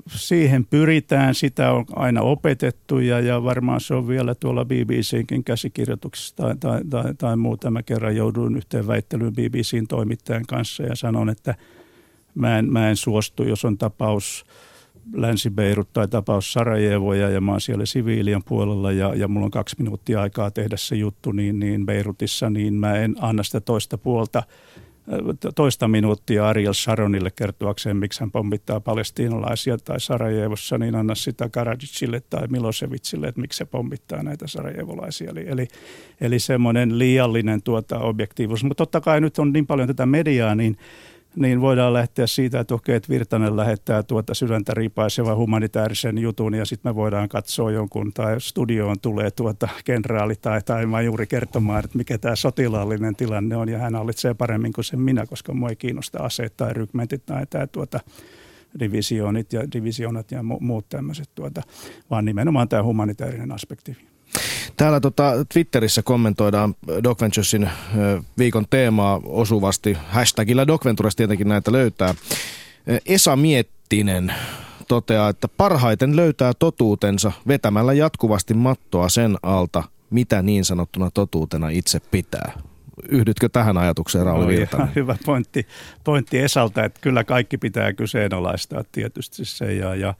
Siihen 0.08 0.65
pyritään, 0.65 1.36
sitä 1.36 1.71
on 1.71 1.86
aina 1.95 2.21
opetettu 2.21 2.99
ja, 2.99 3.19
ja 3.19 3.43
varmaan 3.43 3.82
se 3.82 3.93
on 3.93 4.08
vielä 4.08 4.36
tuolla 4.36 4.65
BBCkin 4.65 5.43
käsikirjoituksessa 5.43 6.36
tai, 6.36 6.56
tai, 6.60 6.82
tai, 6.89 7.13
tai 7.17 7.38
muuta. 7.38 7.71
Mä 7.71 7.84
kerran 7.84 8.15
jouduin 8.15 8.58
yhteen 8.58 8.88
väittelyyn 8.88 9.34
BBCin 9.34 9.88
toimittajan 9.88 10.45
kanssa 10.47 10.84
ja 10.84 10.95
sanon, 10.95 11.29
että 11.29 11.56
mä 12.36 12.60
en, 12.60 12.71
mä 12.71 12.89
en 12.89 12.97
suostu, 12.97 13.43
jos 13.43 13.65
on 13.65 13.78
tapaus– 13.78 14.45
Länsi-Beirut 15.14 15.93
tai 15.93 16.08
tapaus 16.08 16.54
Sarajevoja 16.54 17.30
ja 17.30 17.41
mä 17.41 17.51
oon 17.51 17.62
siellä 17.62 17.86
siviilien 17.86 18.43
puolella 18.43 18.91
ja, 18.91 19.16
ja 19.16 19.28
mulla 19.28 19.45
on 19.45 19.51
kaksi 19.51 19.76
minuuttia 19.80 20.22
aikaa 20.22 20.51
tehdä 20.51 20.78
se 20.78 20.95
juttu 20.95 21.32
niin, 21.32 21.60
niin 21.60 21.86
Beirutissa, 21.86 22.49
niin 22.49 22.74
mä 22.74 22.95
en 22.95 23.16
anna 23.20 23.43
sitä 23.43 23.62
toista 23.62 23.97
puolta 23.97 24.43
toista 25.56 25.88
minuuttia 25.88 26.49
Ariel 26.49 26.74
Sharonille 26.74 27.32
kertoakseen, 27.32 27.97
miksi 27.97 28.20
hän 28.20 28.32
pommittaa 28.32 28.80
palestiinalaisia 28.80 29.78
tai 29.78 29.99
Sarajevossa, 29.99 30.78
niin 30.78 30.95
anna 30.95 31.16
sitä 31.16 31.49
Karadzicille 31.49 32.22
tai 32.30 32.47
Milosevicille, 32.47 33.28
että 33.28 33.41
miksi 33.41 33.58
se 33.58 33.66
pommittaa 33.66 34.24
näitä 34.24 34.47
sarajevolaisia. 34.47 35.32
Eli, 35.32 35.45
eli, 35.47 35.68
eli 36.22 36.39
semmoinen 36.39 36.99
liiallinen 36.99 37.62
tuota 37.62 37.99
objektiivisuus. 37.99 38.64
Mutta 38.64 38.82
totta 38.82 39.01
kai 39.01 39.22
nyt 39.22 39.39
on 39.39 39.54
niin 39.54 39.68
paljon 39.68 39.88
tätä 39.88 40.06
mediaa, 40.06 40.56
niin 40.56 40.78
niin 41.36 41.61
voidaan 41.61 41.93
lähteä 41.93 42.27
siitä, 42.27 42.59
että 42.59 42.75
okei, 42.75 42.95
että 42.95 43.09
Virtanen 43.09 43.57
lähettää 43.57 44.03
tuota 44.03 44.34
sydäntä 44.34 44.73
ripaisevan 44.73 45.38
humanitaarisen 45.38 46.17
jutun 46.17 46.53
ja 46.53 46.65
sitten 46.65 46.89
me 46.91 46.95
voidaan 46.95 47.29
katsoa 47.29 47.71
jonkun 47.71 48.13
tai 48.13 48.41
studioon 48.41 48.99
tulee 48.99 49.31
tuota 49.31 49.69
kenraali 49.86 50.36
tai, 50.36 50.61
tai 50.61 50.86
majuri 50.86 51.27
kertomaan, 51.27 51.84
että 51.86 51.97
mikä 51.97 52.17
tämä 52.17 52.36
sotilaallinen 52.36 53.15
tilanne 53.15 53.55
on 53.55 53.69
ja 53.69 53.77
hän 53.77 53.95
hallitsee 53.95 54.34
paremmin 54.34 54.73
kuin 54.73 54.86
sen 54.86 54.99
minä, 54.99 55.25
koska 55.25 55.53
mua 55.53 55.69
ei 55.69 55.75
kiinnosta 55.75 56.23
aseet 56.23 56.57
tai 56.57 56.73
rykmentit 56.73 57.25
tai 57.25 57.45
tämä 57.49 57.67
tuota, 57.67 57.99
divisioonit 58.79 59.53
ja 59.53 59.71
divisioonat 59.71 60.31
ja 60.31 60.43
muut 60.43 60.89
tämmöiset, 60.89 61.29
tuota, 61.36 61.61
vaan 62.09 62.25
nimenomaan 62.25 62.69
tämä 62.69 62.84
humanitaarinen 62.84 63.51
aspekti. 63.51 64.12
Täällä 64.84 64.99
tota, 64.99 65.34
Twitterissä 65.53 66.01
kommentoidaan 66.01 66.75
Doc 67.03 67.21
Venturesin 67.21 67.69
viikon 68.38 68.65
teemaa 68.69 69.21
osuvasti. 69.25 69.97
Hashtagillä 70.09 70.67
Doc 70.67 70.86
Ventures 70.86 71.15
tietenkin 71.15 71.47
näitä 71.47 71.71
löytää. 71.71 72.15
Esa 73.05 73.36
Miettinen 73.36 74.34
toteaa, 74.88 75.29
että 75.29 75.47
parhaiten 75.47 76.15
löytää 76.15 76.51
totuutensa 76.59 77.31
vetämällä 77.47 77.93
jatkuvasti 77.93 78.53
mattoa 78.53 79.09
sen 79.09 79.38
alta, 79.43 79.84
mitä 80.09 80.41
niin 80.41 80.65
sanottuna 80.65 81.11
totuutena 81.11 81.69
itse 81.69 81.99
pitää. 82.11 82.51
Yhdytkö 83.09 83.49
tähän 83.49 83.77
ajatukseen, 83.77 84.25
Rauli 84.25 84.43
no, 84.43 84.47
Virtanen? 84.47 84.95
Hyvä 84.95 85.15
pointti, 85.25 85.67
pointti 86.03 86.39
Esalta, 86.39 86.84
että 86.84 86.99
kyllä 87.01 87.23
kaikki 87.23 87.57
pitää 87.57 87.93
kyseenalaistaa 87.93 88.84
tietysti 88.91 89.45
se 89.45 89.73
ja, 89.73 89.95
ja 89.95 90.13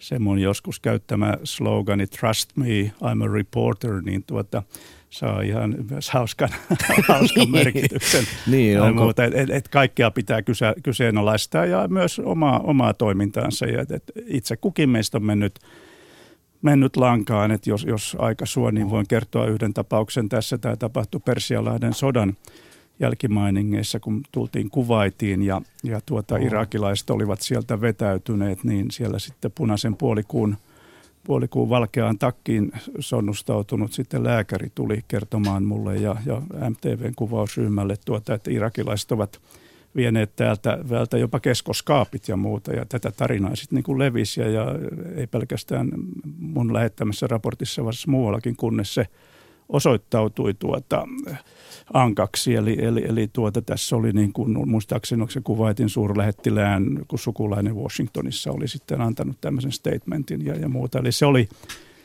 se 0.00 0.18
mun 0.18 0.38
joskus 0.38 0.80
käyttämä 0.80 1.34
slogani 1.44 2.06
Trust 2.06 2.50
me, 2.56 2.92
I'm 3.02 3.24
a 3.24 3.32
reporter, 3.32 4.02
niin 4.02 4.24
tuota, 4.26 4.62
saa 5.10 5.40
ihan 5.40 5.74
hauskan, 6.12 6.48
hauskan 7.08 7.50
merkityksen. 7.50 8.24
niin, 8.46 8.80
onko... 8.80 9.02
muuta. 9.02 9.24
Et, 9.24 9.34
et, 9.34 9.50
et 9.50 9.68
kaikkea 9.68 10.10
pitää 10.10 10.42
kyse, 10.42 10.74
kyseenalaistaa 10.82 11.66
ja 11.66 11.88
myös 11.88 12.18
omaa, 12.18 12.60
omaa 12.60 12.94
toimintaansa. 12.94 13.66
Ja 13.66 13.80
et, 13.80 13.90
et 13.90 14.12
itse 14.26 14.56
kukin 14.56 14.88
meistä 14.88 15.18
on 15.18 15.24
mennyt, 15.24 15.58
mennyt 16.62 16.96
lankaan, 16.96 17.50
että 17.50 17.70
jos, 17.70 17.84
jos 17.84 18.16
aika 18.18 18.46
suo, 18.46 18.70
niin 18.70 18.90
voin 18.90 19.08
kertoa 19.08 19.46
yhden 19.46 19.74
tapauksen 19.74 20.28
tässä. 20.28 20.58
Tämä 20.58 20.76
tapahtui 20.76 21.20
Persialahden 21.24 21.94
sodan 21.94 22.36
jälkimainingeissa, 23.00 24.00
kun 24.00 24.22
tultiin 24.32 24.70
Kuvaitiin 24.70 25.42
ja, 25.42 25.62
ja 25.84 26.00
tuota, 26.06 26.34
oh. 26.34 26.42
irakilaiset 26.42 27.10
olivat 27.10 27.40
sieltä 27.40 27.80
vetäytyneet, 27.80 28.64
niin 28.64 28.90
siellä 28.90 29.18
sitten 29.18 29.52
punaisen 29.54 29.96
puolikuun, 29.96 30.56
puolikuun 31.24 31.68
valkeaan 31.68 32.18
takkiin 32.18 32.72
sonnustautunut 32.98 33.92
sitten 33.92 34.24
lääkäri 34.24 34.72
tuli 34.74 35.04
kertomaan 35.08 35.64
mulle 35.64 35.96
ja, 35.96 36.16
ja 36.26 36.42
MTVn 36.70 37.14
kuvausryhmälle, 37.16 37.96
tuota, 38.04 38.34
että 38.34 38.50
irakilaiset 38.50 39.12
ovat 39.12 39.40
vieneet 39.96 40.36
täältä, 40.36 40.78
täältä 40.88 41.18
jopa 41.18 41.40
keskoskaapit 41.40 42.28
ja 42.28 42.36
muuta. 42.36 42.72
Ja 42.72 42.84
tätä 42.84 43.10
tarinaa 43.10 43.56
sitten 43.56 43.76
niin 43.76 43.84
kuin 43.84 43.98
levisi 43.98 44.40
ja, 44.40 44.50
ja 44.50 44.64
ei 45.16 45.26
pelkästään 45.26 45.90
mun 46.38 46.72
lähettämässä 46.72 47.26
raportissa, 47.26 47.84
vaan 47.84 47.94
muuallakin, 48.06 48.56
kunnes 48.56 48.94
se 48.94 49.06
osoittautui 49.72 50.54
tuota, 50.54 51.06
ankaksi. 51.94 52.54
Eli, 52.54 52.76
eli, 52.80 53.04
eli 53.08 53.28
tuota, 53.32 53.62
tässä 53.62 53.96
oli 53.96 54.12
niin 54.12 54.32
kuin, 54.32 54.68
muistaakseni 54.68 55.30
se 55.30 55.40
Kuwaitin 55.44 55.88
suurlähettilään, 55.88 56.84
kun 57.08 57.18
sukulainen 57.18 57.76
Washingtonissa 57.76 58.52
oli 58.52 58.68
sitten 58.68 59.00
antanut 59.00 59.36
tämmöisen 59.40 59.72
statementin 59.72 60.46
ja, 60.46 60.54
ja 60.54 60.68
muuta. 60.68 60.98
Eli 60.98 61.12
se 61.12 61.26
oli, 61.26 61.48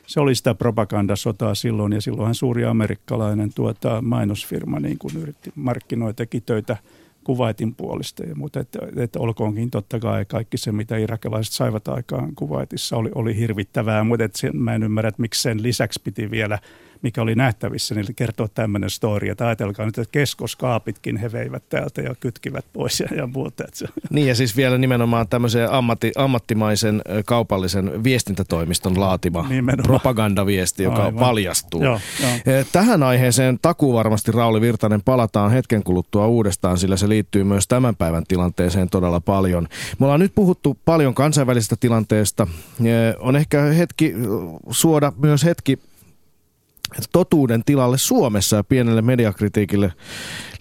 se 0.08 0.20
oli 0.20 0.36
sitä 0.36 0.56
propagandasotaa 0.56 1.56
silloin 1.56 1.94
ja 1.94 2.02
silloinhan 2.02 2.36
suuri 2.36 2.66
amerikkalainen 2.66 3.54
tuota, 3.56 4.02
mainosfirma 4.02 4.80
niin 4.80 4.98
kuin 4.98 5.18
yritti 5.18 5.52
markkinoida, 5.56 6.14
teki 6.14 6.42
töitä 6.42 6.78
Kuvaitin 7.24 7.76
puolesta 7.76 8.24
ja 8.24 8.36
muuta. 8.36 8.60
Että, 8.60 8.80
että 8.96 9.20
olkoonkin 9.20 9.72
totta 9.72 10.00
kai 10.00 10.26
kaikki 10.26 10.58
se, 10.58 10.72
mitä 10.72 10.98
irakilaiset 10.98 11.54
saivat 11.54 11.88
aikaan 11.88 12.36
Kuvaitissa, 12.36 12.98
oli, 12.98 13.12
oli 13.16 13.38
hirvittävää, 13.38 14.04
mutta 14.04 14.26
että 14.26 14.38
sen, 14.38 14.58
mä 14.58 14.76
en 14.76 14.84
ymmärrä, 14.84 15.08
että 15.08 15.22
miksi 15.22 15.42
sen 15.42 15.64
lisäksi 15.64 16.02
piti 16.04 16.32
vielä– 16.32 16.60
mikä 17.02 17.22
oli 17.22 17.36
nähtävissä, 17.36 17.96
niin 17.96 18.06
kertoo 18.16 18.48
tämmöinen 18.48 18.90
story. 18.90 19.30
Että 19.30 19.46
ajatelkaa 19.48 19.86
nyt, 19.86 19.98
että 19.98 20.12
keskoskaapitkin 20.12 21.18
he 21.18 21.32
veivät 21.32 21.64
täältä 21.70 22.02
ja 22.02 22.16
kytkivät 22.20 22.66
pois 22.74 23.00
ja, 23.00 23.08
ja 23.16 23.28
muuta. 23.28 23.64
Niin 24.10 24.28
ja 24.28 24.36
siis 24.36 24.58
vielä 24.58 24.78
nimenomaan 24.78 25.28
tämmöisen 25.28 25.72
ammatti, 25.72 26.12
ammattimaisen 26.16 27.02
kaupallisen 27.26 28.04
viestintätoimiston 28.04 29.00
laatima 29.00 29.46
nimenomaan. 29.50 29.84
propagandaviesti, 29.88 30.84
joka 30.84 31.04
Aivan. 31.04 31.20
paljastuu. 31.20 31.84
Joo, 31.84 32.00
joo. 32.22 32.64
Tähän 32.72 33.04
aiheeseen 33.04 33.60
takuu 33.62 33.94
varmasti 33.94 34.32
Rauli 34.32 34.62
Virtanen 34.62 35.02
palataan 35.02 35.52
hetken 35.52 35.84
kuluttua 35.84 36.28
uudestaan, 36.28 36.78
sillä 36.78 36.98
se 36.98 37.10
liittyy 37.10 37.44
myös 37.44 37.68
tämän 37.68 37.96
päivän 37.96 38.24
tilanteeseen 38.28 38.90
todella 38.90 39.20
paljon. 39.20 39.68
Me 40.00 40.06
ollaan 40.06 40.20
nyt 40.20 40.36
puhuttu 40.36 40.78
paljon 40.86 41.14
kansainvälisestä 41.14 41.76
tilanteesta. 41.80 42.48
On 43.20 43.36
ehkä 43.36 43.62
hetki 43.62 44.14
suoda 44.70 45.12
myös 45.18 45.46
hetki 45.46 45.80
totuuden 47.12 47.64
tilalle 47.66 47.98
Suomessa 47.98 48.56
ja 48.56 48.64
pienelle 48.64 49.02
mediakritiikille 49.02 49.94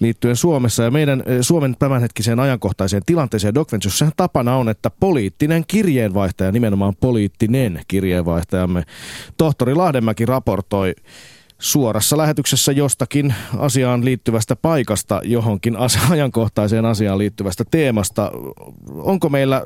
liittyen 0.01 0.37
Suomessa 0.37 0.83
ja 0.83 0.91
meidän 0.91 1.22
eh, 1.27 1.39
Suomen 1.41 1.77
tämänhetkiseen 1.79 2.41
ajankohtaiseen 2.41 3.03
tilanteeseen 3.07 3.55
Doc 3.55 3.72
Venturessähän 3.72 4.12
tapana 4.16 4.57
on, 4.57 4.68
että 4.68 4.91
poliittinen 4.91 5.64
kirjeenvaihtaja, 5.68 6.53
nimenomaan 6.53 6.95
poliittinen 7.01 7.81
kirjeenvaihtajamme, 7.89 8.83
tohtori 9.37 9.75
Lahdenmäki 9.75 10.27
raportoi 10.27 10.95
suorassa 11.59 12.16
lähetyksessä 12.16 12.72
jostakin 12.72 13.35
asiaan 13.59 14.05
liittyvästä 14.05 14.57
paikasta 14.57 15.20
johonkin 15.25 15.77
ajankohtaiseen 16.11 16.85
asiaan 16.85 17.18
liittyvästä 17.18 17.64
teemasta. 17.70 18.31
Onko 18.91 19.29
meillä 19.29 19.64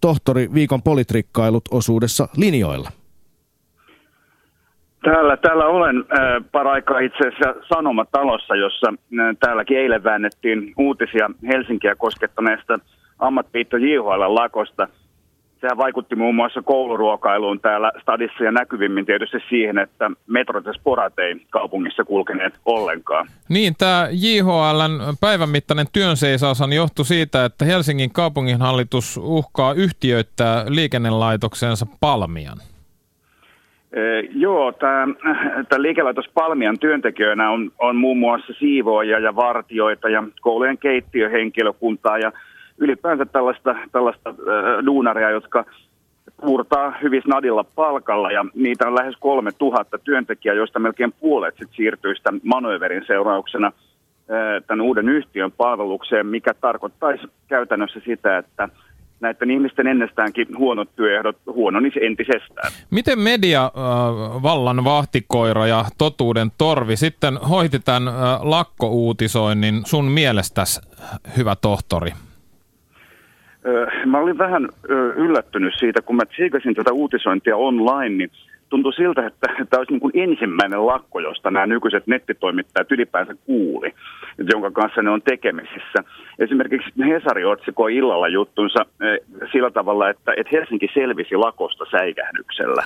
tohtori 0.00 0.54
viikon 0.54 0.82
politrikkailut 0.82 1.64
osuudessa 1.70 2.28
linjoilla? 2.36 2.90
Täällä, 5.04 5.36
täällä 5.36 5.66
olen 5.66 5.96
äh, 5.96 6.44
paraikaa 6.52 6.98
itse 6.98 7.28
asiassa 7.28 7.54
Sanomatalossa, 7.74 8.56
jossa 8.56 8.88
äh, 8.88 9.36
täälläkin 9.40 9.78
eilen 9.78 10.04
väännettiin 10.04 10.72
uutisia 10.78 11.30
Helsinkiä 11.48 11.94
koskettaneesta 11.94 12.78
ammattiitto 13.18 13.76
JHL 13.76 14.34
lakosta. 14.34 14.88
Sehän 15.60 15.76
vaikutti 15.76 16.16
muun 16.16 16.34
muassa 16.34 16.62
kouluruokailuun 16.62 17.60
täällä 17.60 17.92
stadissa 18.02 18.44
ja 18.44 18.52
näkyvimmin 18.52 19.06
tietysti 19.06 19.38
siihen, 19.48 19.78
että 19.78 20.10
metrot 20.26 20.64
ja 20.64 20.72
sporat 20.72 21.18
ei 21.18 21.46
kaupungissa 21.50 22.04
kulkeneet 22.04 22.54
ollenkaan. 22.64 23.26
Niin, 23.48 23.74
tämä 23.78 24.08
JHLn 24.12 25.16
päivän 25.20 25.48
mittainen 25.48 25.86
työnseisaushan 25.92 26.72
johtui 26.72 27.04
siitä, 27.04 27.44
että 27.44 27.64
Helsingin 27.64 28.12
kaupunginhallitus 28.12 29.20
uhkaa 29.22 29.72
yhtiöittää 29.72 30.64
liikennelaitoksensa 30.68 31.86
Palmian. 32.00 32.58
Joo, 34.30 34.72
tämä 34.72 35.82
liikelaitos 35.82 36.28
Palmian 36.34 36.78
työntekijöinä 36.78 37.50
on, 37.50 37.70
on 37.78 37.96
muun 37.96 38.18
muassa 38.18 38.52
siivoajia 38.58 39.18
ja 39.18 39.36
vartioita 39.36 40.08
ja 40.08 40.24
koulujen 40.40 40.78
keittiöhenkilökuntaa 40.78 42.18
ja 42.18 42.32
ylipäänsä 42.78 43.26
tällaista, 43.26 43.76
tällaista 43.92 44.30
äh, 44.30 44.86
duunaria, 44.86 45.30
jotka 45.30 45.64
puurtaa 46.40 46.94
hyvin 47.02 47.22
snadilla 47.22 47.64
palkalla 47.64 48.30
ja 48.30 48.44
niitä 48.54 48.86
on 48.86 48.94
lähes 48.94 49.14
kolme 49.20 49.52
tuhatta 49.52 49.98
työntekijää, 49.98 50.54
joista 50.54 50.78
melkein 50.78 51.12
puolet 51.20 51.54
sit 51.58 51.68
siirtyy 51.76 52.14
sitä 52.14 52.32
manöverin 52.42 53.04
seurauksena 53.06 53.72
tämän 54.66 54.80
uuden 54.80 55.08
yhtiön 55.08 55.52
palvelukseen, 55.52 56.26
mikä 56.26 56.54
tarkoittaisi 56.54 57.26
käytännössä 57.48 58.00
sitä, 58.04 58.38
että– 58.38 58.68
näiden 59.20 59.50
ihmisten 59.50 59.86
ennestäänkin 59.86 60.58
huonot 60.58 60.96
työehdot 60.96 61.36
huononisi 61.46 62.04
entisestään. 62.04 62.72
Miten 62.90 63.18
media 63.18 63.64
äh, 63.64 64.42
vallan 64.42 64.84
vahtikoira 64.84 65.66
ja 65.66 65.84
totuuden 65.98 66.50
torvi 66.58 66.96
sitten 66.96 67.36
hoiti 67.36 67.78
tämän 67.78 68.08
äh, 68.08 68.14
lakkouutisoinnin 68.42 69.82
sun 69.86 70.04
mielestäsi, 70.04 70.80
hyvä 71.36 71.56
tohtori? 71.56 72.10
Mä 74.06 74.18
olin 74.18 74.38
vähän 74.38 74.68
yllättynyt 75.16 75.74
siitä, 75.78 76.02
kun 76.02 76.16
mä 76.16 76.24
tsiikasin 76.24 76.74
tätä 76.74 76.92
uutisointia 76.92 77.56
online, 77.56 78.16
niin 78.16 78.30
tuntui 78.68 78.92
siltä, 78.92 79.26
että 79.26 79.46
tämä 79.70 79.78
olisi 79.78 79.92
niin 79.92 80.00
kuin 80.00 80.12
ensimmäinen 80.14 80.86
lakko, 80.86 81.20
josta 81.20 81.50
nämä 81.50 81.66
nykyiset 81.66 82.06
nettitoimittajat 82.06 82.92
ylipäänsä 82.92 83.34
kuuli, 83.46 83.94
jonka 84.38 84.70
kanssa 84.70 85.02
ne 85.02 85.10
on 85.10 85.22
tekemisissä. 85.22 86.04
Esimerkiksi 86.38 86.90
Hesari 87.06 87.44
otsikoi 87.44 87.96
illalla 87.96 88.28
juttunsa 88.28 88.86
eh, 89.00 89.18
sillä 89.52 89.70
tavalla, 89.70 90.10
että, 90.10 90.32
että 90.36 90.56
Helsinki 90.56 90.90
selvisi 90.94 91.36
lakosta 91.36 91.84
säikähdyksellä. 91.90 92.82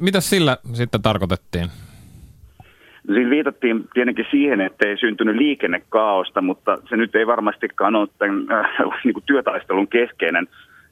Mitä 0.00 0.20
sillä 0.20 0.56
sitten 0.72 1.02
tarkoitettiin? 1.02 1.68
Siinä 3.06 3.30
viitattiin 3.30 3.88
tietenkin 3.94 4.26
siihen, 4.30 4.60
että 4.60 4.88
ei 4.88 4.96
syntynyt 4.96 5.36
liikennekaaosta, 5.36 6.42
mutta 6.42 6.78
se 6.88 6.96
nyt 6.96 7.14
ei 7.14 7.26
varmastikaan 7.26 7.96
ole 7.96 8.08
tämän 8.18 8.46
äh, 8.52 8.70
niin 9.04 9.14
kuin 9.14 9.24
työtaistelun 9.26 9.88
keskeinen 9.88 10.48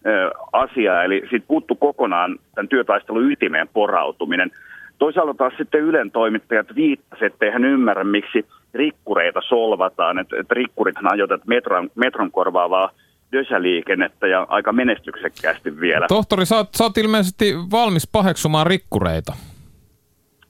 äh, 0.07 0.31
asia. 0.53 1.03
Eli 1.03 1.23
siitä 1.31 1.47
puuttu 1.49 1.75
kokonaan 1.75 2.39
tämän 2.55 2.69
työtaistelun 2.69 3.33
ytimeen 3.33 3.69
porautuminen. 3.69 4.51
Toisaalta 4.99 5.35
taas 5.35 5.53
sitten 5.59 5.81
Ylen 5.81 6.11
toimittajat 6.11 6.75
viittasivat, 6.75 7.33
että 7.33 7.53
hän 7.53 7.65
ymmärrä, 7.65 8.05
miksi 8.05 8.47
rikkureita 8.75 9.41
solvataan. 9.49 10.19
Että, 10.19 10.37
että 10.41 10.55
rikkurithan 10.55 11.13
ajoivat 11.13 11.47
metron, 11.47 11.91
metron 11.95 12.31
korvaavaa 12.31 12.91
dösäliikennettä 13.33 14.27
ja 14.27 14.47
aika 14.49 14.73
menestyksekkäästi 14.73 15.81
vielä. 15.81 16.07
Tohtori, 16.09 16.47
sä 16.47 16.57
oot, 16.57 16.69
sä 16.75 16.85
oot 16.85 16.99
ilmeisesti 16.99 17.55
valmis 17.71 18.09
paheksumaan 18.13 18.67
rikkureita. 18.67 19.33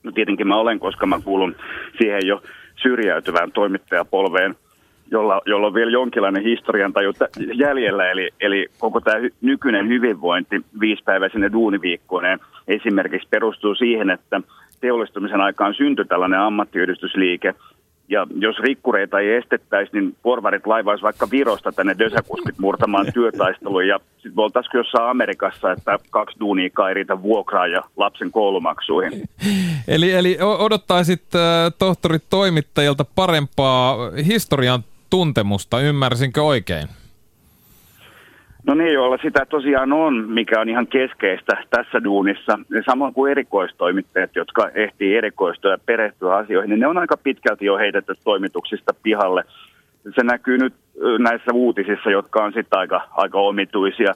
No 0.03 0.11
tietenkin 0.11 0.47
mä 0.47 0.55
olen, 0.55 0.79
koska 0.79 1.05
mä 1.05 1.19
kuulun 1.23 1.55
siihen 1.97 2.27
jo 2.27 2.43
syrjäytyvään 2.81 3.51
toimittajapolveen, 3.51 4.55
jolla, 5.11 5.41
jolla 5.45 5.67
on 5.67 5.73
vielä 5.73 5.91
jonkinlainen 5.91 6.43
historian 6.43 6.93
tai 6.93 7.03
jäljellä. 7.53 8.11
Eli, 8.11 8.29
eli 8.39 8.67
koko 8.79 9.01
tämä 9.01 9.17
hy, 9.17 9.29
nykyinen 9.41 9.87
hyvinvointi 9.87 10.61
viisipäiväisenä 10.79 11.51
duuniviikkoinen 11.51 12.39
esimerkiksi 12.67 13.27
perustuu 13.29 13.75
siihen, 13.75 14.09
että 14.09 14.41
teollistumisen 14.79 15.41
aikaan 15.41 15.73
syntyi 15.73 16.05
tällainen 16.05 16.39
ammattiyhdistysliike– 16.39 17.55
ja 18.11 18.27
jos 18.35 18.59
rikkureita 18.59 19.19
ei 19.19 19.33
estettäisi, 19.33 19.91
niin 19.93 20.15
porvarit 20.23 20.67
laivaisi 20.67 21.03
vaikka 21.03 21.27
Virosta 21.31 21.71
tänne 21.71 21.95
dösäkuskit 21.99 22.59
murtamaan 22.59 23.07
työtaisteluja. 23.13 23.87
Ja 23.87 23.99
sitten 24.13 24.35
voitaisiin 24.35 24.77
jossain 24.77 25.09
Amerikassa, 25.09 25.71
että 25.71 25.99
kaksi 26.09 26.39
duunia 26.39 26.69
ei 26.87 26.93
riitä 26.93 27.21
vuokraa 27.21 27.67
ja 27.67 27.83
lapsen 27.97 28.31
koulumaksuihin. 28.31 29.21
Eli, 29.87 30.11
eli 30.11 30.37
odottaisit 30.59 31.35
äh, 31.35 31.41
tohtori 31.79 32.17
toimittajilta 32.29 33.05
parempaa 33.15 33.97
historian 34.27 34.83
tuntemusta, 35.09 35.79
ymmärsinkö 35.79 36.43
oikein? 36.43 36.87
No 38.67 38.73
niin, 38.73 38.93
joilla 38.93 39.17
sitä 39.21 39.45
tosiaan 39.49 39.93
on, 39.93 40.29
mikä 40.29 40.61
on 40.61 40.69
ihan 40.69 40.87
keskeistä 40.87 41.63
tässä 41.69 42.03
duunissa. 42.03 42.59
Samoin 42.85 43.13
kuin 43.13 43.31
erikoistoimittajat, 43.31 44.35
jotka 44.35 44.69
ehtii 44.69 45.15
erikoistua 45.15 45.71
ja 45.71 45.77
perehtyä 45.85 46.35
asioihin, 46.35 46.69
niin 46.69 46.79
ne 46.79 46.87
on 46.87 46.97
aika 46.97 47.17
pitkälti 47.17 47.65
jo 47.65 47.77
heitetty 47.77 48.13
toimituksista 48.23 48.93
pihalle. 49.03 49.43
Se 50.15 50.23
näkyy 50.23 50.57
nyt 50.57 50.73
näissä 51.19 51.51
uutisissa, 51.53 52.11
jotka 52.11 52.43
on 52.43 52.53
sitten 52.53 52.79
aika, 52.79 53.01
aika 53.11 53.39
omituisia. 53.39 54.13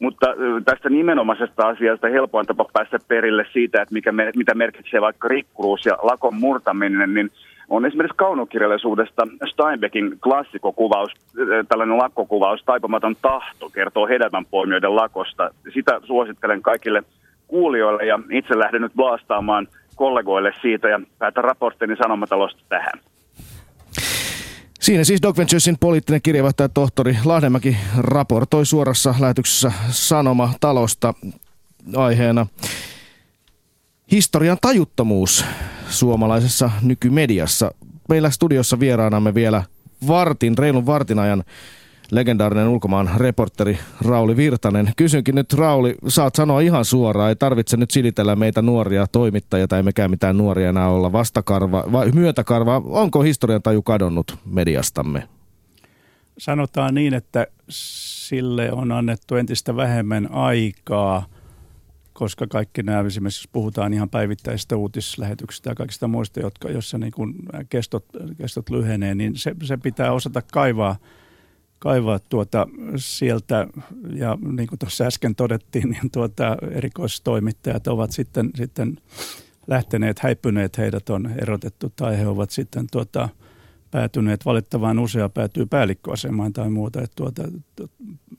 Mutta 0.00 0.26
tästä 0.64 0.90
nimenomaisesta 0.90 1.68
asiasta 1.68 2.08
helpoin 2.08 2.46
tapa 2.46 2.66
päästä 2.72 2.98
perille 3.08 3.46
siitä, 3.52 3.82
että 3.82 3.94
mikä, 3.94 4.12
mitä 4.36 4.54
merkitsee 4.54 5.00
vaikka 5.00 5.28
rikkuruus 5.28 5.86
ja 5.86 5.98
lakon 6.02 6.34
murtaminen, 6.34 7.14
niin– 7.14 7.30
on 7.68 7.86
esimerkiksi 7.86 8.16
kaunokirjallisuudesta 8.16 9.22
Steinbeckin 9.52 10.18
klassikokuvaus, 10.20 11.10
äh, 11.10 11.66
tällainen 11.68 11.98
lakkokuvaus, 11.98 12.62
Taipumaton 12.64 13.16
tahto, 13.22 13.70
kertoo 13.70 14.06
hedelmänpoimijoiden 14.06 14.96
lakosta. 14.96 15.50
Sitä 15.74 16.00
suosittelen 16.04 16.62
kaikille 16.62 17.02
kuulijoille 17.48 18.06
ja 18.06 18.18
itse 18.30 18.58
lähden 18.58 18.82
nyt 18.82 18.96
vastaamaan 18.96 19.68
kollegoille 19.94 20.52
siitä 20.62 20.88
ja 20.88 21.00
päätän 21.18 21.44
raporttini 21.44 21.96
sanomatalosta 21.96 22.62
tähän. 22.68 23.00
Siinä 24.80 25.04
siis 25.04 25.22
Doc 25.22 25.38
Venturesin 25.38 25.76
poliittinen 25.80 26.22
kirjavaihtaja 26.22 26.68
tohtori 26.68 27.16
Lahdemäki 27.24 27.76
raportoi 27.98 28.66
suorassa 28.66 29.14
lähetyksessä 29.20 29.72
Sanoma 29.90 30.50
talosta 30.60 31.14
aiheena 31.96 32.46
historian 34.10 34.58
tajuttomuus 34.60 35.44
suomalaisessa 35.94 36.70
nykymediassa. 36.82 37.70
Meillä 38.08 38.30
studiossa 38.30 38.80
vieraanamme 38.80 39.34
vielä 39.34 39.62
vartin, 40.06 40.58
reilun 40.58 40.86
vartin 40.86 41.18
ajan 41.18 41.44
legendaarinen 42.10 42.68
ulkomaan 42.68 43.10
reporteri 43.16 43.78
Rauli 44.00 44.36
Virtanen. 44.36 44.92
Kysynkin 44.96 45.34
nyt 45.34 45.52
Rauli, 45.52 45.94
saat 46.08 46.34
sanoa 46.34 46.60
ihan 46.60 46.84
suoraan, 46.84 47.28
ei 47.28 47.36
tarvitse 47.36 47.76
nyt 47.76 47.90
silitellä 47.90 48.36
meitä 48.36 48.62
nuoria 48.62 49.06
toimittajia 49.06 49.68
tai 49.68 49.82
mekään 49.82 50.10
mitään 50.10 50.36
nuoria 50.36 50.68
enää 50.68 50.88
olla 50.88 51.12
vastakarva 51.12 51.84
vai 51.92 52.10
myötäkarva. 52.10 52.82
Onko 52.84 53.22
historian 53.22 53.62
taju 53.62 53.82
kadonnut 53.82 54.38
mediastamme? 54.44 55.28
Sanotaan 56.38 56.94
niin, 56.94 57.14
että 57.14 57.46
sille 57.68 58.72
on 58.72 58.92
annettu 58.92 59.36
entistä 59.36 59.76
vähemmän 59.76 60.32
aikaa– 60.32 61.24
koska 62.14 62.46
kaikki 62.46 62.82
nämä, 62.82 63.00
esimerkiksi 63.00 63.40
jos 63.40 63.48
puhutaan 63.52 63.92
ihan 63.92 64.10
päivittäisistä 64.10 64.76
uutislähetyksistä 64.76 65.70
ja 65.70 65.74
kaikista 65.74 66.08
muista, 66.08 66.40
jotka, 66.40 66.70
jossa 66.70 66.98
niin 66.98 67.12
kuin 67.12 67.34
kestot, 67.68 68.04
kestot 68.38 68.70
lyhenee, 68.70 69.14
niin 69.14 69.36
se, 69.36 69.54
se 69.62 69.76
pitää 69.76 70.12
osata 70.12 70.42
kaivaa, 70.52 70.96
kaivaa 71.78 72.18
tuota 72.18 72.66
sieltä. 72.96 73.66
Ja 74.12 74.38
niin 74.56 74.68
kuin 74.68 74.78
tuossa 74.78 75.04
äsken 75.04 75.34
todettiin, 75.34 75.90
niin 75.90 76.10
tuota 76.10 76.56
erikoistoimittajat 76.70 77.86
ovat 77.86 78.10
sitten, 78.10 78.50
sitten 78.54 78.98
lähteneet, 79.66 80.18
häipyneet, 80.18 80.78
heidät 80.78 81.10
on 81.10 81.30
erotettu 81.38 81.92
tai 81.96 82.18
he 82.18 82.26
ovat 82.26 82.50
sitten 82.50 82.86
tuota, 82.92 83.28
päätyneet 83.94 84.44
valittavaan 84.44 84.98
usea 84.98 85.28
päätyy 85.28 85.66
päällikköasemaan 85.66 86.52
tai 86.52 86.70
muuta. 86.70 87.02
Että 87.02 87.16
tuota, 87.16 87.42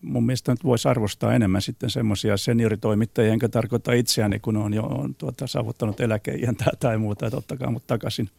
mun 0.06 0.26
mielestä 0.26 0.52
nyt 0.52 0.64
voisi 0.64 0.88
arvostaa 0.88 1.34
enemmän 1.34 1.62
sitten 1.62 1.90
semmoisia 1.90 2.38
senioritoimittajia, 2.38 3.34
enkä 3.34 3.50
tarkoita 3.50 3.94
itseäni, 3.94 4.40
kun 4.40 4.58
on 4.58 4.74
jo 4.74 4.84
on 4.84 5.16
tuota, 5.16 5.48
saavuttanut 5.48 6.00
eläkeiän 6.00 6.56
tai, 6.56 6.74
tai 6.80 6.98
muuta, 6.98 7.26
että 7.26 7.38
ottakaa 7.38 7.72
mut 7.72 7.88
takaisin 7.88 8.30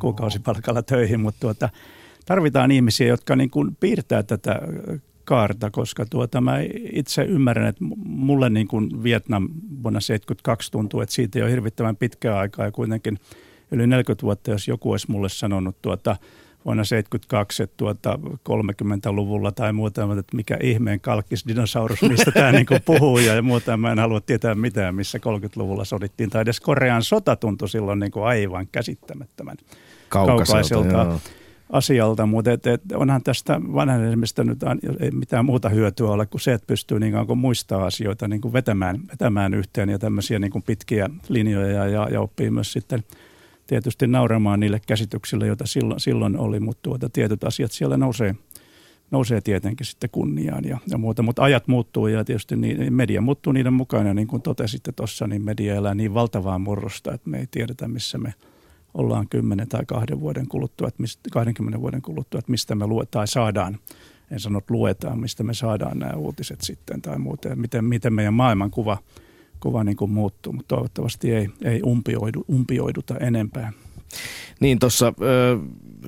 kuukausipalkalla 0.00 0.82
töihin, 0.82 1.20
mutta 1.20 1.40
tuota, 1.40 1.68
tarvitaan 2.26 2.70
ihmisiä, 2.70 3.06
jotka 3.06 3.36
niin 3.36 3.50
kuin 3.50 3.76
piirtää 3.80 4.22
tätä 4.22 4.60
kaarta, 5.24 5.70
koska 5.70 6.06
tuota, 6.06 6.40
mä 6.40 6.58
itse 6.92 7.22
ymmärrän, 7.22 7.66
että 7.66 7.84
mulle 8.04 8.50
niin 8.50 8.68
kuin 8.68 9.02
Vietnam 9.02 9.42
vuonna 9.82 10.00
1972 10.00 10.70
tuntuu, 10.72 11.00
että 11.00 11.14
siitä 11.14 11.38
ei 11.38 11.42
ole 11.42 11.50
hirvittävän 11.50 11.96
pitkää 11.96 12.38
aikaa 12.38 12.64
ja 12.64 12.72
kuitenkin 12.72 13.18
yli 13.70 13.86
40 13.86 14.22
vuotta, 14.22 14.50
jos 14.50 14.68
joku 14.68 14.90
olisi 14.90 15.10
mulle 15.10 15.28
sanonut 15.28 15.82
tuota, 15.82 16.16
vuonna 16.64 16.84
72, 16.84 17.62
että 17.62 17.76
tuota 17.76 18.18
30-luvulla 18.48 19.52
tai 19.52 19.72
muuta, 19.72 20.02
että 20.02 20.36
mikä 20.36 20.56
ihmeen 20.62 21.00
kalkkis 21.00 21.46
dinosaurus, 21.48 22.02
mistä 22.02 22.30
tämä 22.30 22.52
niin 22.52 22.66
puhuu 22.84 23.18
ja 23.18 23.42
muuta. 23.42 23.76
Mä 23.76 23.92
en 23.92 23.98
halua 23.98 24.20
tietää 24.20 24.54
mitään, 24.54 24.94
missä 24.94 25.18
30-luvulla 25.18 25.84
sodittiin. 25.84 26.30
Tai 26.30 26.42
edes 26.42 26.60
Korean 26.60 27.02
sota 27.02 27.36
tuntui 27.36 27.68
silloin 27.68 27.98
niin 27.98 28.12
kuin 28.12 28.24
aivan 28.24 28.66
käsittämättömän 28.72 29.56
kaukaiselta, 30.08 30.92
kaukaiselta 30.92 31.20
asialta, 31.70 32.26
mutta 32.26 32.52
et, 32.52 32.66
et 32.66 32.82
onhan 32.94 33.22
tästä 33.22 33.60
vanhenemisesta 33.74 34.44
nyt 34.44 34.58
ei 35.00 35.10
mitään 35.10 35.44
muuta 35.44 35.68
hyötyä 35.68 36.08
ole 36.08 36.26
kuin 36.26 36.40
se, 36.40 36.52
että 36.52 36.66
pystyy 36.66 37.00
niin 37.00 37.26
kuin 37.26 37.38
muistaa 37.38 37.84
asioita 37.86 38.28
niin 38.28 38.40
kuin 38.40 38.52
vetämään, 38.52 39.00
vetämään 39.12 39.54
yhteen 39.54 39.88
ja 39.88 39.98
tämmöisiä 39.98 40.38
niin 40.38 40.50
kuin 40.50 40.62
pitkiä 40.62 41.10
linjoja 41.28 41.88
ja, 41.88 42.08
ja 42.08 42.20
oppii 42.20 42.50
myös 42.50 42.72
sitten– 42.72 43.04
tietysti 43.66 44.06
nauramaan 44.06 44.60
niille 44.60 44.80
käsityksille, 44.86 45.46
joita 45.46 45.66
silloin, 45.66 46.00
silloin 46.00 46.38
oli, 46.38 46.60
mutta 46.60 46.82
tuota, 46.82 47.08
tietyt 47.08 47.44
asiat 47.44 47.72
siellä 47.72 47.96
nousee, 47.96 48.34
nousee 49.10 49.40
tietenkin 49.40 49.86
sitten 49.86 50.10
kunniaan 50.10 50.64
ja, 50.64 50.78
ja 50.90 50.98
muuta. 50.98 51.22
Mutta 51.22 51.42
ajat 51.42 51.68
muuttuu 51.68 52.06
ja 52.06 52.24
tietysti 52.24 52.56
niin, 52.56 52.94
media 52.94 53.20
muuttuu 53.20 53.52
niiden 53.52 53.72
mukana. 53.72 54.08
Ja 54.08 54.14
niin 54.14 54.28
kuin 54.28 54.42
totesitte 54.42 54.92
tuossa, 54.92 55.26
niin 55.26 55.44
media 55.44 55.74
elää 55.74 55.94
niin 55.94 56.14
valtavaa 56.14 56.58
murrosta, 56.58 57.12
että 57.14 57.30
me 57.30 57.38
ei 57.38 57.46
tiedetä, 57.50 57.88
missä 57.88 58.18
me 58.18 58.34
ollaan 58.94 59.28
10 59.28 59.68
tai 59.68 59.82
2 59.86 60.20
vuoden 60.20 60.48
kuluttua, 60.48 60.88
että 60.88 61.02
mistä, 61.02 61.28
20 61.32 61.80
vuoden 61.80 62.02
kuluttua, 62.02 62.38
että 62.38 62.50
mistä 62.50 62.74
me 62.74 62.86
luetaan 62.86 63.10
tai 63.10 63.28
saadaan 63.28 63.78
en 64.30 64.40
sano, 64.40 64.58
että 64.58 64.74
luetaan, 64.74 65.20
mistä 65.20 65.42
me 65.42 65.54
saadaan 65.54 65.98
nämä 65.98 66.12
uutiset 66.12 66.60
sitten 66.60 67.02
tai 67.02 67.18
muuta, 67.18 67.48
ja 67.48 67.56
miten, 67.56 67.84
miten 67.84 68.14
meidän 68.14 68.34
maailmankuva– 68.34 68.98
kova 69.62 69.84
niin 69.84 69.96
kuin 69.96 70.10
muuttuu, 70.10 70.52
mutta 70.52 70.74
toivottavasti 70.74 71.34
ei, 71.34 71.48
ei 71.64 71.80
umpioidu, 71.86 72.44
umpioiduta 72.48 73.16
enempää. 73.16 73.72
Niin 74.60 74.78
tuossa 74.78 75.12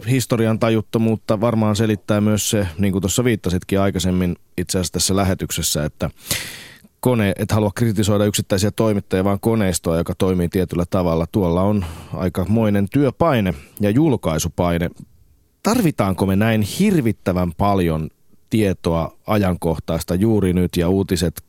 historian 0.08 0.58
tajuttomuutta 0.58 1.40
varmaan 1.40 1.76
selittää 1.76 2.20
myös 2.20 2.50
se, 2.50 2.68
niin 2.78 2.92
kuin 2.92 3.02
tuossa 3.02 3.24
viittasitkin 3.24 3.80
aikaisemmin 3.80 4.36
itse 4.58 4.78
asiassa 4.78 4.92
tässä 4.92 5.16
lähetyksessä, 5.16 5.84
että 5.84 6.10
kone, 7.00 7.32
et 7.38 7.52
halua 7.52 7.70
kritisoida 7.74 8.24
yksittäisiä 8.24 8.70
toimittajia, 8.70 9.24
vaan 9.24 9.40
koneistoa, 9.40 9.96
joka 9.96 10.14
toimii 10.18 10.48
tietyllä 10.48 10.84
tavalla. 10.90 11.26
Tuolla 11.32 11.62
on 11.62 11.84
aikamoinen 12.12 12.88
työpaine 12.92 13.54
ja 13.80 13.90
julkaisupaine. 13.90 14.90
Tarvitaanko 15.62 16.26
me 16.26 16.36
näin 16.36 16.62
hirvittävän 16.62 17.52
paljon 17.52 18.10
tietoa 18.50 19.16
ajankohtaista 19.26 20.14
juuri 20.14 20.52
nyt 20.52 20.76
ja 20.76 20.88
uutiset 20.88 21.42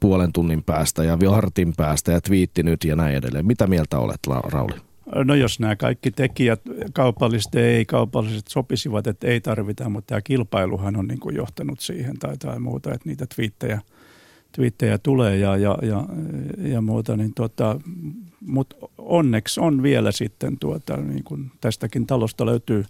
puolen 0.00 0.32
tunnin 0.32 0.62
päästä 0.62 1.04
ja 1.04 1.18
vartin 1.30 1.72
päästä 1.76 2.12
ja 2.12 2.20
twiitti 2.20 2.62
nyt 2.62 2.84
ja 2.84 2.96
näin 2.96 3.16
edelleen. 3.16 3.46
Mitä 3.46 3.66
mieltä 3.66 3.98
olet, 3.98 4.20
Rauli? 4.44 4.74
No 5.24 5.34
jos 5.34 5.60
nämä 5.60 5.76
kaikki 5.76 6.10
tekijät, 6.10 6.60
kaupalliset 6.92 7.54
ja 7.54 7.66
ei-kaupalliset 7.66 8.48
sopisivat, 8.48 9.06
että 9.06 9.26
ei 9.26 9.40
tarvita, 9.40 9.88
mutta 9.88 10.06
tämä 10.06 10.20
kilpailuhan 10.20 10.96
on 10.96 11.08
niin 11.08 11.20
kuin 11.20 11.36
johtanut 11.36 11.80
siihen 11.80 12.18
tai, 12.18 12.36
tai 12.36 12.58
muuta, 12.60 12.94
että 12.94 13.08
niitä 13.08 13.26
twiittejä, 13.34 13.80
twiittejä 14.52 14.98
tulee 14.98 15.36
ja, 15.36 15.56
ja, 15.56 15.78
ja, 15.82 16.04
ja 16.58 16.80
muuta, 16.80 17.16
niin 17.16 17.34
tuota, 17.34 17.80
mutta 18.46 18.76
onneksi 18.98 19.60
on 19.60 19.82
vielä 19.82 20.12
sitten 20.12 20.58
tuota, 20.58 20.96
niin 20.96 21.24
kuin 21.24 21.50
tästäkin 21.60 22.06
talosta 22.06 22.46
löytyy, 22.46 22.84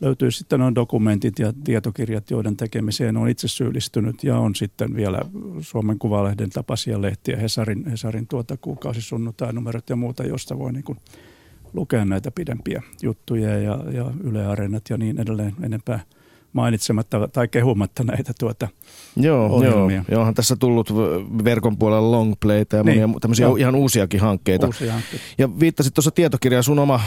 löytyy 0.00 0.30
sitten 0.30 0.60
on 0.60 0.74
dokumentit 0.74 1.38
ja 1.38 1.52
tietokirjat, 1.64 2.30
joiden 2.30 2.56
tekemiseen 2.56 3.16
on 3.16 3.28
itse 3.28 3.48
syyllistynyt 3.48 4.24
ja 4.24 4.38
on 4.38 4.54
sitten 4.54 4.96
vielä 4.96 5.20
Suomen 5.60 5.98
Kuvalehden 5.98 6.50
tapaisia 6.50 7.02
lehtiä, 7.02 7.36
Hesarin, 7.36 7.86
Hesarin 7.90 8.26
tuota 8.26 8.56
kuukausisunnuntai-numerot 8.56 9.90
ja 9.90 9.96
muuta, 9.96 10.26
josta 10.26 10.58
voi 10.58 10.72
niin 10.72 10.84
kuin 10.84 10.98
lukea 11.72 12.04
näitä 12.04 12.30
pidempiä 12.30 12.82
juttuja 13.02 13.58
ja, 13.58 13.84
ja 13.92 14.10
Yle 14.24 14.46
Areenat 14.46 14.82
ja 14.90 14.98
niin 14.98 15.20
edelleen 15.20 15.54
enempää– 15.62 16.00
mainitsematta 16.52 17.28
tai 17.28 17.48
kehumatta 17.48 18.04
näitä 18.04 18.32
tuota 18.38 18.68
joo, 19.16 19.46
ohjelmia. 19.46 20.04
Joo, 20.10 20.20
onhan 20.20 20.34
tässä 20.34 20.56
tullut 20.56 20.94
verkon 21.44 21.78
puolella 21.78 22.10
longplayta 22.10 22.76
ja 22.76 22.84
monia 22.84 23.06
niin, 23.06 23.20
tämmöisiä 23.20 23.46
joo. 23.46 23.56
ihan 23.56 23.74
uusiakin 23.74 24.20
hankkeita. 24.20 24.66
Uusia 24.66 24.92
hankkeita. 24.92 25.24
Ja 25.38 25.60
viittasit 25.60 25.94
tuossa 25.94 26.10
tietokirjaan, 26.10 26.64
sun 26.64 26.78
oma 26.78 27.00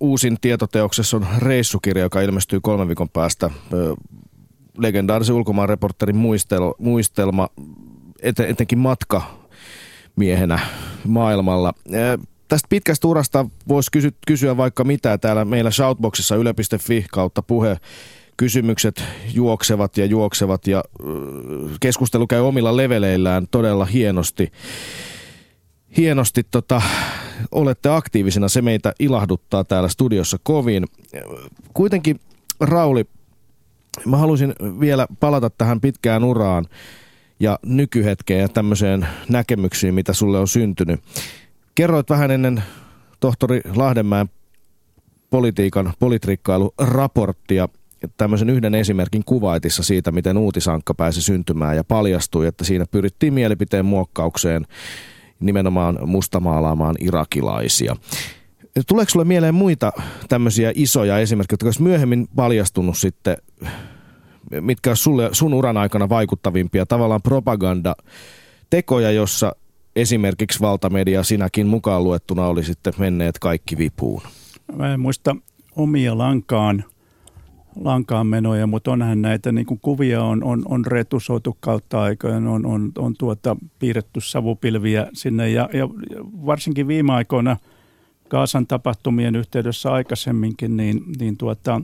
uusin 0.00 0.36
tietoteoksessa 0.40 1.16
on 1.16 1.26
reissukirja, 1.38 2.04
joka 2.04 2.20
ilmestyy 2.20 2.60
kolmen 2.60 2.88
viikon 2.88 3.08
päästä. 3.08 3.50
Legendaarisen 4.78 5.36
ulkomaanreporterin 5.36 6.16
muistelma, 6.16 6.74
muistelma 6.78 7.48
etenkin 8.22 8.78
matka 8.78 9.22
miehenä 10.16 10.58
maailmalla. 11.06 11.72
Tästä 12.48 12.66
pitkästä 12.68 13.08
urasta 13.08 13.46
voisi 13.68 13.90
kysyä 14.26 14.56
vaikka 14.56 14.84
mitä 14.84 15.18
täällä 15.18 15.44
meillä 15.44 15.70
Shoutboxissa 15.70 16.36
yle.fi 16.36 17.06
kautta 17.12 17.42
puhe 17.42 17.76
kysymykset 18.36 19.04
juoksevat 19.34 19.96
ja 19.96 20.04
juoksevat 20.06 20.66
ja 20.66 20.84
keskustelu 21.80 22.26
käy 22.26 22.40
omilla 22.40 22.76
leveleillään 22.76 23.46
todella 23.50 23.84
hienosti. 23.84 24.52
Hienosti 25.96 26.42
tota, 26.50 26.82
olette 27.52 27.88
aktiivisena, 27.88 28.48
se 28.48 28.62
meitä 28.62 28.92
ilahduttaa 28.98 29.64
täällä 29.64 29.88
studiossa 29.88 30.38
kovin. 30.42 30.84
Kuitenkin 31.74 32.20
Rauli, 32.60 33.04
mä 34.06 34.16
haluaisin 34.16 34.54
vielä 34.80 35.06
palata 35.20 35.50
tähän 35.50 35.80
pitkään 35.80 36.24
uraan 36.24 36.66
ja 37.40 37.58
nykyhetkeen 37.66 38.40
ja 38.40 38.48
tämmöiseen 38.48 39.06
näkemyksiin, 39.28 39.94
mitä 39.94 40.12
sulle 40.12 40.38
on 40.38 40.48
syntynyt. 40.48 41.00
Kerroit 41.74 42.10
vähän 42.10 42.30
ennen 42.30 42.62
tohtori 43.20 43.60
Lahdenmäen 43.74 44.28
politiikan, 45.30 45.92
politrikkailu-raporttia 45.98 47.68
tämmöisen 48.16 48.50
yhden 48.50 48.74
esimerkin 48.74 49.22
kuvaitissa 49.24 49.82
siitä, 49.82 50.12
miten 50.12 50.38
uutisankka 50.38 50.94
pääsi 50.94 51.22
syntymään 51.22 51.76
ja 51.76 51.84
paljastui, 51.84 52.46
että 52.46 52.64
siinä 52.64 52.84
pyrittiin 52.90 53.34
mielipiteen 53.34 53.84
muokkaukseen 53.84 54.66
nimenomaan 55.40 55.98
mustamaalaamaan 56.06 56.94
irakilaisia. 57.00 57.96
Tuleeko 58.88 59.10
sulle 59.10 59.24
mieleen 59.24 59.54
muita 59.54 59.92
tämmöisiä 60.28 60.72
isoja 60.74 61.18
esimerkkejä, 61.18 61.54
jotka 61.54 61.66
olisi 61.66 61.82
myöhemmin 61.82 62.28
paljastunut 62.36 62.98
sitten, 62.98 63.36
mitkä 64.60 64.90
olisi 64.90 65.02
sulle, 65.02 65.28
sun 65.32 65.54
uran 65.54 65.76
aikana 65.76 66.08
vaikuttavimpia 66.08 66.86
tavallaan 66.86 67.22
propaganda 67.22 67.96
tekoja, 68.70 69.10
jossa 69.10 69.52
esimerkiksi 69.96 70.60
valtamedia 70.60 71.22
sinäkin 71.22 71.66
mukaan 71.66 72.04
luettuna 72.04 72.46
oli 72.46 72.64
sitten 72.64 72.92
menneet 72.98 73.38
kaikki 73.38 73.78
vipuun? 73.78 74.22
Mä 74.76 74.94
en 74.94 75.00
muista 75.00 75.36
omia 75.76 76.18
lankaan 76.18 76.84
lankaan 77.80 78.26
menoja, 78.26 78.66
mutta 78.66 78.90
onhan 78.90 79.22
näitä 79.22 79.52
niin 79.52 79.66
kuin 79.66 79.80
kuvia 79.82 80.22
on, 80.22 80.44
on, 80.44 80.62
on 80.68 80.86
retusoitu 80.86 81.56
kautta 81.60 82.02
aikojen, 82.02 82.46
on, 82.46 82.66
on, 82.66 82.92
on 82.98 83.14
tuota, 83.18 83.56
piirretty 83.78 84.20
savupilviä 84.20 85.06
sinne. 85.12 85.50
Ja, 85.50 85.68
ja 85.72 85.88
varsinkin 86.46 86.88
viime 86.88 87.12
aikoina 87.12 87.56
Kaasan 88.28 88.66
tapahtumien 88.66 89.36
yhteydessä 89.36 89.92
aikaisemminkin, 89.92 90.76
niin, 90.76 91.02
niin 91.18 91.36
tuota, 91.36 91.80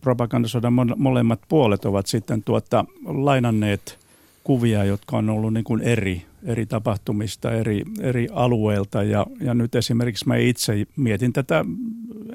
propagandasodan 0.00 0.72
molemmat 0.96 1.40
puolet 1.48 1.84
ovat 1.84 2.06
sitten 2.06 2.42
tuota, 2.42 2.84
lainanneet 3.04 3.98
kuvia, 4.44 4.84
jotka 4.84 5.16
on 5.16 5.30
ollut 5.30 5.52
niin 5.52 5.64
kuin 5.64 5.80
eri, 5.80 6.22
eri 6.44 6.66
tapahtumista, 6.66 7.52
eri, 7.52 7.82
eri 8.00 8.28
alueilta 8.32 9.02
ja, 9.02 9.26
ja 9.40 9.54
nyt 9.54 9.74
esimerkiksi 9.74 10.28
mä 10.28 10.36
itse 10.36 10.86
mietin 10.96 11.32
tätä 11.32 11.64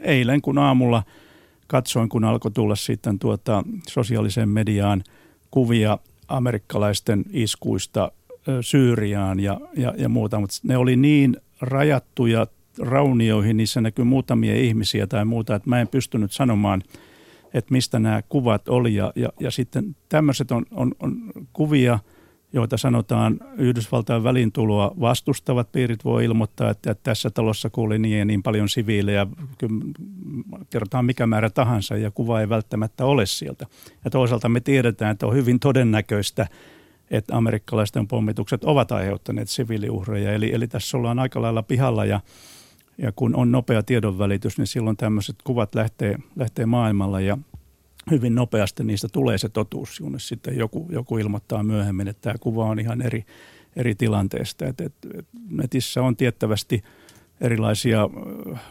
eilen, 0.01 0.41
kun 0.41 0.57
aamulla– 0.57 1.03
katsoin, 1.69 2.09
kun 2.09 2.23
alkoi 2.23 2.51
tulla 2.51 2.75
sitten 2.75 3.19
tuota 3.19 3.63
sosiaaliseen 3.87 4.49
mediaan 4.49 5.03
kuvia 5.51 5.97
amerikkalaisten 6.27 7.25
iskuista 7.33 8.11
Syyriaan 8.61 9.39
ja, 9.39 9.59
ja, 9.77 9.93
ja 9.97 10.09
muuta, 10.09 10.39
mutta 10.39 10.55
ne 10.63 10.77
oli 10.77 10.95
niin 10.95 11.37
rajattuja 11.61 12.47
raunioihin, 12.79 13.57
niissä 13.57 13.81
näkyy 13.81 14.05
muutamia 14.05 14.55
ihmisiä 14.55 15.07
tai 15.07 15.25
muuta, 15.25 15.55
että 15.55 15.69
mä 15.69 15.81
en 15.81 15.87
pystynyt 15.87 16.31
sanomaan, 16.31 16.83
että 17.53 17.71
mistä 17.71 17.99
nämä 17.99 18.21
kuvat 18.29 18.69
oli. 18.69 18.95
Ja, 18.95 19.13
ja, 19.15 19.29
ja 19.39 19.51
sitten 19.51 19.95
tämmöiset 20.09 20.51
on, 20.51 20.65
on, 20.71 20.91
on 20.99 21.17
kuvia– 21.53 21.99
joita 22.53 22.77
sanotaan 22.77 23.39
Yhdysvaltain 23.57 24.23
välintuloa 24.23 24.91
vastustavat 24.99 25.71
piirit 25.71 26.05
voi 26.05 26.25
ilmoittaa, 26.25 26.69
että 26.69 26.95
tässä 26.95 27.29
talossa 27.29 27.69
kuuli 27.69 27.99
niin 27.99 28.19
ja 28.19 28.25
niin 28.25 28.43
paljon 28.43 28.69
siviilejä, 28.69 29.27
kerrotaan 30.69 31.05
mikä 31.05 31.27
määrä 31.27 31.49
tahansa 31.49 31.97
ja 31.97 32.11
kuva 32.11 32.41
ei 32.41 32.49
välttämättä 32.49 33.05
ole 33.05 33.25
sieltä. 33.25 33.65
Ja 34.05 34.11
toisaalta 34.11 34.49
me 34.49 34.59
tiedetään, 34.59 35.11
että 35.11 35.27
on 35.27 35.35
hyvin 35.35 35.59
todennäköistä, 35.59 36.47
että 37.11 37.37
amerikkalaisten 37.37 38.07
pommitukset 38.07 38.63
ovat 38.63 38.91
aiheuttaneet 38.91 39.49
siviiliuhreja. 39.49 40.33
Eli, 40.33 40.53
eli 40.53 40.67
tässä 40.67 40.97
ollaan 40.97 41.19
aika 41.19 41.41
lailla 41.41 41.63
pihalla 41.63 42.05
ja, 42.05 42.19
ja 42.97 43.11
kun 43.11 43.35
on 43.35 43.51
nopea 43.51 43.83
tiedonvälitys, 43.83 44.57
niin 44.57 44.67
silloin 44.67 44.97
tämmöiset 44.97 45.35
kuvat 45.43 45.75
lähtee, 45.75 46.17
lähtee 46.35 46.65
maailmalla 46.65 47.21
ja 47.21 47.37
hyvin 48.11 48.35
nopeasti 48.35 48.83
niistä 48.83 49.07
tulee 49.11 49.37
se 49.37 49.49
totuus, 49.49 49.99
kunnes 49.99 50.27
sitten 50.27 50.57
joku, 50.57 50.87
joku 50.91 51.17
ilmoittaa 51.17 51.63
myöhemmin, 51.63 52.07
että 52.07 52.21
tämä 52.21 52.35
kuva 52.39 52.65
on 52.65 52.79
ihan 52.79 53.01
eri, 53.01 53.25
eri 53.75 53.95
tilanteesta. 53.95 54.65
Et, 54.65 54.81
et, 54.81 54.93
et 55.17 55.25
netissä 55.49 56.03
on 56.03 56.15
tiettävästi 56.15 56.83
erilaisia 57.41 58.09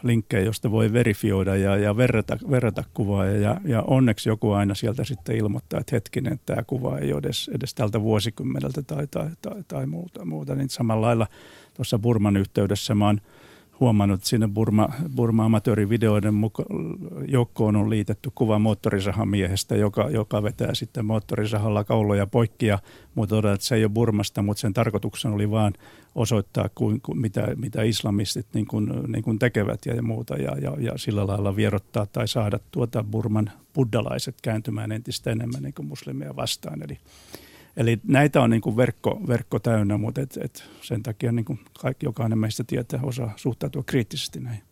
linkkejä, 0.03 0.43
joista 0.43 0.71
voi 0.71 0.93
verifioida 0.93 1.55
ja, 1.55 1.77
ja 1.77 1.97
verrata, 1.97 2.37
verrata 2.49 2.83
kuvaa. 2.93 3.25
Ja, 3.25 3.61
ja 3.65 3.81
onneksi 3.81 4.29
joku 4.29 4.51
aina 4.51 4.75
sieltä 4.75 5.03
sitten 5.03 5.35
ilmoittaa, 5.35 5.79
että 5.79 5.95
hetkinen, 5.95 6.33
että 6.33 6.53
tämä 6.53 6.63
kuva 6.63 6.97
ei 6.97 7.13
ole 7.13 7.19
edes, 7.19 7.51
edes 7.55 7.73
tältä 7.73 8.01
vuosikymmeneltä 8.01 8.81
tai, 8.81 9.07
tai, 9.07 9.29
tai, 9.41 9.63
tai 9.67 9.85
muuta, 9.85 10.25
muuta. 10.25 10.55
Niin 10.55 10.69
samalla 10.69 11.07
lailla 11.07 11.27
tuossa 11.73 11.99
Burman 11.99 12.37
yhteydessä 12.37 12.95
mä 12.95 13.05
oon– 13.05 13.21
huomannut, 13.79 14.23
sinne 14.23 14.47
Burma, 14.47 14.89
Burma-amatöörivideoiden 15.15 16.33
muka, 16.33 16.63
joukkoon 17.27 17.75
on 17.75 17.89
liitetty 17.89 18.31
kuva 18.35 18.59
moottorisahamiehestä, 18.59 19.75
joka, 19.75 20.09
joka 20.09 20.43
vetää 20.43 20.73
sitten 20.73 21.05
moottorisahalla 21.05 21.83
kauloja 21.83 22.27
poikki 22.27 22.65
ja 22.65 22.79
muuta 23.15 23.53
että 23.53 23.65
se 23.65 23.75
ei 23.75 23.83
ole 23.83 23.91
Burmasta, 23.91 24.41
mutta 24.41 24.61
sen 24.61 24.73
tarkoituksena 24.73 25.35
oli 25.35 25.51
vaan 25.51 25.73
osoittaa, 26.15 26.69
kuin, 26.75 27.01
kuin, 27.01 27.21
mitä, 27.21 27.47
mitä 27.55 27.83
islamistit 27.83 28.47
niin 28.53 28.67
kuin, 28.67 28.89
niin 29.07 29.23
kuin 29.23 29.39
tekevät 29.39 29.85
ja, 29.85 29.95
ja 29.95 30.01
muuta 30.01 30.35
ja, 30.35 30.57
ja, 30.61 30.73
ja 30.79 30.97
sillä 30.97 31.27
lailla 31.27 31.55
vierottaa 31.55 32.05
tai 32.05 32.27
saada 32.27 32.59
tuota 32.71 33.03
Burman 33.03 33.51
buddalaiset 33.73 34.35
kääntymään 34.41 34.91
entistä 34.91 35.31
enemmän 35.31 35.63
niin 35.63 35.73
kuin 35.73 35.87
muslimia 35.87 36.35
vastaan. 36.35 36.83
Eli 36.83 36.97
Eli 37.79 37.99
näitä 38.07 38.41
on 38.41 38.49
niin 38.49 38.61
kuin 38.61 38.77
verkko, 38.77 39.21
verkko 39.27 39.59
täynnä, 39.59 39.97
mutta 39.97 40.21
et, 40.21 40.39
et 40.43 40.63
sen 40.81 41.03
takia 41.03 41.31
niin 41.31 41.45
kuin 41.45 41.59
kaikki, 41.81 42.05
jokainen 42.05 42.37
meistä 42.37 42.63
tietää, 42.63 42.99
osaa 43.03 43.33
suhtautua 43.35 43.83
kriittisesti 43.85 44.39
näihin. 44.39 44.63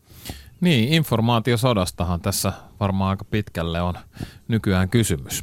Niin, 0.62 0.94
informaatiosodastahan 0.94 2.22
tässä 2.22 2.54
varmaan 2.80 3.10
aika 3.10 3.26
pitkälle 3.26 3.82
on 3.82 3.94
nykyään 4.48 4.90
kysymys. 4.90 5.42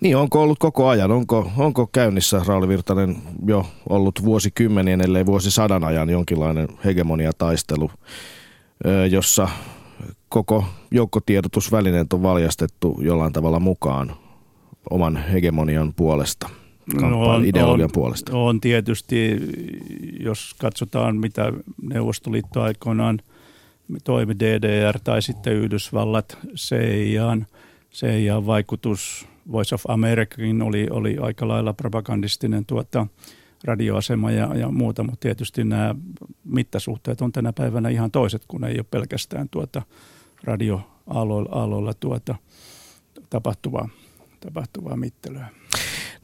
Niin, 0.00 0.16
onko 0.16 0.42
ollut 0.42 0.58
koko 0.58 0.88
ajan? 0.88 1.10
Onko, 1.10 1.50
onko 1.56 1.86
käynnissä, 1.86 2.42
Rauli 2.46 2.68
Virtanen, 2.68 3.16
jo 3.46 3.66
ollut 3.88 4.24
vuosikymmenien, 4.24 5.00
ellei 5.00 5.26
vuosisadan 5.26 5.84
ajan 5.84 6.10
jonkinlainen 6.10 6.68
hegemoniataistelu, 6.84 7.90
jossa 9.10 9.48
koko 10.28 10.64
joukkotiedotusvälineet 10.90 12.12
on 12.12 12.22
valjastettu 12.22 12.98
jollain 13.00 13.32
tavalla 13.32 13.60
mukaan 13.60 14.16
oman 14.90 15.16
hegemonian 15.16 15.94
puolesta? 15.94 16.61
No 17.00 17.22
on, 17.22 17.44
ideologian 17.44 17.84
on, 17.84 17.92
puolesta? 17.92 18.36
On 18.36 18.60
tietysti, 18.60 19.38
jos 20.20 20.54
katsotaan 20.58 21.16
mitä 21.16 21.52
Neuvostoliitto 21.82 22.62
aikoinaan 22.62 23.18
toimi 24.04 24.34
DDR 24.38 24.98
tai 25.04 25.22
sitten 25.22 25.52
Yhdysvallat, 25.52 26.38
CIAn, 26.56 27.46
CIAn 27.92 28.46
vaikutus 28.46 29.28
Voice 29.52 29.74
of 29.74 29.82
Americakin 29.88 30.62
oli, 30.62 30.86
oli 30.90 31.16
aika 31.20 31.48
lailla 31.48 31.72
propagandistinen 31.72 32.66
tuota, 32.66 33.06
radioasema 33.64 34.30
ja, 34.30 34.54
ja 34.54 34.70
muuta, 34.70 35.02
mutta 35.02 35.20
tietysti 35.20 35.64
nämä 35.64 35.94
mittasuhteet 36.44 37.20
on 37.20 37.32
tänä 37.32 37.52
päivänä 37.52 37.88
ihan 37.88 38.10
toiset, 38.10 38.42
kun 38.48 38.64
ei 38.64 38.76
ole 38.76 38.86
pelkästään 38.90 39.48
tuota 39.48 39.82
radioaloilla 40.44 41.94
tuota 41.94 42.34
tapahtuvaa, 43.30 43.88
tapahtuvaa 44.40 44.96
mittelyä. 44.96 45.48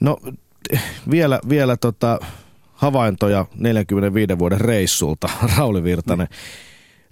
No 0.01 0.17
vielä, 1.11 1.41
vielä 1.49 1.77
tota, 1.77 2.19
havaintoja 2.73 3.47
45 3.57 4.39
vuoden 4.39 4.61
reissulta, 4.61 5.29
Rauli 5.57 5.83
Virtanen. 5.85 6.29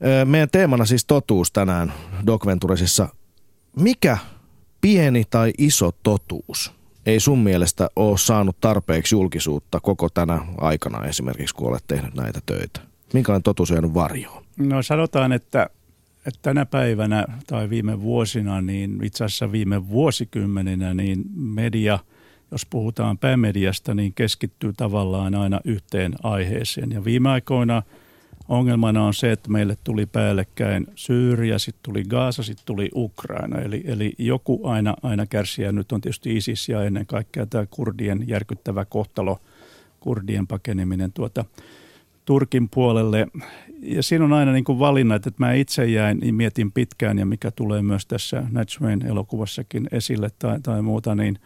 Ö, 0.05 0.25
Meidän 0.25 0.49
teemana 0.53 0.85
siis 0.85 1.05
totuus 1.05 1.53
tänään 1.53 1.93
Doc 2.27 2.47
Venturesissa. 2.47 3.09
Mikä 3.81 4.19
pieni 4.81 5.25
tai 5.31 5.53
iso 5.59 5.91
totuus 6.03 6.77
ei 7.07 7.21
sun 7.21 7.39
mielestä 7.39 7.89
ole 7.97 8.19
saanut 8.19 8.61
tarpeeksi 8.61 9.15
julkisuutta 9.15 9.81
koko 9.81 10.09
tänä 10.09 10.41
aikana 10.61 11.05
esimerkiksi, 11.05 11.55
kun 11.55 11.69
olet 11.69 11.85
tehnyt 11.89 12.15
näitä 12.15 12.41
töitä? 12.47 12.81
Minkälainen 13.13 13.43
totuus 13.43 13.71
on 13.71 13.75
jäänyt 13.75 13.95
varjoon? 13.95 14.45
No 14.57 14.83
sanotaan, 14.83 15.33
että, 15.33 15.71
että 16.27 16.41
tänä 16.43 16.67
päivänä 16.67 17.27
tai 17.47 17.71
viime 17.71 18.01
vuosina, 18.01 18.61
niin 18.61 19.05
itse 19.05 19.25
asiassa 19.25 19.53
viime 19.53 19.89
vuosikymmeninä, 19.89 20.95
niin 20.95 21.25
media, 21.35 21.99
jos 22.51 22.67
puhutaan 22.67 23.19
päämediasta, 23.19 23.95
niin 23.95 24.15
keskittyy 24.15 24.73
tavallaan 24.77 25.35
aina 25.35 25.61
yhteen 25.65 26.15
aiheeseen. 26.23 26.91
Ja 26.93 27.05
viime 27.05 27.31
aikoina 27.31 27.83
ongelmana 28.49 29.05
on 29.05 29.15
se, 29.15 29.33
että 29.33 29.51
meille 29.51 29.77
tuli 29.85 30.07
päällekkäin 30.07 30.87
Syyria, 30.95 31.59
sitten 31.59 31.83
tuli 31.83 32.05
Gaasa, 32.05 32.43
sitten 32.43 32.67
tuli 32.67 32.91
Ukraina. 32.95 33.61
Eli, 33.61 33.85
eli 33.87 34.15
joku 34.19 34.67
aina, 34.67 34.95
aina 35.03 35.27
kärsii, 35.27 35.73
nyt 35.73 35.93
on 35.93 36.01
tietysti 36.01 36.37
ISIS 36.37 36.69
ja 36.69 36.85
ennen 36.85 37.07
kaikkea 37.07 37.47
tämä 37.47 37.67
kurdien 37.71 38.25
järkyttävä 38.29 38.85
kohtalo, 38.85 39.41
kurdien 40.01 40.47
pakeneminen 40.47 41.13
tuota 41.13 41.45
Turkin 42.25 42.69
puolelle. 42.69 43.27
Ja 43.83 44.03
siinä 44.03 44.25
on 44.25 44.33
aina 44.33 44.53
niin 44.53 44.65
kuin 44.65 44.79
valinnat, 44.79 45.27
että 45.27 45.45
mä 45.45 45.53
itse 45.53 45.87
jäin 45.87 46.19
niin 46.19 46.35
mietin 46.35 46.73
pitkään 46.73 47.19
ja 47.19 47.27
mikä 47.27 47.51
tulee 47.51 47.83
myös 47.83 48.07
tässä 48.07 48.43
Natchwayn 48.51 49.07
elokuvassakin 49.07 49.89
esille 49.93 50.31
tai, 50.39 50.61
tai 50.61 50.83
muuta, 50.83 51.15
niin 51.15 51.39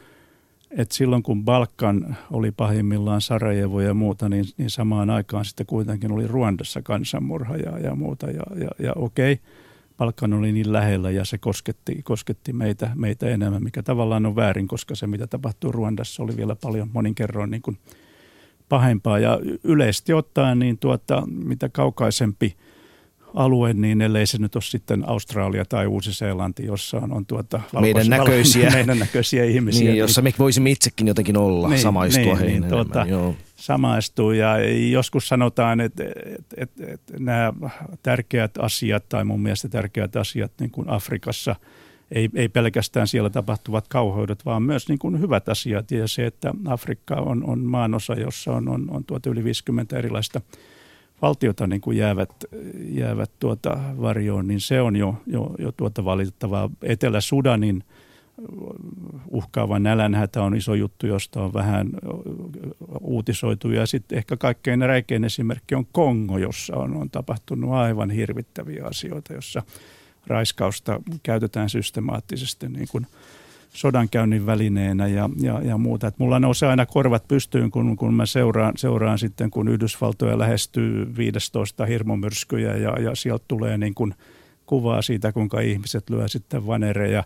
että 0.71 0.95
silloin 0.95 1.23
kun 1.23 1.45
Balkan 1.45 2.17
oli 2.31 2.51
pahimmillaan 2.53 3.21
Sarajevo 3.21 3.81
ja 3.81 3.95
muuta, 3.95 4.29
niin, 4.29 4.45
niin 4.57 4.71
samaan 4.71 5.11
aikaan 5.11 5.45
sitten 5.45 5.67
kuitenkin 5.67 6.13
oli 6.13 6.27
Ruandassa 6.27 6.83
kansanmurha 6.83 7.57
ja, 7.57 7.79
ja 7.79 7.95
muuta. 7.95 8.31
Ja, 8.31 8.43
ja, 8.57 8.71
ja 8.79 8.93
okei, 8.97 9.41
Balkan 9.99 10.33
oli 10.33 10.53
niin 10.53 10.73
lähellä 10.73 11.11
ja 11.11 11.25
se 11.25 11.39
kosketti, 11.39 12.03
kosketti 12.03 12.53
meitä, 12.53 12.91
meitä 12.95 13.29
enemmän, 13.29 13.63
mikä 13.63 13.83
tavallaan 13.83 14.27
on 14.27 14.37
väärin, 14.37 14.69
koska 14.69 14.95
se 14.95 15.07
mitä 15.07 15.27
tapahtui 15.27 15.73
Ruandassa 15.73 16.23
oli 16.23 16.37
vielä 16.37 16.57
paljon 16.57 16.91
monin 16.93 17.15
kerroin 17.15 17.51
niin 17.51 17.63
kuin 17.63 17.79
pahempaa. 18.69 19.19
Ja 19.19 19.39
yleisesti 19.65 20.13
ottaen, 20.13 20.59
niin 20.59 20.79
tuota, 20.79 21.23
mitä 21.27 21.69
kaukaisempi 21.69 22.57
alue, 23.35 23.73
niin 23.73 24.01
ellei 24.03 24.27
se 24.27 24.39
nyt 24.39 24.57
ole 24.57 24.63
sitten 24.63 25.09
Australia 25.09 25.65
tai 25.65 25.87
Uusi-Seelanti, 25.87 26.67
jossa 26.67 26.97
on, 26.97 27.13
on 27.13 27.27
tuota 27.27 27.61
Meidän 27.81 28.09
näköisiä. 28.19 28.71
meidän 28.71 28.99
näköisiä 28.99 29.45
ihmisiä. 29.45 29.89
Niin, 29.89 29.99
jossa 29.99 30.23
me 30.23 30.33
voisimme 30.39 30.71
itsekin 30.71 31.07
jotenkin 31.07 31.37
olla, 31.37 31.69
Niin, 31.69 31.81
samaistua 31.81 32.23
niin, 32.25 32.39
heihin 32.39 32.61
niin, 32.61 32.71
tuota, 32.71 33.07
Joo. 33.09 33.35
samaistuu 33.57 34.33
ja 34.33 34.59
joskus 34.91 35.29
sanotaan, 35.29 35.81
että, 35.81 36.05
että, 36.27 36.57
että, 36.57 36.85
että 36.89 37.13
nämä 37.19 37.53
tärkeät 38.03 38.59
asiat 38.59 39.09
tai 39.09 39.25
mun 39.25 39.41
mielestä 39.41 39.69
tärkeät 39.69 40.17
asiat 40.17 40.53
niin 40.61 40.71
kuin 40.71 40.89
Afrikassa 40.91 41.57
ei, 42.13 42.29
ei 42.35 42.49
pelkästään 42.49 43.07
siellä 43.07 43.31
tapahtuvat 43.31 43.89
kauheudet, 43.89 44.45
vaan 44.45 44.63
myös 44.63 44.89
niin 44.89 44.99
kuin 44.99 45.21
hyvät 45.21 45.49
asiat 45.49 45.91
ja 45.91 46.09
se, 46.09 46.27
että 46.27 46.53
Afrikka 46.69 47.15
on, 47.15 47.45
on 47.45 47.59
maanosa, 47.61 48.15
jossa 48.15 48.53
on, 48.53 48.69
on, 48.69 48.87
on 48.91 49.05
tuota 49.05 49.31
yli 49.31 49.45
50 49.45 49.99
erilaista 49.99 50.41
valtiota 51.23 51.67
niin 51.67 51.81
kuin 51.81 51.97
jäävät, 51.97 52.31
jäävät 52.89 53.31
tuota 53.39 53.79
varjoon, 54.01 54.49
niin 54.49 54.61
se 54.61 54.81
on 54.81 54.97
jo, 54.97 55.15
jo, 55.27 55.55
jo 55.59 55.73
tuota 55.73 56.05
valitettavaa. 56.05 56.71
Etelä-Sudanin 56.83 57.85
uhkaava 59.31 59.79
nälänhätä 59.79 60.43
on 60.43 60.57
iso 60.57 60.75
juttu, 60.75 61.07
josta 61.07 61.43
on 61.43 61.53
vähän 61.53 61.91
uutisoitu. 63.01 63.71
Ja 63.71 63.87
sitten 63.87 64.19
ehkä 64.19 64.37
kaikkein 64.37 64.81
räikein 64.81 65.25
esimerkki 65.25 65.75
on 65.75 65.87
Kongo, 65.93 66.39
jossa 66.39 66.77
on, 66.77 66.97
on 66.97 67.11
tapahtunut 67.11 67.73
aivan 67.73 68.11
hirvittäviä 68.11 68.87
asioita, 68.87 69.33
jossa 69.33 69.63
raiskausta 70.27 71.01
käytetään 71.23 71.71
systemaattisesti 71.71 72.69
niin 72.69 72.89
kuin 72.91 73.07
sodankäynnin 73.71 74.47
välineenä 74.47 75.07
ja, 75.07 75.31
ja, 75.41 75.61
ja 75.63 75.79
muuta. 75.79 76.07
Et 76.07 76.19
mulla 76.19 76.41
nousee 76.41 76.69
aina 76.69 76.87
korvat 76.87 77.29
pystyyn, 77.29 77.71
kun, 77.71 77.97
kun 77.97 78.15
mä 78.15 78.27
seuraan, 78.27 78.73
seuraan 78.77 79.19
sitten, 79.19 79.51
kun 79.51 79.69
Yhdysvaltoja 79.69 80.39
lähestyy 80.39 81.17
15 81.17 81.87
hirmumyrskyjä 81.87 82.77
ja, 82.77 83.01
ja 83.01 83.15
sieltä 83.15 83.45
tulee 83.49 83.79
niin 83.79 83.95
kuin 83.95 84.15
kuvaa 84.67 85.03
siitä, 85.03 85.33
kuinka 85.33 85.61
ihmiset 85.61 86.11
lyö 86.11 86.29
sitten 86.29 86.67
vanereja, 86.67 87.25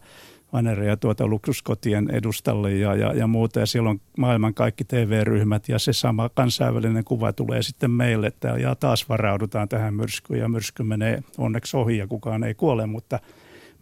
vanereja 0.52 0.96
tuota 0.96 1.26
luksuskotien 1.26 2.10
edustalle 2.10 2.74
ja, 2.74 2.94
ja, 2.94 3.12
ja 3.14 3.26
muuta. 3.26 3.60
Ja 3.60 3.66
siellä 3.66 3.90
on 3.90 4.00
maailman 4.18 4.54
kaikki 4.54 4.84
TV-ryhmät 4.84 5.68
ja 5.68 5.78
se 5.78 5.92
sama 5.92 6.28
kansainvälinen 6.28 7.04
kuva 7.04 7.32
tulee 7.32 7.62
sitten 7.62 7.90
meille, 7.90 8.26
että 8.26 8.48
ja 8.48 8.74
taas 8.74 9.08
varaudutaan 9.08 9.68
tähän 9.68 9.94
myrskyyn 9.94 10.40
ja 10.40 10.48
myrsky 10.48 10.82
menee 10.82 11.22
onneksi 11.38 11.76
ohi 11.76 11.98
ja 11.98 12.06
kukaan 12.06 12.44
ei 12.44 12.54
kuole, 12.54 12.86
mutta 12.86 13.20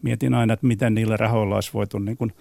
mietin 0.02 0.34
aina, 0.34 0.54
että 0.54 0.66
miten 0.66 0.94
niillä 0.94 1.16
rahoilla 1.16 1.54
olisi 1.54 1.70
voitu 1.74 1.98
niin 1.98 2.16
kuin 2.16 2.32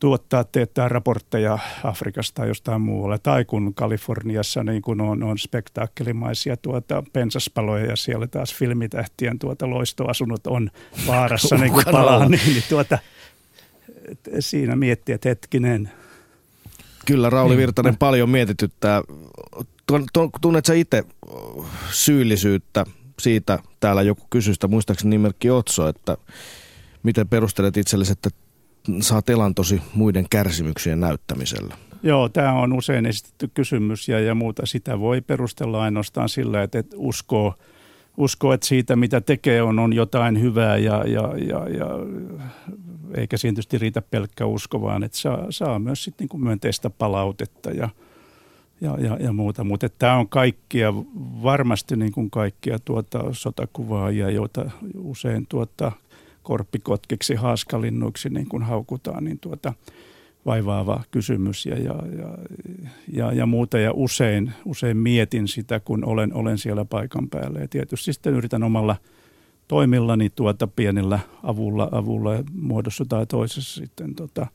tuottaa, 0.00 0.44
teettää 0.44 0.88
raportteja 0.88 1.58
Afrikasta 1.84 2.34
tai 2.34 2.48
jostain 2.48 2.80
muualle. 2.80 3.18
Tai 3.18 3.44
kun 3.44 3.74
Kaliforniassa 3.74 4.64
niin 4.64 4.82
kun 4.82 5.00
on, 5.00 5.22
on 5.22 5.38
spektaakkelimaisia 5.38 6.56
tuota, 6.56 7.02
pensaspaloja 7.12 7.86
ja 7.86 7.96
siellä 7.96 8.26
taas 8.26 8.54
filmitähtien 8.54 9.38
tuota, 9.38 9.70
loistoasunnot 9.70 10.46
on 10.46 10.70
vaarassa 11.06 11.56
niin 11.56 11.72
kuin 11.72 11.84
palaa, 11.92 12.28
niin, 12.28 12.46
niin 12.46 12.64
tuota, 12.68 12.98
siinä 14.40 14.76
miettii, 14.76 15.14
että 15.14 15.28
hetkinen, 15.28 15.90
Kyllä 17.06 17.30
Rauli 17.30 17.56
Virtanen 17.56 17.96
paljon 17.96 18.30
mietityttää. 18.30 19.02
Tuon- 19.86 20.06
tuon- 20.12 20.30
Tunnet 20.40 20.66
sä 20.66 20.74
itse 20.74 21.04
syyllisyyttä 21.90 22.86
siitä, 23.18 23.58
täällä 23.80 24.02
joku 24.02 24.26
kysyi 24.30 24.54
sitä, 24.54 24.68
muistaakseni 24.68 25.10
nimerkki 25.10 25.50
Otso, 25.50 25.88
että 25.88 26.16
miten 27.02 27.28
perustelet 27.28 27.76
itsellesi, 27.76 28.12
että 28.12 28.30
saat 29.00 29.28
elantosi 29.28 29.82
muiden 29.94 30.26
kärsimyksien 30.30 31.00
näyttämisellä? 31.00 31.74
Joo, 32.02 32.28
tämä 32.28 32.52
on 32.52 32.72
usein 32.72 33.06
esitetty 33.06 33.50
kysymys 33.54 34.08
ja, 34.08 34.20
ja 34.20 34.34
muuta. 34.34 34.66
Sitä 34.66 35.00
voi 35.00 35.20
perustella 35.20 35.82
ainoastaan 35.82 36.28
sillä, 36.28 36.62
että, 36.62 36.78
että 36.78 36.96
uskoo, 36.98 37.54
uskoo, 38.16 38.52
että 38.52 38.66
siitä 38.66 38.96
mitä 38.96 39.20
tekee 39.20 39.62
on, 39.62 39.78
on 39.78 39.92
jotain 39.92 40.40
hyvää 40.40 40.76
ja, 40.76 41.04
ja, 41.06 41.34
ja, 41.48 41.68
ja 41.68 41.86
eikä 43.14 43.36
siinä 43.36 43.54
tietysti 43.54 43.78
riitä 43.78 44.02
pelkkä 44.02 44.46
usko, 44.46 44.82
vaan 44.82 45.02
että 45.02 45.18
saa, 45.18 45.46
saa 45.50 45.78
myös 45.78 46.04
sitten 46.04 46.24
niin 46.24 46.28
kuin 46.28 46.44
myönteistä 46.44 46.90
palautetta 46.90 47.70
ja, 47.70 47.88
ja, 48.80 48.96
ja, 49.00 49.16
ja 49.20 49.32
muuta. 49.32 49.64
Mutta 49.64 49.88
tämä 49.88 50.16
on 50.16 50.28
kaikkia, 50.28 50.94
varmasti 51.42 51.96
niin 51.96 52.12
kuin 52.12 52.30
kaikkia 52.30 52.78
tuota 52.78 53.24
sotakuvaajia, 53.32 54.30
joita 54.30 54.70
usein 54.98 55.46
tuota 55.46 55.92
korppikotkiksi, 56.42 57.34
haaskalinnuiksi 57.34 58.28
niin 58.30 58.48
kuin 58.48 58.62
haukutaan, 58.62 59.24
niin 59.24 59.38
tuota, 59.38 59.72
vaivaava 60.46 61.02
kysymys 61.10 61.66
ja, 61.66 61.78
ja, 61.78 61.94
ja, 62.18 62.38
ja, 63.12 63.32
ja 63.32 63.46
muuta. 63.46 63.78
Ja 63.78 63.92
usein, 63.94 64.52
usein 64.64 64.96
mietin 64.96 65.48
sitä, 65.48 65.80
kun 65.80 66.04
olen, 66.04 66.34
olen 66.34 66.58
siellä 66.58 66.84
paikan 66.84 67.28
päällä. 67.28 67.60
Ja 67.60 67.68
tietysti 67.68 68.12
sitten 68.12 68.34
yritän 68.34 68.62
omalla 68.62 68.96
toimillani 69.68 70.30
tuota 70.30 70.66
pienellä 70.66 71.18
avulla, 71.42 71.88
avulla 71.92 72.30
muodossa 72.52 73.04
tai 73.08 73.26
toisessa 73.26 73.80
sitten 73.80 74.14
tota, 74.14 74.46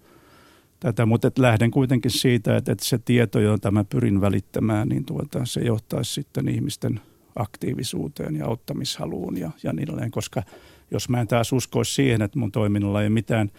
tätä. 0.80 1.06
Mutta 1.06 1.32
lähden 1.38 1.72
kuitenkin 1.72 2.12
siitä, 2.12 2.58
että, 2.58 2.72
että 2.72 2.86
se 2.86 2.98
tieto, 2.98 3.40
jota 3.40 3.72
mä 3.72 3.84
pyrin 3.84 4.22
välittämään, 4.22 4.90
niin 4.90 5.06
tuota, 5.06 5.46
se 5.46 5.62
johtaisi 5.62 6.14
sitten 6.14 6.48
ihmisten 6.48 7.00
aktiivisuuteen 7.36 8.36
ja 8.36 8.46
auttamishaluun 8.46 9.38
ja, 9.38 9.52
ja 9.64 9.74
niin 9.74 9.84
edelleen, 9.90 10.12
koska 10.12 10.44
jos 10.96 11.10
mä 11.10 11.22
en 11.22 11.28
taas 11.28 11.54
uskoisi 11.54 11.94
siihen, 11.94 12.22
että 12.22 12.40
mun 12.40 12.52
toiminnalla 12.52 13.04
ei 13.04 13.10
mitään 13.10 13.52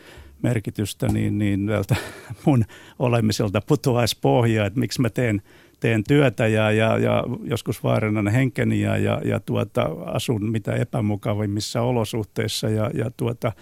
merkitystä, 0.43 1.09
niin, 1.09 1.39
niin 1.39 1.67
tältä 1.67 1.97
mun 2.47 2.65
olemiselta 2.99 3.61
putoaisi 3.61 4.19
pohja, 4.21 4.67
että 4.67 4.81
miksi 4.81 5.01
mä 5.01 5.11
teen, 5.11 5.43
teen 5.81 6.05
työtä 6.05 6.47
ja, 6.47 6.71
ja, 6.71 6.99
ja 6.99 7.25
joskus 7.45 7.83
vaarannan 7.83 8.29
henkeni 8.29 8.81
ja, 8.81 8.97
ja, 8.97 9.21
ja 9.25 9.41
tuota, 9.41 9.83
asun 10.05 10.51
mitä 10.51 10.73
epämukavimmissa 10.73 11.83
olosuhteissa 11.83 12.69
ja, 12.69 12.91
ja 12.95 13.11
tuota, 13.17 13.53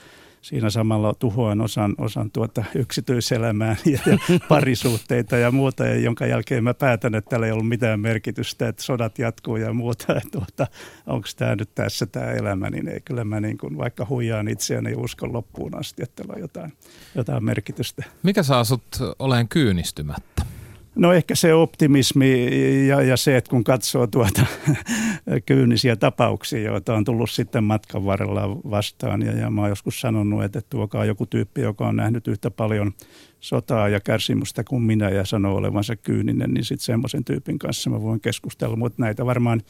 siinä 0.45 0.71
samalla 0.71 1.15
tuhoan 1.19 1.61
osan, 1.61 1.95
osan 1.99 2.31
tuota 2.31 2.65
yksityiselämää 2.75 3.77
ja, 3.93 3.99
ja 4.07 4.19
parisuhteita 4.49 5.37
ja 5.37 5.51
muuta, 5.51 5.87
ja 5.87 6.01
jonka 6.01 6.27
jälkeen 6.27 6.65
mä 6.65 6.75
päätän, 6.75 7.15
että 7.15 7.31
tällä 7.31 7.47
ei 7.47 7.53
ollut 7.53 7.69
mitään 7.69 8.01
merkitystä, 8.01 8.69
että 8.69 8.83
sodat 8.83 9.19
jatkuu 9.19 9.57
ja 9.57 9.73
muuta. 9.73 10.05
Että 10.17 10.29
tuota, 10.39 10.67
Onko 11.07 11.29
tämä 11.37 11.57
nyt 11.57 11.71
tässä 11.75 12.07
tämä 12.07 12.33
elämä, 12.33 12.71
niin 12.71 12.89
ei 12.89 13.01
kyllä 13.01 13.25
mä 13.25 13.41
niin 13.41 13.59
kuin, 13.59 13.79
vaikka 13.79 14.07
huijaan 14.09 14.49
itseäni 14.49 14.91
ja 14.91 14.99
uskon 14.99 15.33
loppuun 15.33 15.79
asti, 15.79 16.03
että 16.03 16.23
tällä 16.23 16.35
on 16.35 16.41
jotain, 16.41 16.73
jotain 17.15 17.45
merkitystä. 17.45 18.05
Mikä 18.23 18.43
saa 18.43 18.65
sut 18.65 18.85
olen 19.19 19.49
kyynistymättä? 19.49 20.54
No 20.97 21.13
ehkä 21.13 21.35
se 21.35 21.55
optimismi 21.55 22.49
ja, 22.89 23.03
ja 23.03 23.17
se, 23.17 23.37
että 23.37 23.51
kun 23.51 23.65
katsoo 23.65 24.07
tuota 24.07 24.47
kyynisiä 25.47 25.97
tapauksia, 25.97 26.61
joita 26.61 26.95
on 26.95 27.05
tullut 27.05 27.31
sitten 27.31 27.65
matkan 27.65 28.05
varrella 28.05 28.49
vastaan. 28.71 29.23
Ja, 29.23 29.33
ja 29.33 29.51
mä 29.51 29.61
oon 29.61 29.71
joskus 29.71 30.01
sanonut, 30.01 30.45
että 30.45 30.61
tuokaa 30.71 31.05
joku 31.05 31.27
tyyppi, 31.27 31.61
joka 31.61 31.89
on 31.89 31.97
nähnyt 31.97 32.29
yhtä 32.29 32.51
paljon 32.51 32.93
sotaa 33.41 33.89
ja 33.89 34.01
kärsimystä 34.01 34.65
kuin 34.65 34.83
minä 34.83 35.11
ja 35.11 35.25
sanoo 35.25 35.57
olevansa 35.57 35.97
kyyninen, 35.97 36.51
niin 36.51 36.65
sitten 36.65 36.85
semmoisen 36.85 37.25
tyypin 37.25 37.59
kanssa 37.59 37.91
mä 37.91 38.03
voin 38.03 38.21
keskustella. 38.21 38.77
Mutta 38.77 39.03
näitä 39.03 39.27
varmaan, 39.27 39.63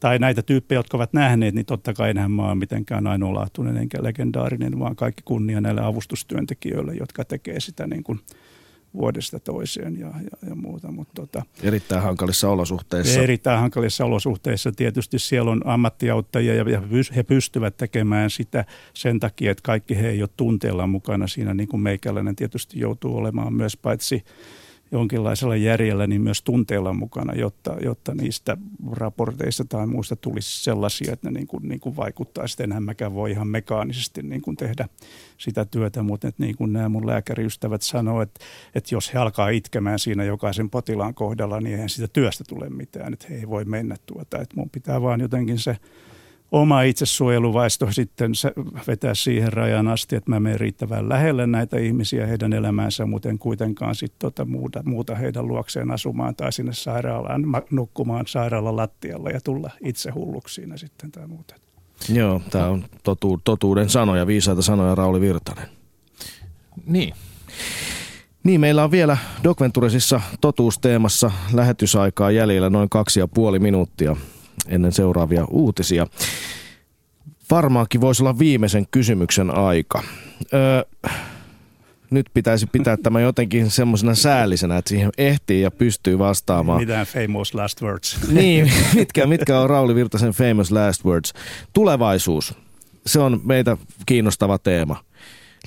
tai 0.00 0.18
näitä 0.18 0.42
tyyppejä, 0.42 0.78
jotka 0.78 0.96
ovat 0.96 1.12
nähneet, 1.12 1.54
niin 1.54 1.66
totta 1.66 1.94
kai 1.94 2.10
enhän 2.10 2.30
mä 2.30 2.42
oon 2.42 2.58
mitenkään 2.58 3.06
ainoalaatuinen 3.06 3.76
enkä 3.76 3.98
legendaarinen, 4.02 4.78
vaan 4.78 4.96
kaikki 4.96 5.22
kunnia 5.24 5.60
näille 5.60 5.80
avustustyöntekijöille, 5.84 6.94
jotka 6.94 7.24
tekee 7.24 7.60
sitä 7.60 7.86
niin 7.86 8.02
kuin– 8.02 8.20
vuodesta 8.94 9.40
toiseen 9.40 9.98
ja, 9.98 10.06
ja, 10.06 10.48
ja 10.48 10.54
muuta. 10.54 10.90
Mutta 10.92 11.12
tota, 11.14 11.42
erittäin 11.62 12.02
hankalissa 12.02 12.50
olosuhteissa. 12.50 13.20
Erittäin 13.20 13.60
hankalissa 13.60 14.04
olosuhteissa. 14.04 14.72
Tietysti 14.72 15.18
siellä 15.18 15.50
on 15.50 15.62
ammattiauttajia 15.64 16.54
ja 16.54 16.64
he 17.16 17.22
pystyvät 17.22 17.76
tekemään 17.76 18.30
sitä 18.30 18.64
sen 18.94 19.20
takia, 19.20 19.50
että 19.50 19.62
kaikki 19.62 19.96
he 19.96 20.08
ei 20.08 20.22
ole 20.22 20.30
tunteella 20.36 20.86
mukana 20.86 21.26
siinä, 21.26 21.54
niin 21.54 21.68
kuin 21.68 21.80
meikäläinen 21.80 22.36
tietysti 22.36 22.80
joutuu 22.80 23.16
olemaan 23.16 23.52
myös 23.52 23.76
paitsi 23.76 24.24
jonkinlaisella 24.92 25.56
järjellä, 25.56 26.06
niin 26.06 26.22
myös 26.22 26.42
tunteella 26.42 26.92
mukana, 26.92 27.34
jotta, 27.34 27.76
jotta 27.84 28.14
niistä 28.14 28.56
raporteista 28.92 29.64
tai 29.64 29.86
muista 29.86 30.16
tulisi 30.16 30.64
sellaisia, 30.64 31.12
että 31.12 31.30
ne 31.30 31.38
niin 31.38 31.46
kuin, 31.46 31.68
niin 31.68 31.80
kuin 31.80 31.96
vaikuttaa. 31.96 32.46
Sitten 32.46 32.64
enhän 32.64 32.82
mäkään 32.82 33.14
voi 33.14 33.30
ihan 33.30 33.48
mekaanisesti 33.48 34.22
niin 34.22 34.42
kuin 34.42 34.56
tehdä 34.56 34.88
sitä 35.38 35.64
työtä, 35.64 36.02
mutta 36.02 36.28
että 36.28 36.42
niin 36.42 36.56
kuin 36.56 36.72
nämä 36.72 36.88
mun 36.88 37.06
lääkäriystävät 37.06 37.82
sanoo, 37.82 38.22
että, 38.22 38.40
että 38.74 38.94
jos 38.94 39.14
he 39.14 39.18
alkaa 39.18 39.48
itkemään 39.48 39.98
siinä 39.98 40.24
jokaisen 40.24 40.70
potilaan 40.70 41.14
kohdalla, 41.14 41.60
niin 41.60 41.74
eihän 41.74 41.88
sitä 41.88 42.08
työstä 42.12 42.44
tule 42.48 42.70
mitään, 42.70 43.12
että 43.12 43.26
he 43.30 43.34
ei 43.34 43.48
voi 43.48 43.64
mennä 43.64 43.96
tuota, 44.06 44.38
että 44.38 44.56
mun 44.56 44.70
pitää 44.70 45.02
vaan 45.02 45.20
jotenkin 45.20 45.58
se 45.58 45.76
oma 46.52 46.82
itsesuojeluvaisto 46.82 47.92
sitten 47.92 48.32
vetää 48.86 49.14
siihen 49.14 49.52
rajan 49.52 49.88
asti, 49.88 50.16
että 50.16 50.30
mä 50.30 50.40
menen 50.40 50.60
riittävän 50.60 51.08
lähelle 51.08 51.46
näitä 51.46 51.78
ihmisiä 51.78 52.26
heidän 52.26 52.52
elämäänsä, 52.52 53.06
muuten 53.06 53.38
kuitenkaan 53.38 53.94
sitten 53.94 54.18
tota 54.18 54.44
muuta, 54.44 54.82
muuta 54.84 55.14
heidän 55.14 55.48
luokseen 55.48 55.90
asumaan 55.90 56.36
tai 56.36 56.52
sinne 56.52 56.72
sairaalaan 56.72 57.42
nukkumaan 57.70 58.26
sairaalan 58.26 58.76
lattialla 58.76 59.30
ja 59.30 59.40
tulla 59.40 59.70
itse 59.84 60.10
hulluksi 60.10 60.54
siinä 60.54 60.76
sitten 60.76 61.12
tai 61.12 61.26
muuta. 61.26 61.54
Joo, 62.08 62.40
tämä 62.50 62.68
on 62.68 62.84
totu, 63.02 63.40
totuuden 63.44 63.88
sanoja, 63.88 64.26
viisaita 64.26 64.62
sanoja 64.62 64.94
Rauli 64.94 65.20
Virtanen. 65.20 65.68
Niin. 66.86 67.14
Niin, 68.44 68.60
meillä 68.60 68.84
on 68.84 68.90
vielä 68.90 69.16
Dokventuresissa 69.44 70.20
totuusteemassa 70.40 71.30
lähetysaikaa 71.52 72.30
jäljellä 72.30 72.70
noin 72.70 72.88
kaksi 72.88 73.20
ja 73.20 73.28
puoli 73.28 73.58
minuuttia 73.58 74.16
ennen 74.70 74.92
seuraavia 74.92 75.44
uutisia. 75.44 76.06
Varmaankin 77.50 78.00
voisi 78.00 78.22
olla 78.22 78.38
viimeisen 78.38 78.86
kysymyksen 78.90 79.50
aika. 79.50 80.02
Öö, 80.54 80.82
nyt 82.10 82.26
pitäisi 82.34 82.66
pitää 82.66 82.96
tämä 82.96 83.20
jotenkin 83.20 83.70
semmoisena 83.70 84.14
säällisenä, 84.14 84.76
että 84.76 84.88
siihen 84.88 85.10
ehtii 85.18 85.60
ja 85.60 85.70
pystyy 85.70 86.18
vastaamaan. 86.18 86.80
Mitään 86.80 87.06
famous 87.06 87.54
last 87.54 87.82
words. 87.82 88.18
Niin, 88.32 88.72
mitkä, 88.94 89.26
mitkä 89.26 89.60
on 89.60 89.70
Rauli 89.70 89.94
Virtasen 89.94 90.32
famous 90.32 90.70
last 90.70 91.04
words? 91.04 91.32
Tulevaisuus, 91.72 92.54
se 93.06 93.20
on 93.20 93.40
meitä 93.44 93.76
kiinnostava 94.06 94.58
teema. 94.58 94.96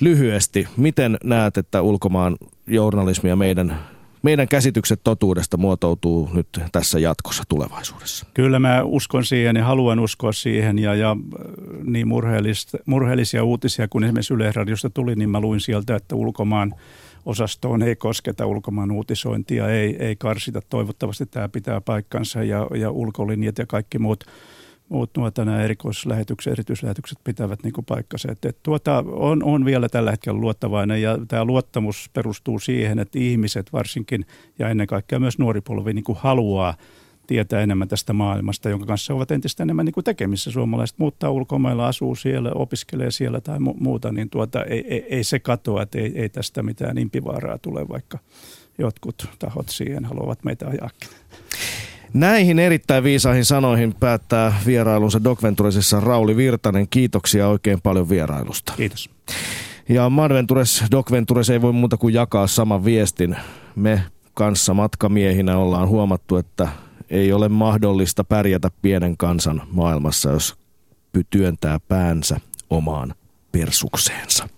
Lyhyesti, 0.00 0.68
miten 0.76 1.16
näet, 1.24 1.56
että 1.56 1.82
ulkomaan 1.82 2.36
journalismi 2.66 3.28
ja 3.28 3.36
meidän 3.36 3.78
meidän 4.24 4.48
käsitykset 4.48 5.00
totuudesta 5.04 5.56
muotoutuu 5.56 6.30
nyt 6.32 6.48
tässä 6.72 6.98
jatkossa 6.98 7.42
tulevaisuudessa? 7.48 8.26
Kyllä 8.34 8.58
mä 8.58 8.82
uskon 8.82 9.24
siihen 9.24 9.56
ja 9.56 9.64
haluan 9.64 10.00
uskoa 10.00 10.32
siihen 10.32 10.78
ja, 10.78 10.94
ja 10.94 11.16
niin 11.84 12.08
murheellisia 12.86 13.44
uutisia 13.44 13.88
kuin 13.88 14.04
esimerkiksi 14.04 14.34
Yleisradiosta 14.34 14.90
tuli, 14.90 15.14
niin 15.14 15.30
mä 15.30 15.40
luin 15.40 15.60
sieltä, 15.60 15.96
että 15.96 16.16
ulkomaan 16.16 16.74
osastoon 17.26 17.82
ei 17.82 17.96
kosketa 17.96 18.46
ulkomaan 18.46 18.90
uutisointia, 18.90 19.68
ei, 19.68 19.96
ei 19.98 20.16
karsita. 20.16 20.60
Toivottavasti 20.68 21.26
tämä 21.26 21.48
pitää 21.48 21.80
paikkansa 21.80 22.42
ja, 22.42 22.66
ja 22.74 22.90
ulkolinjat 22.90 23.58
ja 23.58 23.66
kaikki 23.66 23.98
muut 23.98 24.24
muut 24.88 25.10
nuota, 25.16 25.44
nämä 25.44 25.62
erikoislähetykset, 25.62 26.52
erityislähetykset 26.52 27.18
pitävät 27.24 27.62
niin 27.62 27.72
kuin 27.72 27.84
paikkansa. 27.84 28.32
Että, 28.32 28.48
että 28.48 28.60
tuota, 28.62 29.04
on, 29.06 29.42
on 29.42 29.64
vielä 29.64 29.88
tällä 29.88 30.10
hetkellä 30.10 30.40
luottavainen 30.40 31.02
ja 31.02 31.18
tämä 31.28 31.44
luottamus 31.44 32.10
perustuu 32.12 32.58
siihen, 32.58 32.98
että 32.98 33.18
ihmiset 33.18 33.72
varsinkin 33.72 34.26
ja 34.58 34.68
ennen 34.68 34.86
kaikkea 34.86 35.20
myös 35.20 35.38
nuori 35.38 35.60
polvi 35.60 35.92
niin 35.92 36.04
kuin 36.04 36.18
haluaa 36.20 36.74
tietää 37.26 37.60
enemmän 37.60 37.88
tästä 37.88 38.12
maailmasta, 38.12 38.70
jonka 38.70 38.86
kanssa 38.86 39.14
ovat 39.14 39.30
entistä 39.30 39.62
enemmän 39.62 39.84
niin 39.84 39.94
kuin 39.94 40.04
tekemissä. 40.04 40.50
Suomalaiset 40.50 40.98
muuttaa 40.98 41.30
ulkomailla, 41.30 41.86
asuu 41.86 42.14
siellä, 42.14 42.50
opiskelee 42.54 43.10
siellä 43.10 43.40
tai 43.40 43.58
mu- 43.58 43.76
muuta, 43.80 44.12
niin 44.12 44.30
tuota, 44.30 44.64
ei, 44.64 44.84
ei, 44.88 45.06
ei 45.08 45.24
se 45.24 45.38
katoa, 45.38 45.82
että 45.82 45.98
ei, 45.98 46.12
ei 46.14 46.28
tästä 46.28 46.62
mitään 46.62 46.98
impivaaraa 46.98 47.58
tule, 47.58 47.88
vaikka 47.88 48.18
jotkut 48.78 49.28
tahot 49.38 49.68
siihen 49.68 50.04
haluavat 50.04 50.44
meitä 50.44 50.66
ajaakin. 50.66 51.08
Näihin 52.14 52.58
erittäin 52.58 53.04
viisaihin 53.04 53.44
sanoihin 53.44 53.94
päättää 54.00 54.60
vierailunsa 54.66 55.24
Docventuresissa 55.24 56.00
Rauli 56.00 56.36
Virtanen. 56.36 56.88
Kiitoksia 56.88 57.48
oikein 57.48 57.80
paljon 57.80 58.08
vierailusta. 58.08 58.72
Kiitos. 58.76 59.10
Ja 59.88 60.10
Madventures, 60.10 60.84
Docventures 60.90 61.50
ei 61.50 61.62
voi 61.62 61.72
muuta 61.72 61.96
kuin 61.96 62.14
jakaa 62.14 62.46
saman 62.46 62.84
viestin. 62.84 63.36
Me 63.76 64.02
kanssa 64.34 64.74
matkamiehinä 64.74 65.58
ollaan 65.58 65.88
huomattu, 65.88 66.36
että 66.36 66.68
ei 67.10 67.32
ole 67.32 67.48
mahdollista 67.48 68.24
pärjätä 68.24 68.70
pienen 68.82 69.16
kansan 69.16 69.62
maailmassa, 69.70 70.30
jos 70.30 70.54
työntää 71.30 71.80
päänsä 71.88 72.40
omaan 72.70 73.14
persukseensa. 73.52 74.48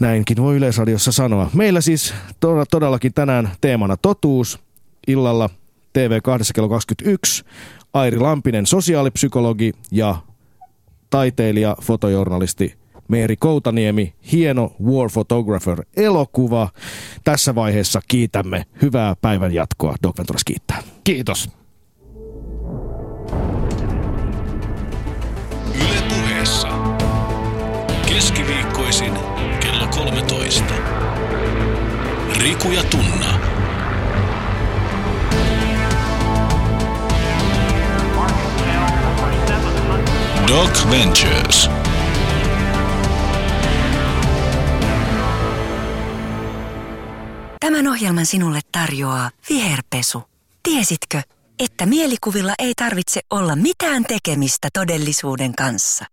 Näinkin 0.00 0.36
voi 0.36 0.56
Yleisradiossa 0.56 1.12
sanoa. 1.12 1.50
Meillä 1.54 1.80
siis 1.80 2.14
todellakin 2.70 3.14
tänään 3.14 3.50
teemana 3.60 3.96
totuus. 3.96 4.58
Illalla 5.06 5.50
TV2 5.96 6.50
kello 6.54 6.68
21. 6.68 7.44
Airi 7.92 8.18
Lampinen, 8.18 8.66
sosiaalipsykologi 8.66 9.72
ja 9.90 10.16
taiteilija, 11.10 11.76
fotojournalisti 11.82 12.74
Meeri 13.08 13.36
Koutaniemi, 13.36 14.14
hieno 14.32 14.72
War 14.84 15.10
Photographer 15.12 15.82
elokuva. 15.96 16.68
Tässä 17.24 17.54
vaiheessa 17.54 18.00
kiitämme. 18.08 18.66
Hyvää 18.82 19.16
päivän 19.20 19.54
jatkoa. 19.54 19.94
Doc 20.02 20.18
Venturas 20.18 20.44
kiittää. 20.44 20.82
Kiitos. 21.04 21.50
Yle 25.74 26.02
puheessa. 26.08 26.68
Keskiviikkoisin 28.08 29.12
kello 29.60 29.86
13. 29.88 30.64
Riku 32.38 32.70
ja 32.70 32.82
Tunna. 32.84 33.55
Doc 40.48 40.90
Ventures. 40.90 41.70
Tämän 47.60 47.88
ohjelman 47.88 48.26
sinulle 48.26 48.60
tarjoaa 48.72 49.30
Viherpesu. 49.48 50.22
Tiesitkö, 50.62 51.22
että 51.58 51.86
mielikuvilla 51.86 52.54
ei 52.58 52.72
tarvitse 52.74 53.20
olla 53.30 53.56
mitään 53.56 54.04
tekemistä 54.04 54.68
todellisuuden 54.72 55.54
kanssa? 55.54 56.04